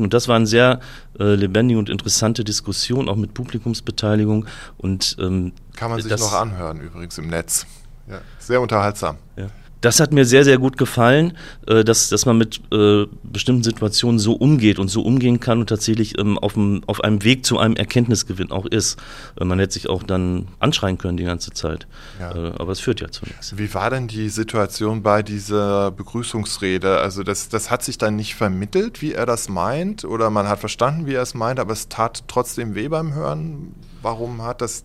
und 0.03 0.15
das 0.15 0.29
war 0.29 0.37
eine 0.37 0.47
sehr 0.47 0.81
äh, 1.19 1.35
lebendige 1.35 1.79
und 1.79 1.89
interessante 1.89 2.45
Diskussion, 2.45 3.09
auch 3.09 3.17
mit 3.17 3.35
Publikumsbeteiligung. 3.35 4.47
Und, 4.77 5.17
ähm, 5.21 5.53
Kann 5.77 5.91
man 5.91 6.01
sich 6.01 6.11
das, 6.11 6.21
noch 6.21 6.33
anhören, 6.33 6.81
übrigens 6.81 7.19
im 7.19 7.29
Netz. 7.29 7.67
Ja, 8.09 8.21
sehr 8.39 8.61
unterhaltsam. 8.61 9.17
Ja 9.37 9.47
das 9.85 10.01
hat 10.01 10.13
mir 10.13 10.25
sehr, 10.25 10.45
sehr 10.45 10.59
gut 10.59 10.79
gefallen, 10.79 11.37
äh, 11.67 11.85
dass, 11.85 12.09
dass 12.09 12.25
man 12.25 12.39
mit 12.39 12.61
äh, 12.73 13.07
bestimmten 13.23 13.63
Situationen 13.63 14.19
so 14.19 14.33
umgeht 14.33 14.79
und 14.79 14.89
so 14.89 15.03
umgehen 15.03 15.41
kann 15.41 15.61
und 15.61 15.69
tatsächlich 15.69 16.19
ähm, 16.19 16.39
auf, 16.39 16.55
dem, 16.55 16.83
auf 16.87 17.03
einem 17.03 17.23
Weg 17.23 17.45
zu 17.45 17.59
einem 17.59 17.77
Erkenntnisgewinn 17.77 18.51
auch 18.51 18.65
ist. 18.65 18.99
Äh, 19.39 19.45
man 19.45 19.59
hätte 19.59 19.75
sich 19.75 19.89
auch 19.89 20.03
dann 20.03 20.49
anschreien 20.59 20.97
können 20.97 21.19
die 21.19 21.25
ganze 21.25 21.51
Zeit. 21.51 21.87
Ja. 22.19 22.55
Aber 22.59 22.73
es 22.73 22.81
führt 22.81 23.01
ja 23.01 23.11
zu 23.11 23.25
nichts. 23.27 23.57
Wie 23.59 23.75
war 23.75 23.91
denn 23.91 24.09
die 24.09 24.29
Situation 24.29 25.03
bei 25.03 25.23
dieser 25.23 25.91
Begrüßungsrede? 25.91 26.99
Also 26.99 27.23
das, 27.23 27.49
das 27.49 27.71
hat 27.71 27.83
sich 27.83 27.99
dann 27.99 28.17
nicht 28.17 28.35
vermittelt, 28.35 29.03
wie 29.03 29.13
er 29.13 29.27
das 29.27 29.49
meint, 29.49 30.05
oder 30.05 30.31
man 30.31 30.49
hat 30.49 30.61
verstanden, 30.61 31.07
wie 31.07 31.15
er 31.15 31.23
es 31.23 31.35
meint, 31.35 31.61
aber 31.61 31.73
es 31.73 31.89
tat 31.89 32.25
trotzdem 32.29 32.75
weh 32.75 32.89
beim 32.89 33.13
Hören. 33.15 33.75
Warum 34.01 34.43
hat 34.43 34.61
das 34.61 34.85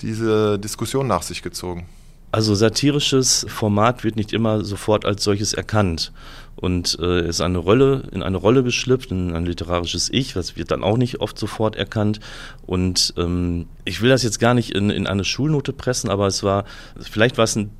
diese 0.00 0.58
Diskussion 0.58 1.06
nach 1.06 1.22
sich 1.22 1.42
gezogen? 1.42 1.86
Also 2.32 2.54
satirisches 2.54 3.44
Format 3.48 4.04
wird 4.04 4.16
nicht 4.16 4.32
immer 4.32 4.64
sofort 4.64 5.04
als 5.04 5.24
solches 5.24 5.52
erkannt 5.52 6.12
und 6.56 6.96
äh, 7.00 7.26
ist 7.26 7.40
eine 7.40 7.58
Rolle 7.58 8.04
in 8.12 8.22
eine 8.22 8.36
Rolle 8.36 8.62
geschlüpft, 8.62 9.10
in 9.10 9.34
ein 9.34 9.46
literarisches 9.46 10.10
Ich, 10.12 10.34
das 10.34 10.56
wird 10.56 10.70
dann 10.70 10.84
auch 10.84 10.96
nicht 10.96 11.20
oft 11.20 11.38
sofort 11.38 11.74
erkannt. 11.74 12.20
Und 12.66 13.14
ähm, 13.16 13.66
ich 13.84 14.00
will 14.02 14.10
das 14.10 14.22
jetzt 14.22 14.38
gar 14.38 14.54
nicht 14.54 14.70
in, 14.70 14.90
in 14.90 15.06
eine 15.06 15.24
Schulnote 15.24 15.72
pressen, 15.72 16.10
aber 16.10 16.26
es 16.26 16.42
war 16.42 16.64
vielleicht 17.00 17.38
war 17.38 17.44
es 17.44 17.56
ein 17.56 17.70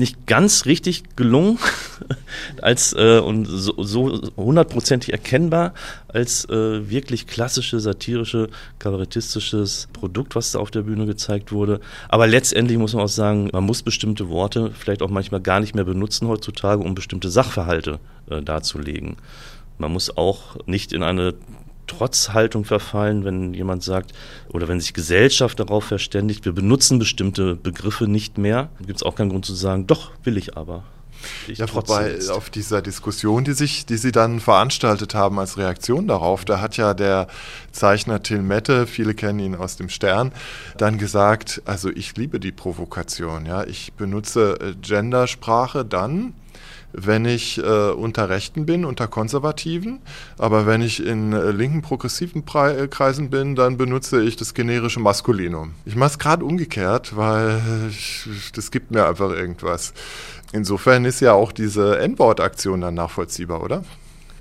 nicht 0.00 0.26
ganz 0.26 0.66
richtig 0.66 1.04
gelungen 1.14 1.58
als 2.62 2.92
äh, 2.94 3.20
und 3.20 3.44
so, 3.44 3.80
so 3.82 4.20
hundertprozentig 4.36 5.12
erkennbar 5.12 5.74
als 6.08 6.44
äh, 6.46 6.90
wirklich 6.90 7.26
klassische 7.26 7.78
satirische 7.78 8.48
kabarettistisches 8.80 9.88
Produkt, 9.92 10.34
was 10.34 10.52
da 10.52 10.58
auf 10.58 10.72
der 10.72 10.82
Bühne 10.82 11.06
gezeigt 11.06 11.52
wurde. 11.52 11.80
Aber 12.08 12.26
letztendlich 12.26 12.78
muss 12.78 12.94
man 12.94 13.04
auch 13.04 13.08
sagen, 13.08 13.48
man 13.52 13.64
muss 13.64 13.82
bestimmte 13.82 14.28
Worte 14.28 14.72
vielleicht 14.76 15.02
auch 15.02 15.10
manchmal 15.10 15.40
gar 15.40 15.60
nicht 15.60 15.74
mehr 15.74 15.84
benutzen 15.84 16.26
heutzutage, 16.26 16.82
um 16.82 16.94
bestimmte 16.94 17.30
Sachverhalte 17.30 18.00
äh, 18.28 18.42
darzulegen. 18.42 19.16
Man 19.78 19.92
muss 19.92 20.16
auch 20.16 20.56
nicht 20.66 20.92
in 20.92 21.02
eine 21.02 21.34
Trotzhaltung 21.90 22.64
verfallen, 22.64 23.24
wenn 23.24 23.52
jemand 23.52 23.82
sagt 23.82 24.12
oder 24.52 24.68
wenn 24.68 24.80
sich 24.80 24.94
Gesellschaft 24.94 25.58
darauf 25.58 25.84
verständigt, 25.84 26.44
wir 26.44 26.52
benutzen 26.52 26.98
bestimmte 26.98 27.56
Begriffe 27.56 28.06
nicht 28.06 28.38
mehr. 28.38 28.70
Gibt 28.78 28.96
es 28.98 29.02
auch 29.02 29.16
keinen 29.16 29.30
Grund 29.30 29.44
zu 29.44 29.54
sagen, 29.54 29.86
doch, 29.86 30.12
will 30.22 30.36
ich 30.36 30.56
aber. 30.56 30.84
Ich 31.48 31.58
ja, 31.58 31.66
wobei 31.74 32.18
auf 32.30 32.48
dieser 32.48 32.80
Diskussion, 32.80 33.44
die, 33.44 33.52
sich, 33.52 33.84
die 33.84 33.96
Sie 33.96 34.12
dann 34.12 34.40
veranstaltet 34.40 35.14
haben 35.14 35.38
als 35.38 35.58
Reaktion 35.58 36.06
darauf, 36.06 36.44
da 36.44 36.60
hat 36.60 36.76
ja 36.76 36.94
der 36.94 37.26
Zeichner 37.72 38.22
Till 38.22 38.40
Mette, 38.40 38.86
viele 38.86 39.14
kennen 39.14 39.38
ihn 39.40 39.54
aus 39.54 39.76
dem 39.76 39.88
Stern, 39.88 40.32
dann 40.78 40.96
gesagt, 40.96 41.60
also 41.66 41.90
ich 41.90 42.16
liebe 42.16 42.40
die 42.40 42.52
Provokation, 42.52 43.44
ja, 43.44 43.64
ich 43.64 43.92
benutze 43.94 44.58
äh, 44.60 44.74
Gendersprache 44.80 45.84
dann, 45.84 46.32
wenn 46.92 47.24
ich 47.24 47.58
äh, 47.58 47.90
unter 47.90 48.28
Rechten 48.28 48.66
bin, 48.66 48.84
unter 48.84 49.08
Konservativen. 49.08 50.00
Aber 50.38 50.66
wenn 50.66 50.82
ich 50.82 51.04
in 51.04 51.32
äh, 51.32 51.50
linken 51.50 51.82
progressiven 51.82 52.44
Pre 52.44 52.76
äh, 52.76 52.88
Kreisen 52.88 53.30
bin, 53.30 53.54
dann 53.54 53.76
benutze 53.76 54.22
ich 54.22 54.36
das 54.36 54.54
generische 54.54 55.00
Maskulinum. 55.00 55.74
Ich 55.84 55.96
mache 55.96 56.10
es 56.10 56.18
gerade 56.18 56.44
umgekehrt, 56.44 57.16
weil 57.16 57.60
ich, 57.90 58.26
das 58.54 58.70
gibt 58.70 58.90
mir 58.90 59.06
einfach 59.06 59.30
irgendwas. 59.30 59.92
Insofern 60.52 61.04
ist 61.04 61.20
ja 61.20 61.32
auch 61.32 61.52
diese 61.52 61.98
N-Wort-Aktion 61.98 62.80
dann 62.80 62.94
nachvollziehbar, 62.94 63.62
oder? 63.62 63.84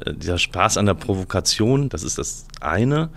Äh, 0.06 0.14
dieser 0.14 0.38
Spaß 0.38 0.78
an 0.78 0.86
der 0.86 0.94
Provokation, 0.96 1.90
das 1.90 2.04
ist 2.04 2.18
das 2.18 2.46
eine. 2.60 3.10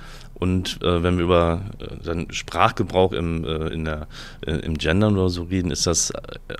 Und 0.42 0.82
äh, 0.82 1.04
wenn 1.04 1.18
wir 1.18 1.24
über 1.26 1.60
äh, 1.78 2.32
Sprachgebrauch 2.32 3.12
im, 3.12 3.44
äh, 3.44 3.68
in 3.68 3.84
der, 3.84 4.08
äh, 4.44 4.54
im 4.54 4.76
Gendern 4.76 5.16
oder 5.16 5.28
so 5.28 5.44
reden, 5.44 5.70
ist 5.70 5.86
das 5.86 6.12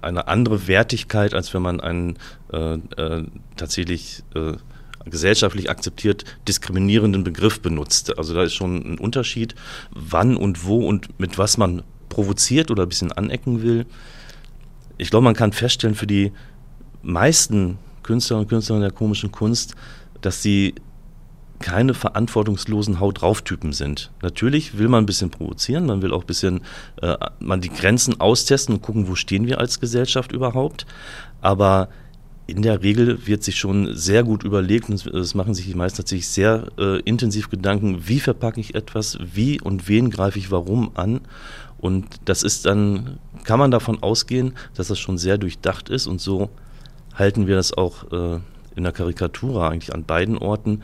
eine 0.03 0.29
andere 0.29 0.69
Wertigkeit, 0.69 1.35
als 1.35 1.53
wenn 1.53 1.63
man 1.63 1.81
einen 1.81 2.17
äh, 2.53 2.75
äh, 2.75 3.25
tatsächlich 3.57 4.23
gesellschaftlich 5.05 5.69
akzeptiert 5.69 6.25
diskriminierenden 6.47 7.25
Begriff 7.25 7.61
benutzt. 7.61 8.17
Also 8.19 8.35
da 8.35 8.45
ist 8.45 8.55
schon 8.55 8.77
ein 8.77 8.99
Unterschied, 8.99 9.57
wann 9.91 10.37
und 10.37 10.65
wo 10.65 10.87
und 10.87 11.19
mit 11.19 11.37
was 11.37 11.59
man 11.59 11.83
provoziert 12.09 12.71
oder 12.71 12.85
ein 12.85 12.89
bisschen 12.89 13.11
anecken 13.11 13.63
will. 13.63 13.85
Ich 14.97 15.11
glaube, 15.11 15.25
man 15.25 15.35
kann 15.35 15.51
feststellen, 15.51 15.97
für 15.97 16.07
die 16.07 16.31
meisten 17.03 17.79
Künstler 18.05 18.39
und 18.39 18.49
Künstlerinnen 18.49 18.89
der 18.89 18.97
komischen 18.97 19.33
Kunst, 19.33 19.75
dass 20.21 20.41
sie 20.41 20.77
keine 21.63 21.95
verantwortungslosen 21.95 23.01
Haut 23.01 23.23
drauf 23.23 23.41
Typen 23.41 23.73
sind. 23.73 24.11
Natürlich 24.21 24.77
will 24.77 24.89
man 24.89 25.05
ein 25.05 25.07
bisschen 25.07 25.31
provozieren, 25.31 25.87
man 25.87 26.03
will 26.03 26.13
auch 26.13 26.25
ein 26.25 26.27
bisschen 26.27 26.61
äh, 27.01 27.17
man 27.41 27.63
die 27.63 27.71
Grenzen 27.71 28.21
austesten 28.21 28.75
und 28.75 28.83
gucken, 28.83 29.09
wo 29.09 29.15
stehen 29.15 29.47
wir 29.47 29.59
als 29.59 29.81
Gesellschaft 29.81 30.33
überhaupt. 30.33 30.85
Aber 31.41 31.89
in 32.47 32.63
der 32.63 32.83
Regel 32.83 33.27
wird 33.27 33.43
sich 33.43 33.57
schon 33.57 33.95
sehr 33.95 34.25
gut 34.25 34.43
überlegt 34.43 34.91
und 34.91 35.07
es 35.07 35.35
machen 35.35 35.55
sich 35.55 35.67
die 35.67 35.75
meisten 35.75 35.99
tatsächlich 35.99 36.29
sehr 36.29 36.67
äh, 36.79 37.01
intensiv 37.01 37.49
Gedanken, 37.49 38.09
wie 38.09 38.21
verpacke 38.21 38.61
ich 38.61 38.75
etwas, 38.75 39.17
wie 39.23 39.61
und 39.61 39.89
wen 39.89 40.11
greife 40.11 40.39
ich 40.39 40.51
warum 40.51 40.91
an. 40.95 41.21
Und 41.79 42.07
das 42.27 42.43
ist 42.43 42.67
dann, 42.67 43.19
kann 43.45 43.59
man 43.59 43.71
davon 43.71 44.03
ausgehen, 44.03 44.55
dass 44.75 44.89
das 44.89 44.99
schon 44.99 45.19
sehr 45.19 45.39
durchdacht 45.39 45.89
ist 45.89 46.07
und 46.07 46.21
so 46.21 46.51
halten 47.15 47.47
wir 47.47 47.57
das 47.57 47.73
auch 47.73 48.11
äh, 48.13 48.41
in 48.77 48.85
der 48.85 48.93
Karikatur 48.93 49.69
eigentlich 49.69 49.95
an 49.95 50.05
beiden 50.05 50.39
Orten. 50.39 50.83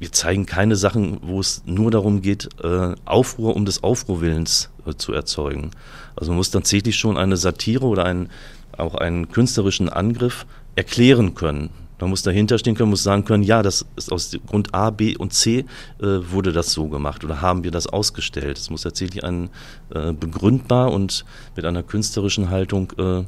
Wir 0.00 0.10
zeigen 0.12 0.46
keine 0.46 0.76
Sachen, 0.76 1.18
wo 1.20 1.40
es 1.40 1.62
nur 1.66 1.90
darum 1.90 2.22
geht, 2.22 2.48
äh, 2.64 2.94
Aufruhr 3.04 3.54
um 3.54 3.66
des 3.66 3.82
Aufruhrwillens 3.82 4.70
äh, 4.86 4.94
zu 4.94 5.12
erzeugen. 5.12 5.72
Also 6.16 6.30
man 6.32 6.38
muss 6.38 6.50
tatsächlich 6.50 6.96
schon 6.96 7.18
eine 7.18 7.36
Satire 7.36 7.84
oder 7.84 8.06
ein, 8.06 8.30
auch 8.78 8.94
einen 8.94 9.30
künstlerischen 9.30 9.90
Angriff 9.90 10.46
erklären 10.74 11.34
können. 11.34 11.68
Man 12.00 12.10
muss 12.10 12.22
dahinter 12.22 12.58
stehen 12.58 12.74
können, 12.74 12.90
muss 12.90 13.02
sagen 13.02 13.24
können, 13.24 13.42
ja, 13.42 13.62
das 13.62 13.84
ist 13.96 14.10
aus 14.10 14.36
Grund 14.46 14.74
A, 14.74 14.90
B 14.90 15.16
und 15.16 15.32
C 15.32 15.58
äh, 15.58 15.64
wurde 16.00 16.52
das 16.52 16.72
so 16.72 16.88
gemacht 16.88 17.24
oder 17.24 17.40
haben 17.42 17.62
wir 17.64 17.70
das 17.70 17.86
ausgestellt. 17.86 18.58
Es 18.58 18.70
muss 18.70 18.82
tatsächlich 18.82 19.22
ein 19.22 19.50
äh, 19.94 20.12
begründbar 20.12 20.92
und 20.92 21.24
mit 21.56 21.64
einer 21.64 21.82
künstlerischen 21.82 22.50
Haltung 22.50 22.92
äh, 22.98 23.24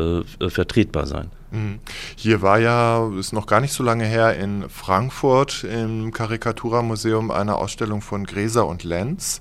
äh 0.00 0.50
vertretbar 0.50 1.06
sein. 1.06 1.30
Mhm. 1.50 1.78
Hier 2.16 2.42
war 2.42 2.58
ja, 2.58 3.10
ist 3.18 3.32
noch 3.32 3.46
gar 3.46 3.60
nicht 3.60 3.72
so 3.72 3.82
lange 3.82 4.04
her, 4.04 4.36
in 4.36 4.68
Frankfurt 4.68 5.64
im 5.64 6.12
Karikatura-Museum 6.12 7.30
eine 7.30 7.56
Ausstellung 7.56 8.02
von 8.02 8.24
Gräser 8.24 8.66
und 8.66 8.84
Lenz. 8.84 9.40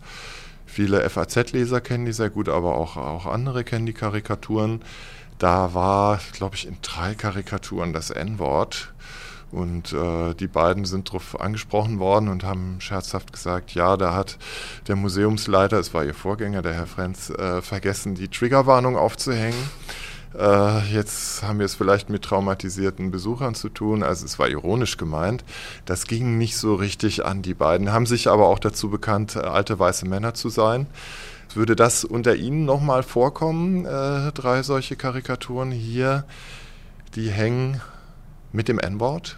Viele 0.65 1.09
FAZ-Leser 1.09 1.81
kennen 1.81 2.05
die 2.05 2.13
sehr 2.13 2.29
gut, 2.29 2.49
aber 2.49 2.75
auch, 2.75 2.97
auch 2.97 3.25
andere 3.25 3.63
kennen 3.63 3.86
die 3.86 3.93
Karikaturen. 3.93 4.81
Da 5.38 5.73
war, 5.73 6.19
glaube 6.33 6.55
ich, 6.55 6.67
in 6.67 6.77
drei 6.81 7.15
Karikaturen 7.15 7.93
das 7.93 8.09
N-Wort. 8.09 8.93
Und 9.51 9.93
äh, 9.93 10.33
die 10.33 10.47
beiden 10.47 10.86
sind 10.86 11.07
darauf 11.07 11.39
angesprochen 11.39 11.99
worden 11.99 12.27
und 12.27 12.43
haben 12.43 12.77
scherzhaft 12.79 13.31
gesagt, 13.31 13.73
ja, 13.73 13.95
da 13.95 14.13
hat 14.13 14.38
der 14.88 14.95
Museumsleiter, 14.95 15.79
es 15.79 15.93
war 15.93 16.03
ihr 16.03 16.13
Vorgänger, 16.13 16.61
der 16.61 16.73
Herr 16.73 16.88
Frenz, 16.88 17.29
äh, 17.29 17.61
vergessen, 17.61 18.15
die 18.15 18.27
Triggerwarnung 18.27 18.97
aufzuhängen. 18.97 19.69
Äh, 20.38 20.79
jetzt 20.93 21.43
haben 21.43 21.59
wir 21.59 21.65
es 21.65 21.75
vielleicht 21.75 22.09
mit 22.09 22.23
traumatisierten 22.23 23.11
Besuchern 23.11 23.55
zu 23.55 23.69
tun. 23.69 24.03
Also 24.03 24.25
es 24.25 24.38
war 24.39 24.49
ironisch 24.49 24.97
gemeint. 24.97 25.45
Das 25.86 26.07
ging 26.07 26.38
nicht 26.38 26.57
so 26.57 26.75
richtig 26.75 27.25
an 27.25 27.41
die 27.41 27.53
beiden, 27.53 27.93
haben 27.93 28.05
sich 28.05 28.27
aber 28.27 28.47
auch 28.47 28.59
dazu 28.59 28.89
bekannt, 28.89 29.38
alte 29.38 29.79
weiße 29.79 30.05
Männer 30.05 30.33
zu 30.33 30.49
sein. 30.49 30.88
Würde 31.56 31.76
das 31.78 32.03
unter 32.03 32.36
Ihnen 32.36 32.66
nochmal 32.66 33.01
vorkommen, 33.01 33.86
äh, 33.86 34.32
drei 34.34 34.62
solche 34.62 34.97
Karikaturen 34.97 35.72
hier, 35.72 36.26
die 37.16 37.30
hängen 37.30 37.82
mit 38.51 38.68
dem 38.68 38.78
N-Wort? 38.78 39.38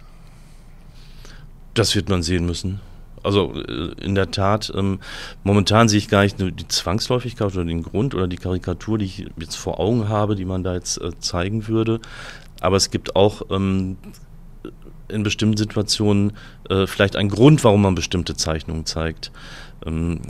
Das 1.74 1.94
wird 1.94 2.08
man 2.08 2.24
sehen 2.24 2.44
müssen. 2.44 2.80
Also 3.22 3.54
äh, 3.54 3.92
in 4.02 4.16
der 4.16 4.32
Tat, 4.32 4.72
ähm, 4.74 4.98
momentan 5.44 5.88
sehe 5.88 5.98
ich 5.98 6.08
gar 6.08 6.22
nicht 6.22 6.40
nur 6.40 6.50
die 6.50 6.66
Zwangsläufigkeit 6.66 7.54
oder 7.54 7.64
den 7.64 7.82
Grund 7.82 8.16
oder 8.16 8.26
die 8.26 8.36
Karikatur, 8.36 8.98
die 8.98 9.04
ich 9.04 9.26
jetzt 9.38 9.56
vor 9.56 9.78
Augen 9.78 10.08
habe, 10.08 10.34
die 10.34 10.44
man 10.44 10.64
da 10.64 10.74
jetzt 10.74 11.00
äh, 11.00 11.10
zeigen 11.20 11.68
würde. 11.68 12.00
Aber 12.60 12.76
es 12.76 12.90
gibt 12.90 13.14
auch 13.14 13.42
ähm, 13.50 13.96
in 15.08 15.22
bestimmten 15.22 15.56
Situationen 15.56 16.32
äh, 16.68 16.86
vielleicht 16.86 17.16
einen 17.16 17.30
Grund, 17.30 17.64
warum 17.64 17.82
man 17.82 17.94
bestimmte 17.94 18.34
Zeichnungen 18.34 18.86
zeigt. 18.86 19.30
Ähm, 19.86 20.20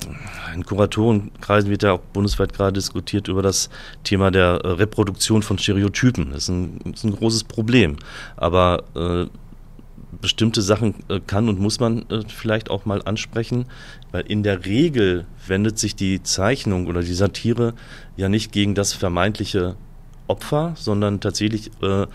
in 0.55 0.65
Kuratorenkreisen 0.65 1.71
wird 1.71 1.83
ja 1.83 1.93
auch 1.93 2.01
bundesweit 2.01 2.53
gerade 2.53 2.73
diskutiert 2.75 3.29
über 3.29 3.43
das 3.43 3.71
Thema 4.05 4.31
der 4.31 4.61
äh, 4.65 4.69
Reproduktion 4.69 5.43
von 5.43 5.59
Stereotypen. 5.59 6.31
Das 6.33 6.45
ist 6.45 6.49
ein, 6.49 6.81
ist 6.93 7.05
ein 7.05 7.15
großes 7.15 7.45
Problem. 7.45 7.97
Aber 8.37 8.85
äh, 8.95 9.27
bestimmte 10.21 10.63
Sachen 10.63 10.95
äh, 11.09 11.21
kann 11.21 11.49
und 11.49 11.61
muss 11.61 11.81
man 11.81 12.09
äh, 12.11 12.23
vielleicht 12.27 12.71
auch 12.71 12.85
mal 12.85 13.03
ansprechen, 13.03 13.67
weil 14.11 14.23
in 14.23 14.43
der 14.43 14.65
Regel 14.65 15.27
wendet 15.47 15.79
sich 15.79 15.95
die 15.95 16.23
Zeichnung 16.23 16.87
oder 16.87 17.03
die 17.03 17.15
Satire 17.15 17.75
ja 18.17 18.29
nicht 18.29 18.53
gegen 18.53 18.75
das 18.75 18.93
vermeintliche 18.93 19.77
Opfer, 20.29 20.75
sondern 20.77 21.21
tatsächlich 21.21 21.71
äh, 21.83 22.07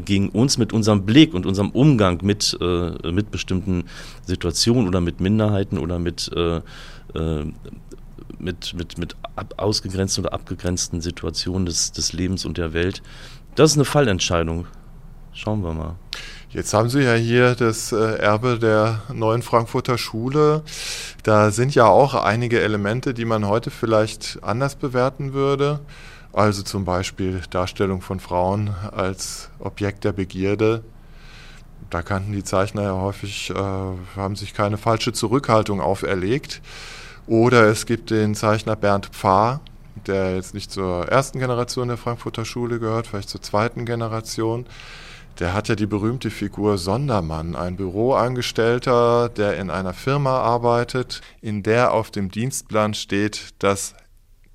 gegen 0.00 0.28
uns 0.28 0.58
mit 0.58 0.72
unserem 0.72 1.04
Blick 1.04 1.34
und 1.34 1.46
unserem 1.46 1.70
Umgang 1.70 2.20
mit, 2.22 2.56
äh, 2.60 3.10
mit 3.10 3.30
bestimmten 3.30 3.84
Situationen 4.26 4.88
oder 4.88 5.00
mit 5.00 5.20
Minderheiten 5.20 5.78
oder 5.78 5.98
mit, 5.98 6.30
äh, 6.34 6.56
äh 7.14 7.52
mit, 8.38 8.74
mit, 8.74 8.98
mit 8.98 9.16
ausgegrenzten 9.56 10.24
oder 10.24 10.34
abgegrenzten 10.34 11.00
Situationen 11.00 11.64
des, 11.66 11.92
des 11.92 12.12
Lebens 12.12 12.44
und 12.44 12.58
der 12.58 12.72
Welt. 12.72 13.02
Das 13.54 13.70
ist 13.72 13.76
eine 13.76 13.84
Fallentscheidung. 13.84 14.66
Schauen 15.32 15.62
wir 15.62 15.72
mal. 15.72 15.96
Jetzt 16.50 16.74
haben 16.74 16.90
Sie 16.90 17.00
ja 17.00 17.14
hier 17.14 17.54
das 17.54 17.92
äh, 17.92 18.16
Erbe 18.18 18.58
der 18.58 19.00
neuen 19.12 19.40
Frankfurter 19.40 19.96
Schule. 19.96 20.62
Da 21.22 21.50
sind 21.50 21.74
ja 21.74 21.86
auch 21.86 22.14
einige 22.14 22.60
Elemente, 22.60 23.14
die 23.14 23.24
man 23.24 23.46
heute 23.46 23.70
vielleicht 23.70 24.38
anders 24.42 24.76
bewerten 24.76 25.32
würde. 25.32 25.80
Also 26.32 26.62
zum 26.62 26.84
Beispiel 26.84 27.42
Darstellung 27.50 28.00
von 28.00 28.18
Frauen 28.18 28.74
als 28.90 29.50
Objekt 29.58 30.04
der 30.04 30.12
Begierde. 30.12 30.82
Da 31.90 32.02
kannten 32.02 32.32
die 32.32 32.44
Zeichner 32.44 32.82
ja 32.82 32.94
häufig, 32.94 33.50
äh, 33.50 33.54
haben 33.54 34.36
sich 34.36 34.54
keine 34.54 34.78
falsche 34.78 35.12
Zurückhaltung 35.12 35.80
auferlegt. 35.80 36.62
Oder 37.26 37.64
es 37.64 37.84
gibt 37.84 38.10
den 38.10 38.34
Zeichner 38.34 38.76
Bernd 38.76 39.06
Pfarr, 39.06 39.60
der 40.06 40.36
jetzt 40.36 40.54
nicht 40.54 40.70
zur 40.70 41.06
ersten 41.08 41.38
Generation 41.38 41.88
der 41.88 41.98
Frankfurter 41.98 42.46
Schule 42.46 42.80
gehört, 42.80 43.06
vielleicht 43.06 43.28
zur 43.28 43.42
zweiten 43.42 43.84
Generation. 43.84 44.64
Der 45.38 45.52
hat 45.52 45.68
ja 45.68 45.74
die 45.74 45.86
berühmte 45.86 46.30
Figur 46.30 46.78
Sondermann, 46.78 47.56
ein 47.56 47.76
Büroangestellter, 47.76 49.28
der 49.28 49.56
in 49.58 49.70
einer 49.70 49.94
Firma 49.94 50.38
arbeitet, 50.38 51.20
in 51.40 51.62
der 51.62 51.92
auf 51.92 52.10
dem 52.10 52.30
Dienstplan 52.30 52.94
steht, 52.94 53.50
dass 53.58 53.94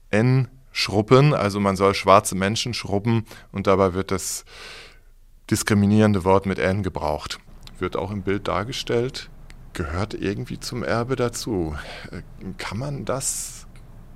N 0.10 0.48
schruppen, 0.78 1.34
also 1.34 1.60
man 1.60 1.76
soll 1.76 1.96
schwarze 1.96 2.36
Menschen 2.36 2.76
schrubben 2.76 3.26
und 3.52 3.66
dabei 3.66 3.96
wird 3.96 4.12
das 4.12 4.46
diskriminierende 5.50 6.24
Wort 6.24 6.46
mit 6.46 6.60
N 6.60 6.84
gebraucht. 6.84 7.40
Wird 7.80 7.96
auch 7.96 8.12
im 8.12 8.22
Bild 8.22 8.48
dargestellt, 8.48 9.32
gehört 9.74 10.14
irgendwie 10.14 10.60
zum 10.60 10.84
Erbe 10.84 11.16
dazu. 11.16 11.76
Äh, 12.12 12.22
kann 12.60 12.78
man 12.78 13.06
das 13.06 13.66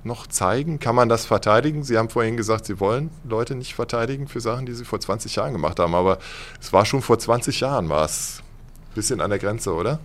noch 0.04 0.28
zeigen? 0.28 0.78
Kann 0.78 0.94
man 0.94 1.08
das 1.08 1.26
verteidigen? 1.26 1.82
Sie 1.82 1.98
haben 1.98 2.10
vorhin 2.10 2.36
gesagt, 2.36 2.66
Sie 2.66 2.78
wollen 2.78 3.10
Leute 3.24 3.56
nicht 3.56 3.74
verteidigen 3.74 4.28
für 4.28 4.40
Sachen, 4.40 4.64
die 4.64 4.74
Sie 4.74 4.84
vor 4.84 5.00
20 5.00 5.34
Jahren 5.34 5.52
gemacht 5.52 5.80
haben, 5.80 5.96
aber 5.96 6.18
es 6.60 6.72
war 6.72 6.84
schon 6.84 7.02
vor 7.02 7.18
20 7.18 7.58
Jahren, 7.58 7.88
war 7.88 8.04
es 8.04 8.40
ein 8.90 8.94
bisschen 8.94 9.20
an 9.20 9.30
der 9.30 9.40
Grenze, 9.40 9.74
oder? 9.74 9.98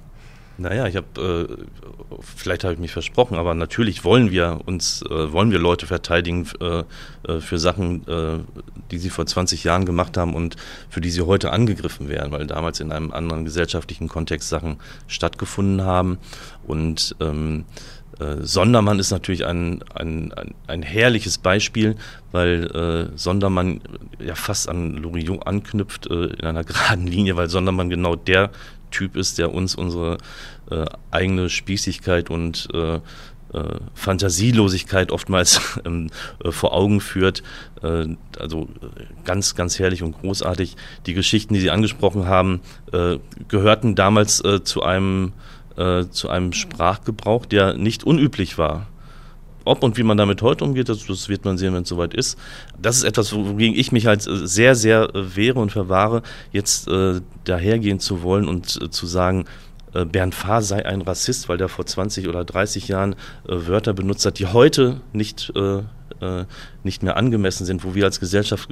Naja, 0.60 0.88
ich 0.88 0.95
habe, 0.95 1.47
äh, 1.49 2.18
vielleicht 2.22 2.64
habe 2.64 2.74
ich 2.74 2.80
mich 2.80 2.91
versprochen, 2.91 3.38
aber 3.38 3.53
natürlich 3.53 4.03
wollen 4.03 4.32
wir 4.32 4.62
uns, 4.66 5.03
äh, 5.03 5.32
wollen 5.32 5.51
wir 5.51 5.60
Leute 5.60 5.86
verteidigen 5.86 6.47
äh, 6.60 6.84
äh 7.28 7.39
für 7.41 7.60
Sachen, 7.60 8.08
äh, 8.08 8.39
die 8.89 8.97
sie 8.97 9.12
vor 9.12 9.28
20 9.28 9.64
Jahren 9.64 9.86
gemacht 9.86 10.18
haben 10.18 10.34
und 10.34 10.55
für 10.89 10.99
die 10.99 11.12
sie 11.12 11.22
heute 11.22 11.51
angegriffen 11.51 12.10
werden, 12.10 12.32
weil 12.32 12.47
damals 12.47 12.80
in 12.80 12.91
einem 12.91 13.12
anderen 13.12 13.45
gesellschaftlichen 13.45 14.08
Kontext 14.08 14.49
Sachen 14.49 14.78
stattgefunden 15.08 15.86
haben. 15.86 16.18
Und 16.66 17.16
ähm, 17.20 17.66
äh, 18.20 18.38
Sondermann 18.41 18.99
ist 18.99 19.12
natürlich 19.12 19.45
ein, 19.45 19.84
ein, 19.93 20.34
ein, 20.34 20.55
ein, 20.66 20.82
herrliches 20.82 21.38
Beispiel, 21.38 21.95
weil 22.32 23.12
äh, 23.14 23.18
Sondermann 23.18 23.82
ja 24.20 24.34
fast 24.36 24.70
an 24.70 24.93
Loriot 24.93 25.45
anknüpft 25.45 26.08
äh, 26.08 26.26
in 26.26 26.45
einer 26.45 26.64
geraden 26.64 27.05
Linie, 27.05 27.36
weil 27.36 27.49
Sondermann 27.49 27.89
genau 27.89 28.16
der 28.16 28.49
Typ 28.92 29.16
ist, 29.16 29.38
der 29.38 29.54
uns 29.54 29.76
unsere 29.76 30.18
äh, 30.70 30.86
eigene 31.12 31.50
Spießigkeit 31.50 32.30
und 32.30 32.68
äh, 32.74 33.00
äh, 33.54 33.80
Fantasielosigkeit 33.94 35.12
oftmals 35.12 35.80
ähm, 35.86 36.10
äh, 36.44 36.52
vor 36.52 36.74
Augen 36.74 37.00
führt. 37.00 37.44
Äh, 37.82 38.08
also 38.38 38.68
ganz, 39.24 39.56
ganz 39.56 39.80
herrlich 39.80 40.04
und 40.04 40.20
großartig. 40.20 40.76
Die 41.06 41.14
Geschichten, 41.14 41.54
die 41.54 41.62
Sie 41.62 41.72
angesprochen 41.72 42.26
haben, 42.28 42.62
äh, 42.92 43.18
gehörten 43.48 43.96
damals 43.96 44.44
zu 44.64 44.84
einem 44.84 45.34
zu 46.10 46.30
einem 46.30 46.54
Sprachgebrauch, 46.54 47.46
der 47.46 47.76
nicht 47.76 48.04
unüblich 48.04 48.58
war 48.58 48.88
ob 49.68 49.84
und 49.84 49.97
wie 49.97 50.03
man 50.03 50.18
damit 50.18 50.41
heute 50.41 50.63
umgeht, 50.63 50.89
das, 50.89 51.05
das 51.05 51.30
wird 51.30 51.45
man 51.45 51.57
sehen, 51.57 51.74
wenn 51.74 51.84
es 51.84 51.89
soweit 51.89 52.13
ist. 52.13 52.38
Das 52.82 52.97
ist 52.97 53.03
etwas, 53.03 53.34
wogegen 53.34 53.78
ich 53.78 53.91
mich 53.91 54.05
halt 54.07 54.26
äh, 54.28 54.47
sehr, 54.47 54.76
sehr 54.76 55.13
äh, 55.15 55.36
wehre 55.36 55.59
und 55.59 55.72
verwahre, 55.72 56.24
jetzt 56.51 56.88
äh, 56.88 57.22
dahergehen 57.43 57.99
zu 57.99 58.24
wollen 58.24 58.47
und 58.47 58.80
äh, 58.82 58.89
zu 58.89 59.05
sagen, 59.05 59.45
äh, 59.93 60.05
Bernd 60.05 60.36
Fahr 60.36 60.61
sei 60.61 60.86
ein 60.86 61.01
Rassist, 61.01 61.49
weil 61.49 61.57
der 61.57 61.70
vor 61.70 61.86
20 61.86 62.28
oder 62.28 62.43
30 62.43 62.88
Jahren 62.88 63.13
äh, 63.47 63.68
Wörter 63.68 63.93
benutzt 63.93 64.26
hat, 64.26 64.39
die 64.39 64.47
heute 64.47 65.01
nicht 65.13 65.53
nicht 66.84 67.03
mehr 67.03 67.15
angemessen 67.15 67.65
sind, 67.65 67.84
wo 67.84 67.93
wir 67.93 68.05
als 68.05 68.20
Gesellschaft 68.20 68.70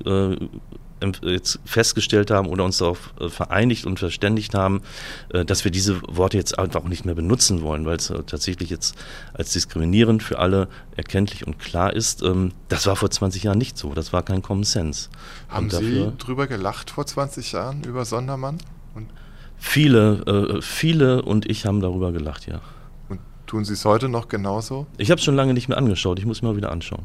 festgestellt 1.66 2.32
haben 2.32 2.48
oder 2.48 2.64
uns 2.64 2.78
darauf 2.78 3.14
äh, 3.20 3.30
vereinigt 3.30 3.86
und 3.86 4.00
verständigt 4.00 4.54
haben, 4.54 4.82
äh, 5.30 5.44
dass 5.46 5.64
wir 5.64 5.72
diese 5.72 6.02
Worte 6.04 6.38
jetzt 6.38 6.58
einfach 6.58 6.84
auch 6.84 6.88
nicht 6.88 7.06
mehr 7.06 7.16
benutzen 7.16 7.62
wollen, 7.62 7.86
weil 7.86 7.98
es 7.98 8.10
äh, 8.10 8.24
tatsächlich 8.24 8.70
jetzt 8.70 8.96
als 9.34 9.52
diskriminierend 9.52 10.24
für 10.24 10.40
alle 10.40 10.68
erkenntlich 10.96 11.46
und 11.46 11.60
klar 11.60 11.94
ist. 11.94 12.24
Ähm, 12.24 12.52
das 12.70 12.88
war 12.88 12.96
vor 12.96 13.12
20 13.12 13.44
Jahren 13.44 13.58
nicht 13.58 13.78
so. 13.78 13.94
Das 13.94 14.14
war 14.14 14.24
kein 14.24 14.42
Common 14.42 14.64
Sense. 14.64 15.10
Haben 15.50 15.70
Sie 15.70 16.12
drüber 16.18 16.48
gelacht 16.48 16.90
vor 16.90 17.06
20 17.06 17.52
Jahren 17.52 17.84
über 17.84 18.06
Sondermann? 18.06 18.58
Und 18.94 19.10
viele, 19.58 20.62
viele 20.62 21.22
und 21.22 21.50
ich 21.50 21.66
haben 21.66 21.82
darüber 21.82 22.14
gelacht, 22.14 22.48
ja. 22.48 22.62
Und 23.10 23.20
tun 23.46 23.66
Sie 23.66 23.74
es 23.74 23.84
heute 23.84 24.08
noch 24.08 24.30
genauso? 24.30 24.88
Ich 24.98 25.12
habe 25.12 25.20
es 25.20 25.26
schon 25.26 25.36
lange 25.36 25.54
nicht 25.54 25.68
mehr 25.68 25.78
angeschaut. 25.78 26.20
Ich 26.20 26.26
muss 26.26 26.42
mal 26.42 26.56
wieder 26.56 26.72
anschauen. 26.72 27.04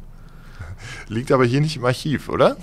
Liegt 1.09 1.33
aber 1.33 1.45
hier 1.45 1.61
nicht 1.61 1.77
im 1.77 1.85
Archiv, 1.85 2.29
oder? 2.29 2.57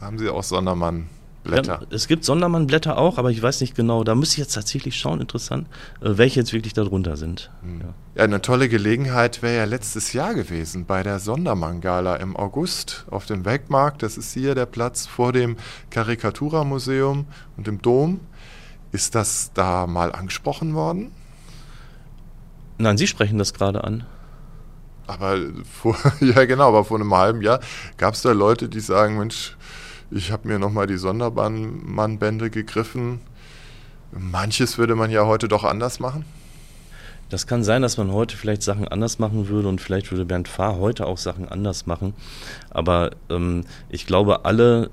Haben 0.00 0.18
Sie 0.18 0.28
auch 0.28 0.44
Sondermann-Blätter? 0.44 1.80
Ja, 1.82 1.86
es 1.90 2.06
gibt 2.06 2.24
Sondermann-Blätter 2.24 2.96
auch, 2.98 3.18
aber 3.18 3.30
ich 3.30 3.42
weiß 3.42 3.60
nicht 3.60 3.74
genau. 3.74 4.04
Da 4.04 4.14
müsste 4.14 4.34
ich 4.34 4.38
jetzt 4.38 4.54
tatsächlich 4.54 4.96
schauen, 4.96 5.20
interessant, 5.20 5.66
äh, 6.00 6.16
welche 6.16 6.40
jetzt 6.40 6.52
wirklich 6.52 6.72
darunter 6.72 7.16
sind. 7.16 7.50
Hm. 7.62 7.80
Ja. 7.80 7.86
ja. 8.14 8.24
eine 8.24 8.40
tolle 8.40 8.68
Gelegenheit 8.68 9.42
wäre 9.42 9.56
ja 9.56 9.64
letztes 9.64 10.12
Jahr 10.12 10.34
gewesen 10.34 10.84
bei 10.86 11.02
der 11.02 11.18
Sondermann-Gala 11.18 12.16
im 12.16 12.36
August 12.36 13.06
auf 13.10 13.26
dem 13.26 13.44
Wegmarkt. 13.44 14.02
Das 14.02 14.16
ist 14.16 14.32
hier 14.32 14.54
der 14.54 14.66
Platz 14.66 15.06
vor 15.06 15.32
dem 15.32 15.56
Karikatura-Museum 15.90 17.26
und 17.56 17.66
dem 17.66 17.82
Dom. 17.82 18.20
Ist 18.92 19.14
das 19.14 19.50
da 19.52 19.86
mal 19.86 20.12
angesprochen 20.12 20.74
worden? 20.74 21.10
Nein, 22.78 22.96
Sie 22.96 23.08
sprechen 23.08 23.38
das 23.38 23.52
gerade 23.52 23.82
an. 23.82 24.06
Aber 25.08 25.38
vor, 25.64 25.96
ja 26.20 26.44
genau, 26.44 26.68
aber 26.68 26.84
vor 26.84 27.00
einem 27.00 27.12
halben 27.14 27.42
Jahr 27.42 27.58
gab 27.96 28.14
es 28.14 28.22
da 28.22 28.30
Leute, 28.30 28.68
die 28.68 28.80
sagen, 28.80 29.18
Mensch, 29.18 29.56
ich 30.10 30.32
habe 30.32 30.48
mir 30.48 30.58
nochmal 30.58 30.86
die 30.86 30.96
Sondermannbände 30.96 32.50
gegriffen. 32.50 33.20
Manches 34.12 34.78
würde 34.78 34.94
man 34.94 35.10
ja 35.10 35.26
heute 35.26 35.48
doch 35.48 35.64
anders 35.64 36.00
machen. 36.00 36.24
Das 37.28 37.46
kann 37.46 37.62
sein, 37.62 37.82
dass 37.82 37.98
man 37.98 38.10
heute 38.10 38.36
vielleicht 38.36 38.62
Sachen 38.62 38.88
anders 38.88 39.18
machen 39.18 39.48
würde 39.48 39.68
und 39.68 39.82
vielleicht 39.82 40.10
würde 40.10 40.24
Bernd 40.24 40.48
Fahr 40.48 40.78
heute 40.78 41.06
auch 41.06 41.18
Sachen 41.18 41.46
anders 41.46 41.86
machen. 41.86 42.14
Aber 42.70 43.10
ähm, 43.28 43.64
ich 43.90 44.06
glaube, 44.06 44.46
alle 44.46 44.90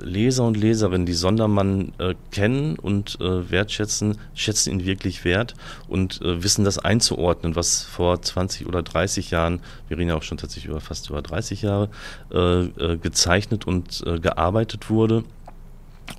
Leser 0.00 0.44
und 0.44 0.56
Leserinnen, 0.56 1.06
die 1.06 1.14
Sondermann 1.14 1.92
äh, 1.98 2.14
kennen 2.30 2.78
und 2.78 3.18
äh, 3.20 3.50
wertschätzen, 3.50 4.18
schätzen 4.34 4.72
ihn 4.72 4.84
wirklich 4.84 5.24
wert 5.24 5.54
und 5.88 6.20
äh, 6.22 6.42
wissen 6.42 6.64
das 6.64 6.78
einzuordnen, 6.78 7.56
was 7.56 7.82
vor 7.82 8.20
20 8.20 8.66
oder 8.66 8.82
30 8.82 9.30
Jahren, 9.30 9.60
wir 9.88 9.98
reden 9.98 10.10
ja 10.10 10.16
auch 10.16 10.22
schon 10.22 10.38
tatsächlich 10.38 10.70
über 10.70 10.80
fast 10.80 11.10
über 11.10 11.22
30 11.22 11.62
Jahre, 11.62 11.90
äh, 12.32 12.64
äh, 12.64 12.96
gezeichnet 12.96 13.66
und 13.66 14.02
äh, 14.06 14.18
gearbeitet 14.18 14.90
wurde. 14.90 15.24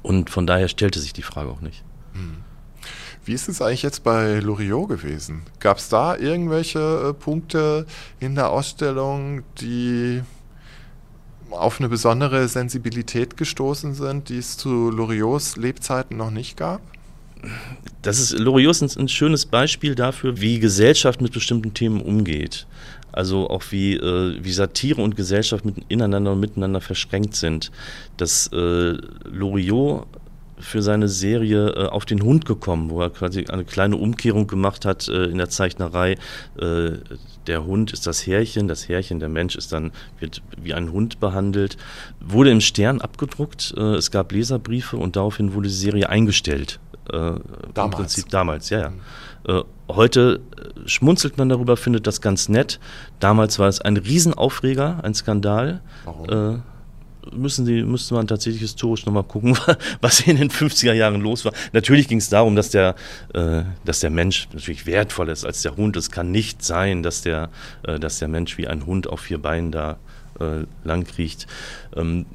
Und 0.01 0.29
von 0.29 0.47
daher 0.47 0.67
stellte 0.67 0.99
sich 0.99 1.13
die 1.13 1.21
Frage 1.21 1.49
auch 1.49 1.61
nicht. 1.61 1.83
Hm. 2.13 2.37
Wie 3.23 3.33
ist 3.33 3.49
es 3.49 3.61
eigentlich 3.61 3.81
jetzt 3.81 4.03
bei 4.03 4.39
Loriot 4.39 4.87
gewesen? 4.87 5.41
Gab 5.59 5.77
es 5.77 5.89
da 5.89 6.15
irgendwelche 6.15 7.15
Punkte 7.19 7.87
in 8.19 8.35
der 8.35 8.49
Ausstellung, 8.51 9.41
die 9.59 10.21
auf 11.51 11.79
eine 11.79 11.89
besondere 11.89 12.47
Sensibilität 12.47 13.37
gestoßen 13.37 13.93
sind, 13.93 14.29
die 14.29 14.37
es 14.37 14.57
zu 14.57 14.89
Loriots 14.89 15.57
Lebzeiten 15.57 16.17
noch 16.17 16.31
nicht 16.31 16.57
gab? 16.57 16.81
Das 18.01 18.19
ist 18.19 18.37
Loriot 18.37 18.81
ist 18.81 18.97
ein, 18.97 19.07
schönes 19.07 19.45
Beispiel 19.45 19.95
dafür, 19.95 20.39
wie 20.39 20.59
Gesellschaft 20.59 21.21
mit 21.21 21.33
bestimmten 21.33 21.73
Themen 21.73 22.01
umgeht. 22.01 22.67
Also 23.11 23.49
auch 23.49 23.63
wie, 23.71 23.95
äh, 23.95 24.43
wie 24.43 24.51
Satire 24.51 25.01
und 25.01 25.15
Gesellschaft 25.15 25.63
mit, 25.65 25.75
ineinander 25.87 26.33
und 26.33 26.39
miteinander 26.39 26.81
verschränkt 26.81 27.35
sind. 27.35 27.71
Dass 28.17 28.47
äh, 28.51 28.97
Loriot 29.23 30.07
für 30.57 30.81
seine 30.81 31.07
Serie 31.07 31.69
äh, 31.69 31.87
auf 31.87 32.05
den 32.05 32.21
Hund 32.21 32.45
gekommen, 32.45 32.89
wo 32.89 33.01
er 33.01 33.09
quasi 33.09 33.45
eine 33.47 33.65
kleine 33.65 33.97
Umkehrung 33.97 34.47
gemacht 34.47 34.85
hat 34.85 35.07
äh, 35.07 35.25
in 35.25 35.37
der 35.37 35.49
Zeichnerei. 35.49 36.17
Äh, 36.59 36.91
der 37.47 37.65
Hund 37.65 37.93
ist 37.93 38.07
das 38.07 38.25
Härchen, 38.25 38.67
das 38.67 38.87
Härchen, 38.87 39.19
der 39.19 39.29
Mensch 39.29 39.55
ist 39.55 39.71
dann, 39.71 39.91
wird 40.19 40.41
wie 40.61 40.73
ein 40.73 40.91
Hund 40.91 41.19
behandelt. 41.19 41.77
Wurde 42.19 42.51
im 42.51 42.61
Stern 42.61 43.01
abgedruckt, 43.01 43.73
äh, 43.77 43.95
es 43.95 44.11
gab 44.11 44.31
Leserbriefe 44.31 44.97
und 44.97 45.15
daraufhin 45.15 45.53
wurde 45.53 45.67
die 45.67 45.73
Serie 45.73 46.09
eingestellt. 46.09 46.79
Äh, 47.11 47.33
damals. 47.73 47.75
Im 47.75 47.89
Prinzip 47.91 48.29
damals, 48.29 48.69
ja, 48.69 48.79
ja. 48.79 48.89
Mhm. 48.89 49.01
Heute 49.87 50.39
schmunzelt 50.87 51.37
man 51.37 51.49
darüber, 51.49 51.77
findet 51.77 52.07
das 52.07 52.19
ganz 52.19 52.49
nett. 52.49 52.79
Damals 53.19 53.59
war 53.59 53.67
es 53.67 53.79
ein 53.79 53.95
Riesenaufreger, 53.95 55.03
ein 55.03 55.13
Skandal. 55.13 55.81
Warum? 56.03 56.63
Müssen 57.31 57.65
die, 57.65 57.83
müsste 57.83 58.13
man 58.13 58.27
tatsächlich 58.27 58.61
historisch 58.61 59.05
nochmal 59.05 59.23
gucken, 59.23 59.57
was 60.01 60.21
in 60.21 60.37
den 60.37 60.49
50er 60.49 60.93
Jahren 60.93 61.21
los 61.21 61.45
war. 61.45 61.53
Natürlich 61.73 62.07
ging 62.07 62.19
es 62.19 62.29
darum, 62.29 62.55
dass 62.55 62.69
der, 62.69 62.95
äh, 63.33 63.63
dass 63.83 63.99
der 63.99 64.09
Mensch 64.09 64.47
natürlich 64.53 64.85
wertvoller 64.85 65.33
ist 65.33 65.45
als 65.45 65.61
der 65.61 65.75
Hund. 65.75 65.95
Es 65.97 66.11
kann 66.11 66.31
nicht 66.31 66.63
sein, 66.63 67.03
dass 67.03 67.21
der, 67.21 67.49
äh, 67.83 67.99
dass 67.99 68.19
der 68.19 68.27
Mensch 68.27 68.57
wie 68.57 68.67
ein 68.67 68.85
Hund 68.85 69.07
auf 69.07 69.21
vier 69.21 69.37
Beinen 69.37 69.71
da 69.71 69.97
äh, 70.39 70.65
langkriecht. 70.83 71.47
Ähm, 71.95 72.25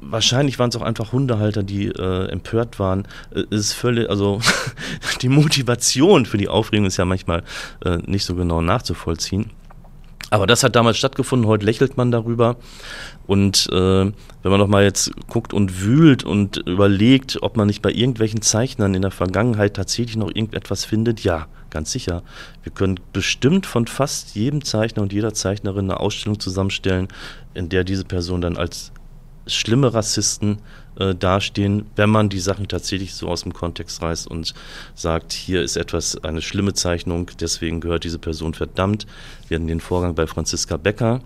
wahrscheinlich 0.00 0.58
waren 0.58 0.70
es 0.70 0.76
auch 0.76 0.82
einfach 0.82 1.12
Hundehalter, 1.12 1.62
die 1.62 1.86
äh, 1.86 2.28
empört 2.30 2.78
waren. 2.78 3.06
Äh, 3.34 3.42
ist 3.50 3.72
völlig, 3.72 4.08
also 4.10 4.40
die 5.22 5.28
Motivation 5.28 6.26
für 6.26 6.38
die 6.38 6.48
Aufregung 6.48 6.86
ist 6.86 6.96
ja 6.96 7.04
manchmal 7.04 7.42
äh, 7.84 7.98
nicht 8.06 8.24
so 8.24 8.34
genau 8.34 8.60
nachzuvollziehen. 8.60 9.50
Aber 10.30 10.46
das 10.46 10.62
hat 10.62 10.76
damals 10.76 10.98
stattgefunden, 10.98 11.48
heute 11.48 11.64
lächelt 11.64 11.96
man 11.96 12.10
darüber. 12.10 12.56
Und 13.26 13.68
äh, 13.72 13.74
wenn 14.04 14.50
man 14.50 14.60
noch 14.60 14.68
mal 14.68 14.84
jetzt 14.84 15.10
guckt 15.28 15.52
und 15.52 15.82
wühlt 15.82 16.24
und 16.24 16.58
überlegt, 16.58 17.42
ob 17.42 17.56
man 17.56 17.66
nicht 17.66 17.82
bei 17.82 17.90
irgendwelchen 17.90 18.42
Zeichnern 18.42 18.94
in 18.94 19.02
der 19.02 19.10
Vergangenheit 19.10 19.74
tatsächlich 19.74 20.16
noch 20.16 20.28
irgendetwas 20.28 20.84
findet, 20.84 21.20
ja, 21.20 21.46
ganz 21.70 21.92
sicher. 21.92 22.22
Wir 22.62 22.72
können 22.72 23.00
bestimmt 23.12 23.66
von 23.66 23.86
fast 23.86 24.34
jedem 24.34 24.64
Zeichner 24.64 25.02
und 25.02 25.12
jeder 25.12 25.34
Zeichnerin 25.34 25.86
eine 25.86 26.00
Ausstellung 26.00 26.40
zusammenstellen, 26.40 27.08
in 27.54 27.68
der 27.68 27.84
diese 27.84 28.04
Person 28.04 28.40
dann 28.40 28.56
als 28.56 28.92
schlimme 29.48 29.92
Rassisten 29.92 30.58
äh, 30.98 31.14
dastehen, 31.14 31.86
wenn 31.96 32.10
man 32.10 32.28
die 32.28 32.40
Sachen 32.40 32.68
tatsächlich 32.68 33.14
so 33.14 33.28
aus 33.28 33.42
dem 33.42 33.52
Kontext 33.52 34.02
reißt 34.02 34.26
und 34.26 34.54
sagt, 34.94 35.32
hier 35.32 35.62
ist 35.62 35.76
etwas, 35.76 36.22
eine 36.24 36.42
schlimme 36.42 36.74
Zeichnung, 36.74 37.30
deswegen 37.40 37.80
gehört 37.80 38.04
diese 38.04 38.18
Person 38.18 38.54
verdammt. 38.54 39.06
Wir 39.48 39.56
hatten 39.56 39.68
den 39.68 39.80
Vorgang 39.80 40.14
bei 40.14 40.26
Franziska 40.26 40.76
Becker. 40.76 41.20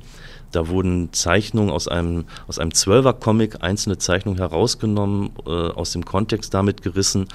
Da 0.53 0.69
wurden 0.69 1.13
Zeichnungen 1.13 1.71
aus 1.71 1.89
einem, 1.89 2.27
aus 2.47 2.59
einem 2.59 2.75
Zwölfer-Comic, 2.75 3.63
einzelne 3.63 3.97
Zeichnungen 3.97 4.39
herausgenommen, 4.39 5.31
äh, 5.47 5.51
aus 5.51 5.93
dem 5.93 6.05
Kontext 6.05 6.53
damit 6.53 6.83
gerissen 6.83 7.27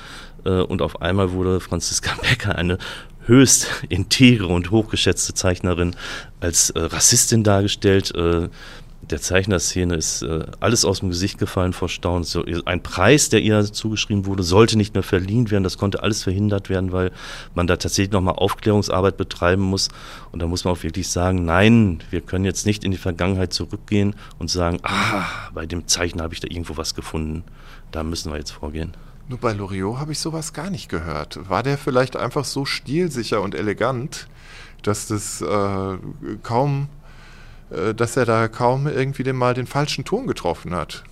äh, 0.46 0.62
und 0.62 0.84
auf 0.84 1.02
einmal 1.02 1.32
wurde 1.32 1.60
Franziska 1.60 2.12
Becker 2.22 2.56
eine 2.56 2.78
höchst 3.26 3.68
integre 3.90 4.48
und 4.48 4.72
hochgeschätzte 4.72 5.34
Zeichnerin 5.34 5.96
als 6.40 6.70
äh, 6.70 6.80
Rassistin 6.80 7.44
dargestellt. 7.44 8.16
Äh, 8.16 8.50
der 9.10 9.22
Zeichnerszene 9.22 9.96
ist 9.96 10.22
äh, 10.22 10.46
alles 10.60 10.84
aus 10.84 11.00
dem 11.00 11.10
Gesicht 11.10 11.38
gefallen 11.38 11.74
vor 11.74 11.88
Staunen. 11.88 12.24
So, 12.24 12.44
ein 12.66 12.84
Preis, 12.84 13.30
der 13.30 13.42
ihr 13.42 13.64
zugeschrieben 13.64 14.26
wurde, 14.26 14.44
sollte 14.44 14.78
nicht 14.78 14.94
mehr 14.94 15.04
verliehen 15.04 15.50
werden. 15.50 15.64
Das 15.64 15.78
konnte 15.78 16.04
alles 16.04 16.24
verhindert 16.24 16.70
werden, 16.70 16.92
weil 16.92 17.12
man 17.56 17.68
da 17.68 17.78
tatsächlich 17.78 18.12
nochmal 18.12 18.36
Aufklärungsarbeit 18.36 19.16
betreiben 19.16 19.64
muss. 19.64 19.88
Und 20.32 20.42
da 20.42 20.48
muss 20.48 20.66
man 20.66 20.74
auch 20.74 20.84
wirklich 20.84 21.08
sagen, 21.08 21.46
nein, 21.46 22.04
wir 22.10 22.22
können 22.22 22.44
jetzt 22.44 22.66
nicht 22.66 22.84
in 22.84 22.92
die 22.92 22.98
Vergangenheit 22.98 23.54
zurückgehen 23.54 24.16
und 24.40 24.50
sagen, 24.50 24.80
ah, 24.84 25.26
bei 25.54 25.66
dem 25.66 25.88
Zeichner 25.88 26.24
habe 26.24 26.34
ich 26.34 26.42
da 26.42 26.48
irgendwo 26.50 26.76
was 26.76 26.94
gefunden. 26.94 27.44
Da 27.92 28.04
müssen 28.04 28.32
wir 28.32 28.38
jetzt 28.38 28.52
vorgehen. 28.52 28.92
Nur 29.30 29.40
bei 29.40 29.54
Loriot 29.54 30.00
habe 30.00 30.12
ich 30.12 30.20
sowas 30.20 30.54
gar 30.54 30.70
nicht 30.70 30.90
gehört. 30.90 31.50
War 31.50 31.64
der 31.64 31.78
vielleicht 31.78 32.16
einfach 32.16 32.46
so 32.46 32.66
stilsicher 32.66 33.42
und 33.42 33.56
elegant, 33.56 34.28
dass 34.84 35.08
das 35.08 35.42
äh, 35.42 35.98
kaum 36.44 36.88
dass 37.96 38.16
er 38.16 38.26
da 38.26 38.48
kaum 38.48 38.88
irgendwie 38.88 39.24
den, 39.24 39.36
mal 39.36 39.54
den 39.54 39.68
falschen 39.68 40.06
Ton 40.06 40.28
getroffen 40.28 40.74
hat. 40.74 41.04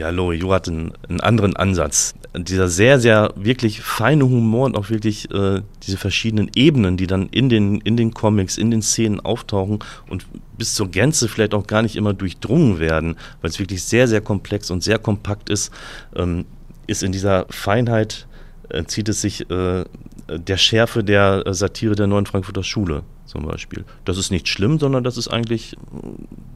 Ja, 0.00 0.08
Loriot 0.08 0.50
hat 0.50 0.68
einen, 0.68 0.92
einen, 1.10 1.20
anderen 1.20 1.56
Ansatz. 1.56 2.14
Dieser 2.34 2.68
sehr, 2.68 2.98
sehr 2.98 3.34
wirklich 3.36 3.82
feine 3.82 4.24
Humor 4.24 4.64
und 4.64 4.74
auch 4.74 4.88
wirklich 4.88 5.30
äh, 5.30 5.60
diese 5.82 5.98
verschiedenen 5.98 6.50
Ebenen, 6.54 6.96
die 6.96 7.06
dann 7.06 7.28
in 7.28 7.50
den, 7.50 7.82
in 7.82 7.98
den 7.98 8.14
Comics, 8.14 8.56
in 8.56 8.70
den 8.70 8.80
Szenen 8.80 9.20
auftauchen 9.20 9.80
und 10.08 10.24
bis 10.56 10.72
zur 10.74 10.90
Gänze 10.90 11.28
vielleicht 11.28 11.52
auch 11.52 11.66
gar 11.66 11.82
nicht 11.82 11.96
immer 11.96 12.14
durchdrungen 12.14 12.78
werden, 12.78 13.16
weil 13.42 13.50
es 13.50 13.58
wirklich 13.58 13.82
sehr, 13.84 14.08
sehr 14.08 14.22
komplex 14.22 14.70
und 14.70 14.82
sehr 14.82 14.98
kompakt 14.98 15.50
ist, 15.50 15.70
ähm, 16.16 16.46
ist 16.86 17.02
in 17.02 17.12
dieser 17.12 17.44
Feinheit, 17.50 18.26
äh, 18.70 18.84
zieht 18.84 19.10
es 19.10 19.20
sich 19.20 19.50
äh, 19.50 19.84
der 20.28 20.56
Schärfe 20.56 21.04
der 21.04 21.42
äh, 21.44 21.52
Satire 21.52 21.94
der 21.94 22.06
neuen 22.06 22.24
Frankfurter 22.24 22.62
Schule 22.62 23.02
zum 23.30 23.46
Beispiel. 23.46 23.84
Das 24.04 24.18
ist 24.18 24.30
nicht 24.30 24.48
schlimm, 24.48 24.78
sondern 24.78 25.04
das 25.04 25.16
ist 25.16 25.28
eigentlich, 25.28 25.76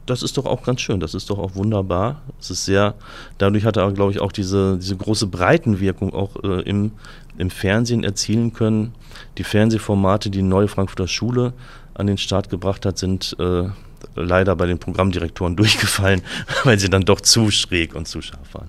das 0.07 0.22
ist 0.22 0.37
doch 0.37 0.45
auch 0.45 0.64
ganz 0.64 0.81
schön, 0.81 0.99
das 0.99 1.14
ist 1.14 1.31
doch 1.31 1.39
auch 1.39 1.55
wunderbar. 1.55 2.22
Es 2.41 2.51
ist 2.51 2.64
sehr, 2.64 2.95
dadurch 3.39 3.64
hat 3.64 3.77
er, 3.77 3.93
glaube 3.93 4.11
ich, 4.11 4.20
auch 4.20 4.33
diese, 4.33 4.77
diese 4.77 4.97
große 4.97 5.29
Breitenwirkung 5.29 6.12
auch 6.12 6.43
äh, 6.43 6.62
im, 6.62 6.91
im 7.39 7.51
Fernsehen 7.51 8.03
erzielen 8.03 8.53
können. 8.53 8.93
Die 9.39 9.45
Fernsehformate, 9.45 10.31
die 10.31 10.43
neue 10.43 10.66
Frankfurter 10.66 11.07
Schule 11.07 11.53
an 11.95 12.09
den 12.09 12.18
Start 12.18 12.51
gebracht 12.51 12.85
hat, 12.87 12.99
sind, 12.99 13.37
äh, 13.39 13.68
leider 14.16 14.57
bei 14.57 14.66
den 14.66 14.79
Programmdirektoren 14.79 15.55
durchgefallen, 15.57 16.22
weil 16.64 16.79
sie 16.81 16.91
dann 16.91 17.03
doch 17.03 17.20
zu 17.20 17.53
schräg 17.53 17.95
und 17.95 18.09
zu 18.09 18.20
scharf 18.20 18.53
waren. 18.53 18.68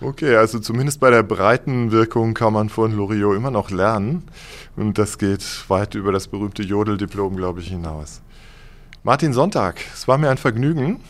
Okay, 0.00 0.36
also 0.36 0.58
zumindest 0.58 1.00
bei 1.00 1.10
der 1.10 1.22
breiten 1.22 1.90
Wirkung 1.90 2.34
kann 2.34 2.52
man 2.52 2.68
von 2.68 2.94
Loriot 2.94 3.36
immer 3.36 3.50
noch 3.50 3.70
lernen. 3.70 4.24
Und 4.76 4.98
das 4.98 5.16
geht 5.16 5.42
weit 5.68 5.94
über 5.94 6.12
das 6.12 6.28
berühmte 6.28 6.62
Jodeldiplom, 6.62 7.36
glaube 7.36 7.60
ich, 7.60 7.68
hinaus. 7.68 8.20
Martin 9.02 9.32
Sonntag, 9.32 9.80
es 9.94 10.06
war 10.06 10.18
mir 10.18 10.30
ein 10.30 10.36
Vergnügen. 10.36 11.00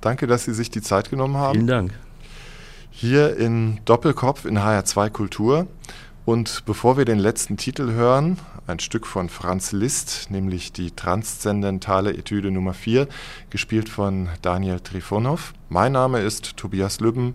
Danke, 0.00 0.26
dass 0.26 0.44
Sie 0.44 0.54
sich 0.54 0.70
die 0.70 0.80
Zeit 0.80 1.10
genommen 1.10 1.36
haben. 1.36 1.54
Vielen 1.54 1.66
Dank. 1.66 1.92
Hier 2.90 3.36
in 3.36 3.80
Doppelkopf 3.84 4.46
in 4.46 4.58
HR2 4.58 5.10
Kultur. 5.10 5.66
Und 6.24 6.64
bevor 6.64 6.96
wir 6.96 7.04
den 7.04 7.18
letzten 7.18 7.56
Titel 7.56 7.92
hören, 7.92 8.38
ein 8.66 8.78
Stück 8.78 9.06
von 9.06 9.28
Franz 9.28 9.72
Liszt, 9.72 10.30
nämlich 10.30 10.72
die 10.72 10.92
transzendentale 10.92 12.16
Etüde 12.16 12.50
Nummer 12.50 12.72
4, 12.72 13.08
gespielt 13.50 13.88
von 13.88 14.28
Daniel 14.40 14.80
Trifonov. 14.80 15.52
Mein 15.68 15.92
Name 15.92 16.20
ist 16.20 16.56
Tobias 16.56 17.00
Lübben. 17.00 17.34